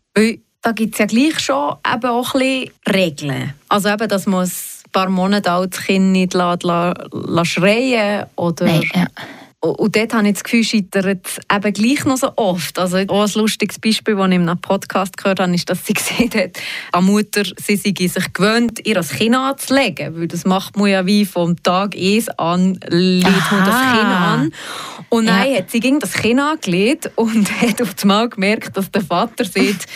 da 0.62 0.72
gibt 0.72 0.94
es 0.94 0.98
ja 0.98 1.06
gleich 1.06 1.38
schon 1.40 1.76
eben 1.86 2.10
auch 2.10 2.34
ein 2.34 2.40
bisschen 2.40 2.70
Regeln. 2.86 3.54
Also 3.68 3.88
eben, 3.88 4.08
dass 4.08 4.26
man 4.26 4.50
paar 4.92 5.08
Monate 5.08 5.50
altes 5.50 5.84
Kind 5.84 6.12
nicht 6.12 6.34
la, 6.34 6.56
la, 6.62 6.94
la 7.12 7.44
schreien 7.44 8.26
oder... 8.36 8.66
Nein, 8.66 8.82
ja. 8.94 9.06
Und 9.60 9.96
dort 9.96 10.14
habe 10.14 10.28
ich 10.28 10.34
das 10.34 10.44
Gefühl, 10.44 10.62
scheitert 10.62 11.40
eben 11.52 11.72
gleich 11.72 12.04
noch 12.04 12.16
so 12.16 12.32
oft. 12.36 12.78
Also 12.78 12.98
auch 12.98 13.24
ein 13.24 13.32
lustiges 13.34 13.80
Beispiel, 13.80 14.14
das 14.14 14.28
ich 14.28 14.34
in 14.36 14.48
einem 14.48 14.60
Podcast 14.60 15.16
gehört 15.16 15.40
habe, 15.40 15.52
ist, 15.52 15.68
dass 15.68 15.84
sie 15.84 15.94
gesehen 15.94 16.30
hat, 16.32 16.60
eine 16.92 17.02
Mutter, 17.02 17.42
sie 17.42 17.74
sei 17.74 17.92
sich 17.92 18.32
gewöhnt, 18.32 18.86
ihr 18.86 18.94
das 18.94 19.10
Kind 19.10 19.34
anzulegen. 19.34 20.16
Weil 20.16 20.28
das 20.28 20.44
macht 20.44 20.76
man 20.76 20.88
ja 20.88 21.04
wie 21.06 21.24
vom 21.24 21.60
Tag 21.60 21.96
1 21.96 22.28
an, 22.38 22.78
legt 22.88 23.24
man 23.24 23.64
das 23.64 23.80
Kind 23.80 24.04
an. 24.04 24.52
Und 25.08 25.26
ja. 25.26 25.38
hat 25.38 25.70
sie 25.72 25.80
gegen 25.80 25.98
das 25.98 26.12
Kind 26.12 26.38
angelegt 26.38 27.10
und 27.16 27.50
hat 27.60 27.82
auf 27.82 27.96
einmal 28.02 28.28
gemerkt, 28.28 28.76
dass 28.76 28.92
der 28.92 29.02
Vater 29.02 29.44
sagt, 29.44 29.86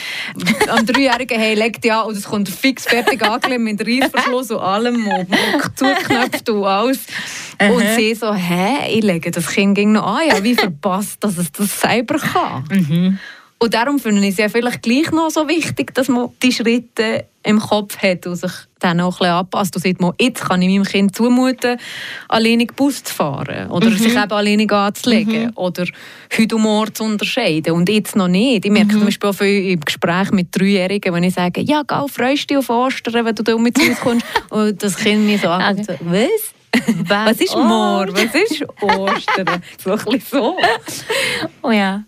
am 0.71 0.85
Dreijährigen, 0.87 1.39
hey, 1.39 1.55
legt 1.55 1.85
ja 1.85 2.01
und 2.01 2.17
es 2.17 2.25
kommt 2.25 2.49
fix 2.49 2.87
fertig 2.87 3.23
angelegt 3.23 3.61
mit 3.61 3.87
Reissverschluss 3.87 4.51
und 4.51 4.59
allem 4.59 5.07
und 5.07 5.29
zugeknöpft 5.77 6.49
und 6.49 6.65
alles. 6.65 6.99
Und 7.61 7.85
sie 7.95 8.15
so, 8.15 8.35
hä, 8.35 8.89
ich 8.91 9.05
lege 9.05 9.31
das 9.31 9.52
Kind 9.53 9.75
ging 9.75 9.93
noch 9.93 10.07
an, 10.07 10.29
ja, 10.29 10.43
wie 10.43 10.55
verpasst, 10.55 11.23
dass 11.23 11.39
es 11.39 11.53
das 11.53 11.81
selber 11.81 12.19
kann. 12.19 12.65
Mhm. 12.71 13.19
Und 13.63 13.75
darum 13.75 14.01
finde 14.01 14.23
ich 14.23 14.31
es 14.31 14.39
ja 14.39 14.49
vielleicht 14.49 14.83
gleich 14.83 15.13
noch 15.13 15.31
so 15.31 15.47
wichtig, 15.47 15.95
dass 15.95 16.09
man 16.09 16.31
die 16.43 16.51
Schritte 16.51 17.27
im 17.45 17.61
Kopf 17.61 17.97
hat 17.99 18.27
und 18.27 18.35
sich 18.35 18.51
dann 18.81 19.01
auch 19.01 19.15
ein 19.15 19.19
bisschen 19.19 19.35
anpasst 19.35 19.77
und 19.77 19.83
sagt, 19.83 20.01
man, 20.01 20.13
jetzt 20.21 20.43
kann 20.43 20.61
ich 20.63 20.69
meinem 20.69 20.85
Kind 20.85 21.15
zumuten, 21.15 21.77
alleinig 22.29 22.75
Bus 22.75 23.05
zu 23.05 23.15
fahren 23.15 23.71
oder 23.71 23.89
mhm. 23.89 23.99
sich 23.99 24.17
eben 24.17 24.33
alleinig 24.33 24.73
anzulegen 24.73 25.45
mhm. 25.45 25.53
oder 25.55 25.87
heute 26.37 26.57
und 26.57 26.63
morgen 26.63 26.93
zu 26.93 27.05
unterscheiden 27.05 27.75
und 27.75 27.89
jetzt 27.89 28.17
noch 28.17 28.27
nicht. 28.27 28.65
Ich 28.65 28.71
merke 28.73 28.89
mhm. 28.89 28.99
zum 28.99 29.05
Beispiel 29.05 29.31
auch 29.31 29.35
viel 29.35 29.71
im 29.71 29.81
Gespräch 29.81 30.33
mit 30.33 30.49
Dreijährigen, 30.51 31.15
wenn 31.15 31.23
ich 31.23 31.35
sage, 31.35 31.61
ja, 31.61 31.85
geh, 31.87 32.09
freust 32.09 32.51
dich 32.51 32.57
auf 32.57 32.69
Ostern, 32.69 33.25
wenn 33.25 33.35
du 33.37 33.45
da 33.45 33.57
mit 33.57 33.79
uns 33.79 34.01
kommst 34.01 34.27
und 34.51 34.83
das 34.83 34.97
Kind 34.97 35.25
mir 35.25 35.39
so 35.39 35.49
anguckt, 35.49 35.89
okay. 35.89 35.99
was? 36.05 36.62
Was 37.07 37.39
ist 37.39 37.55
Moor? 37.55 38.09
Was 38.13 38.35
ist 38.35 38.65
Ostern? 38.81 39.63
so 39.79 39.93
ein 39.93 40.21
so. 40.21 40.57
Oh 41.63 41.71
ja. 41.71 42.03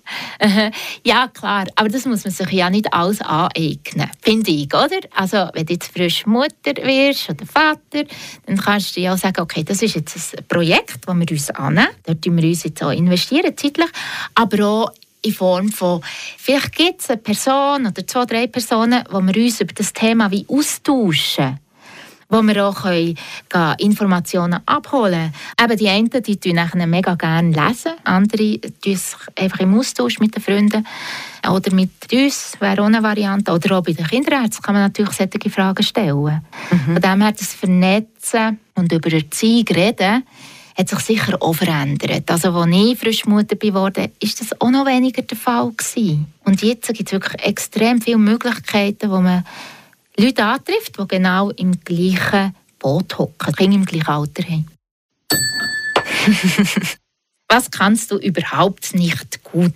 Ja, 1.04 1.28
klar. 1.28 1.66
Aber 1.76 1.88
das 1.88 2.06
muss 2.06 2.24
man 2.24 2.32
sich 2.32 2.50
ja 2.50 2.70
nicht 2.70 2.92
alles 2.92 3.20
aneignen, 3.20 4.10
finde 4.20 4.50
ich, 4.50 4.72
oder? 4.74 5.00
Also, 5.14 5.48
wenn 5.52 5.66
du 5.66 5.74
jetzt 5.74 5.92
frisch 5.92 6.26
Mutter 6.26 6.74
wirst 6.82 7.30
oder 7.30 7.46
Vater, 7.46 8.08
dann 8.46 8.56
kannst 8.56 8.96
du 8.96 9.00
ja 9.00 9.14
auch 9.14 9.18
sagen, 9.18 9.40
okay, 9.42 9.62
das 9.62 9.82
ist 9.82 9.94
jetzt 9.94 10.36
ein 10.36 10.44
Projekt, 10.48 11.06
das 11.06 11.16
wir 11.16 11.30
uns 11.30 11.50
annehmen. 11.50 11.88
Dort 12.04 12.26
investieren 12.26 12.36
wir 12.36 12.48
uns 12.48 12.64
jetzt 12.64 12.82
auch 12.82 12.90
investieren, 12.90 13.56
zeitlich. 13.56 13.90
Aber 14.34 14.66
auch 14.66 14.92
in 15.22 15.32
Form 15.32 15.68
von, 15.70 16.02
vielleicht 16.36 16.74
gibt 16.74 17.00
es 17.00 17.10
eine 17.10 17.18
Person 17.18 17.86
oder 17.86 18.06
zwei, 18.06 18.24
drei 18.24 18.46
Personen, 18.46 19.04
wo 19.10 19.20
wir 19.20 19.36
uns 19.42 19.60
über 19.60 19.72
das 19.72 19.92
Thema 19.92 20.30
wie 20.30 20.46
austauschen 20.48 21.58
wo 22.28 22.42
wir 22.42 22.66
auch 22.66 22.82
können, 22.82 23.16
Informationen 23.78 24.60
abholen 24.66 25.32
können. 25.58 25.70
Eben 25.70 25.78
die 25.78 25.88
einen 25.88 26.10
die 26.10 26.38
lesen 26.38 26.52
nachher 26.54 26.86
mega 26.86 27.14
gerne 27.14 27.50
lesen, 27.50 27.92
andere 28.04 28.60
tun 28.60 28.96
sich 28.96 29.16
einfach 29.38 29.60
im 29.60 29.78
Austausch 29.78 30.18
mit 30.20 30.34
den 30.34 30.42
Freunden 30.42 30.86
oder 31.48 31.74
mit 31.74 31.90
uns, 32.12 32.56
wäre 32.60 32.82
auch 32.82 32.86
eine 32.86 33.02
Variante. 33.02 33.52
Oder 33.52 33.78
auch 33.78 33.82
bei 33.82 33.92
den 33.92 34.06
Kinderärzten 34.06 34.62
kann 34.62 34.74
man 34.74 34.84
natürlich 34.84 35.12
solche 35.12 35.50
Fragen 35.50 35.82
stellen. 35.82 36.40
Mhm. 36.70 36.92
Von 36.92 37.02
dem 37.02 37.22
her, 37.22 37.32
das 37.32 37.54
Vernetzen 37.54 38.58
und 38.74 38.92
über 38.92 39.12
Erziehung 39.12 39.66
reden, 39.68 40.24
hat 40.76 40.88
sich 40.88 40.98
sicher 41.00 41.40
auch 41.40 41.54
verändert. 41.54 42.28
Also, 42.30 42.52
als 42.52 42.74
ich 42.74 42.98
frisch 42.98 43.26
Mutter 43.26 43.56
geworden 43.56 43.94
bin, 43.94 44.10
ist 44.20 44.40
das 44.40 44.60
auch 44.60 44.70
noch 44.70 44.86
weniger 44.86 45.22
der 45.22 45.36
Fall 45.36 45.70
gewesen. 45.70 46.26
Und 46.44 46.62
jetzt 46.62 46.92
gibt 46.92 47.08
es 47.08 47.12
wirklich 47.12 47.42
extrem 47.44 48.00
viele 48.00 48.18
Möglichkeiten, 48.18 49.10
wo 49.10 49.20
man 49.20 49.44
Leute 50.16 50.44
antrifft, 50.44 50.98
die 50.98 51.08
genau 51.08 51.50
im 51.50 51.80
gleichen 51.80 52.54
Boot 52.78 53.18
hocken, 53.18 53.54
Kinder 53.54 53.76
im 53.76 53.84
gleichen 53.84 54.08
Alter 54.08 54.42
haben. 54.44 54.68
Was 57.48 57.70
kannst 57.70 58.10
du 58.10 58.18
überhaupt 58.18 58.94
nicht 58.94 59.42
gut? 59.44 59.72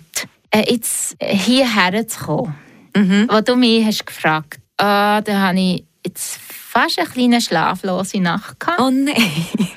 Äh, 0.51 0.71
jetzt 0.71 1.15
hierher 1.21 2.07
zu 2.07 2.19
kommen, 2.19 2.55
mhm. 2.95 3.27
was 3.29 3.43
du 3.43 3.55
mich 3.55 3.85
hast 3.85 4.07
gefragt, 4.07 4.55
äh, 4.77 5.21
da 5.21 5.23
habe 5.27 5.59
ich 5.59 5.83
jetzt 6.03 6.39
fast 6.39 6.97
eine 6.97 7.07
kleine 7.07 7.39
schlaflose 7.39 8.19
Nacht 8.19 8.59
gehabt. 8.59 8.81
Oh 8.81 8.89
nein. 8.89 9.15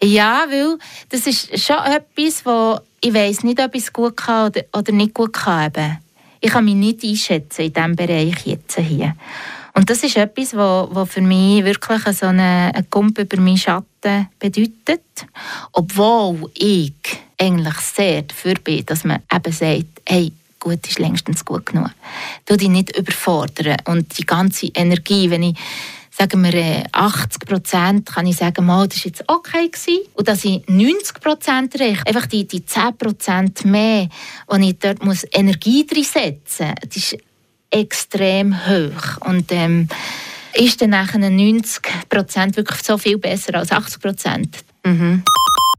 Ja, 0.00 0.46
weil 0.48 0.78
das 1.08 1.26
ist 1.26 1.58
schon 1.58 1.76
etwas, 1.78 2.46
wo 2.46 2.78
ich 3.00 3.12
weiß 3.12 3.42
nicht, 3.42 3.60
ob 3.60 3.74
ich 3.74 3.82
es 3.82 3.92
gut 3.92 4.16
kann 4.16 4.46
oder, 4.46 4.62
oder 4.72 4.92
nicht 4.92 5.12
gut 5.12 5.32
kann. 5.32 5.98
Ich 6.40 6.50
kann 6.50 6.64
mich 6.64 6.74
nicht 6.74 7.02
einschätzen 7.02 7.62
in 7.62 7.72
diesem 7.72 7.96
Bereich 7.96 8.46
jetzt 8.46 8.78
hier. 8.78 9.16
Und 9.74 9.90
das 9.90 10.02
ist 10.02 10.16
etwas, 10.16 10.54
was 10.54 11.10
für 11.10 11.20
mich 11.20 11.64
wirklich 11.64 12.02
so 12.16 12.26
eine, 12.26 12.72
eine 12.74 12.84
Kump 12.90 13.18
über 13.18 13.40
meinen 13.40 13.56
Schatten 13.56 14.28
bedeutet. 14.38 15.02
Obwohl 15.72 16.50
ich 16.54 16.92
eigentlich 17.40 17.76
sehr 17.76 18.22
dafür 18.22 18.54
bin, 18.54 18.84
dass 18.86 19.04
man 19.04 19.22
eben 19.32 19.52
sagt, 19.52 20.02
hey, 20.06 20.32
gut 20.58 20.86
ist 20.86 20.98
längstens 20.98 21.44
gut 21.44 21.66
genug. 21.66 21.90
Du 22.46 22.56
dich 22.56 22.68
nicht 22.68 22.96
überfordern 22.96 23.76
und 23.86 24.18
die 24.18 24.26
ganze 24.26 24.66
Energie, 24.74 25.30
wenn 25.30 25.44
ich 25.44 25.58
sagen 26.18 26.42
wir 26.42 26.84
80 26.90 27.46
Prozent, 27.46 28.06
kann 28.06 28.26
ich 28.26 28.36
sagen, 28.36 28.66
mal, 28.66 28.88
das 28.88 28.98
war 28.98 29.06
jetzt 29.06 29.24
okay 29.28 29.68
gewesen. 29.68 30.00
Und 30.14 30.26
dass 30.26 30.44
ich 30.44 30.66
90 30.66 31.20
Prozent 31.20 31.74
erreiche, 31.76 32.04
einfach 32.06 32.26
die, 32.26 32.46
die 32.46 32.66
10 32.66 32.96
Prozent 32.98 33.64
mehr, 33.64 34.08
wo 34.48 34.56
ich 34.56 34.76
dort 34.80 35.04
muss 35.04 35.24
Energie 35.30 35.86
drin 35.86 36.02
setzen 36.02 36.74
muss, 36.84 37.14
extrem 37.70 38.66
hoch. 38.66 39.26
Und 39.26 39.52
ähm, 39.52 39.88
ist 40.54 40.80
dann 40.80 40.90
nachher 40.90 41.18
90 41.18 41.82
Prozent 42.08 42.56
wirklich 42.56 42.82
so 42.82 42.98
viel 42.98 43.18
besser 43.18 43.54
als 43.54 43.72
80 43.72 44.00
Prozent. 44.00 44.58
Mhm. 44.84 45.22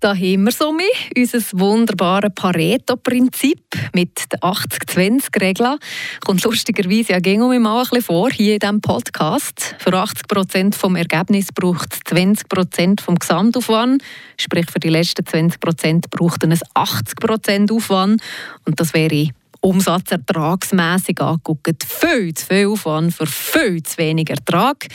Da 0.02 0.16
haben 0.16 0.44
wir 0.46 0.52
so 0.54 0.74
unser 1.18 1.60
wunderbares 1.60 2.32
Pareto-Prinzip 2.34 3.62
mit 3.94 4.32
der 4.32 4.40
80-20-Regel. 4.40 5.78
Kommt 6.26 6.42
lustigerweise 6.46 7.12
ja 7.12 7.20
gegen 7.20 7.50
mich 7.50 7.60
mal 7.60 7.80
ein 7.80 7.84
bisschen 7.84 8.04
vor 8.04 8.30
hier 8.30 8.54
in 8.54 8.60
diesem 8.60 8.80
Podcast. 8.80 9.76
Für 9.78 9.94
80 9.94 10.28
Prozent 10.30 10.76
vom 10.76 10.96
Ergebnis 10.96 11.48
braucht 11.54 11.94
es 11.94 12.00
20 12.06 12.48
Prozent 12.48 13.02
vom 13.02 13.20
Gesamtaufwand. 13.20 14.02
Sprich, 14.38 14.72
für 14.72 14.80
die 14.80 14.88
letzten 14.88 15.26
20 15.26 15.60
Prozent 15.60 16.10
braucht 16.12 16.46
es 16.46 16.62
80 16.76 17.18
Prozent 17.18 17.70
Aufwand. 17.70 18.22
Und 18.66 18.80
das 18.80 18.94
wäre 18.94 19.32
umsatzertragsmässig 19.62 21.22
angeguckt, 21.22 21.84
viel 21.84 22.34
zu 22.34 22.46
viel 22.46 22.68
Aufwand 22.68 23.14
für 23.14 23.28
viel 23.28 23.84
zu 23.84 23.98
wenig 23.98 24.30
Ertrag. 24.30 24.88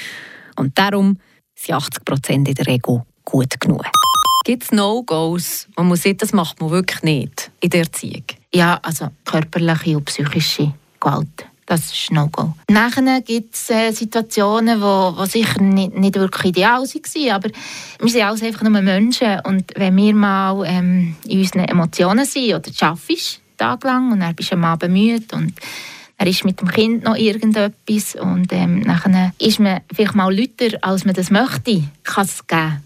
Und 0.56 0.78
darum 0.78 1.18
sind 1.54 1.74
80 1.74 2.04
Prozent 2.04 2.48
in 2.48 2.54
der 2.54 2.66
Regel 2.66 3.02
gut 3.24 3.60
genug. 3.60 3.84
Gibt 4.44 4.64
es 4.64 4.72
No-Gos, 4.72 5.68
man 5.76 5.96
sieht, 5.96 6.20
das 6.20 6.34
macht 6.34 6.60
man 6.60 6.70
wirklich 6.70 7.02
nicht 7.02 7.50
in 7.60 7.70
der 7.70 7.80
Erziehung? 7.80 8.24
Ja, 8.52 8.78
also 8.82 9.08
körperliche 9.24 9.96
und 9.96 10.04
psychische 10.04 10.74
Gewalt. 11.00 11.46
Das 11.66 11.92
ist 11.92 12.10
No-Go. 12.10 12.52
Nachher 12.68 13.22
gibt 13.22 13.54
es 13.54 13.70
äh, 13.70 13.90
Situationen, 13.90 14.82
wo, 14.82 15.14
wo 15.16 15.24
sicher 15.24 15.62
nicht, 15.62 15.94
nicht 15.94 16.14
wirklich 16.16 16.50
ideal 16.50 16.82
waren, 16.82 17.30
aber 17.30 17.48
wir 18.00 18.10
sind 18.10 18.22
alles 18.22 18.42
einfach 18.42 18.62
nur 18.62 18.82
Menschen 18.82 19.40
und 19.44 19.72
wenn 19.76 19.96
wir 19.96 20.14
mal 20.14 20.62
ähm, 20.66 21.16
in 21.26 21.38
unseren 21.38 21.64
Emotionen 21.64 22.26
sind 22.26 22.54
oder 22.54 22.70
arbeiten, 22.80 23.40
tagelang 23.56 24.12
und 24.12 24.20
dann 24.20 24.34
bist 24.34 24.50
du 24.50 24.56
am 24.56 24.64
Abend 24.64 24.92
müde 24.92 25.34
und 25.34 25.54
er 26.16 26.26
ist 26.26 26.44
mit 26.44 26.60
dem 26.60 26.68
Kind 26.68 27.04
noch 27.04 27.16
irgendetwas 27.16 28.14
und 28.14 28.52
ähm, 28.52 28.84
dann 28.84 29.32
ist 29.38 29.58
man 29.58 29.80
vielleicht 29.92 30.14
mal 30.14 30.34
lauter, 30.34 30.78
als 30.80 31.04
man 31.04 31.14
das 31.14 31.30
möchte, 31.30 31.84
kann 32.04 32.24
es 32.24 32.46
geben. 32.46 32.82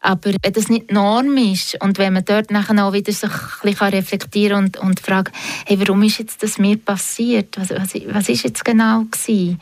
Aber 0.00 0.30
wenn 0.40 0.52
das 0.52 0.68
nicht 0.68 0.92
Norm 0.92 1.36
ist 1.36 1.82
und 1.82 1.98
wenn 1.98 2.12
man 2.12 2.24
dort 2.24 2.50
nachher 2.50 2.84
auch 2.84 2.92
wieder 2.92 3.12
sich 3.12 3.30
ein 3.30 3.38
bisschen 3.62 3.88
reflektieren 3.88 4.64
und, 4.64 4.76
und 4.78 5.00
fragen, 5.00 5.32
hey, 5.66 5.78
warum 5.80 6.02
ist 6.04 6.18
jetzt 6.18 6.42
das 6.42 6.58
mir 6.58 6.76
passiert? 6.76 7.58
Was, 7.58 7.70
was, 7.70 7.94
was 8.08 8.28
ist 8.28 8.44
jetzt 8.44 8.64
genau 8.64 9.02
gewesen? 9.02 9.60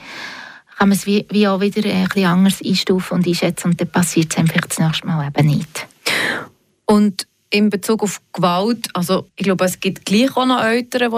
kann 0.76 0.89
man 0.89 0.99
es 0.99 1.07
wie, 1.07 1.26
wie 1.30 1.47
auch 1.49 1.61
wieder 1.61 1.89
ein 1.89 2.05
bisschen 2.05 2.26
anders 2.26 2.61
einstufen 2.62 3.18
und 3.18 3.26
einschätzen 3.26 3.70
und 3.70 3.80
dann 3.80 3.89
passiert 3.89 4.32
es 4.32 4.39
einfach 4.39 4.61
das 4.62 4.78
nächste 4.78 5.07
Mal 5.07 5.28
eben 5.28 5.47
nicht. 5.47 5.87
Und 6.85 7.26
in 7.55 7.70
Bezug 7.70 8.02
auf 8.02 8.20
Gewalt, 8.32 8.88
also 8.94 9.28
ich 9.36 9.44
glaube, 9.44 9.64
es 9.64 9.78
gibt 9.78 10.05
gleich 10.05 10.36
auch 10.36 10.44
noch 10.44 10.61
Eltern, 10.61 11.12
die 11.12 11.16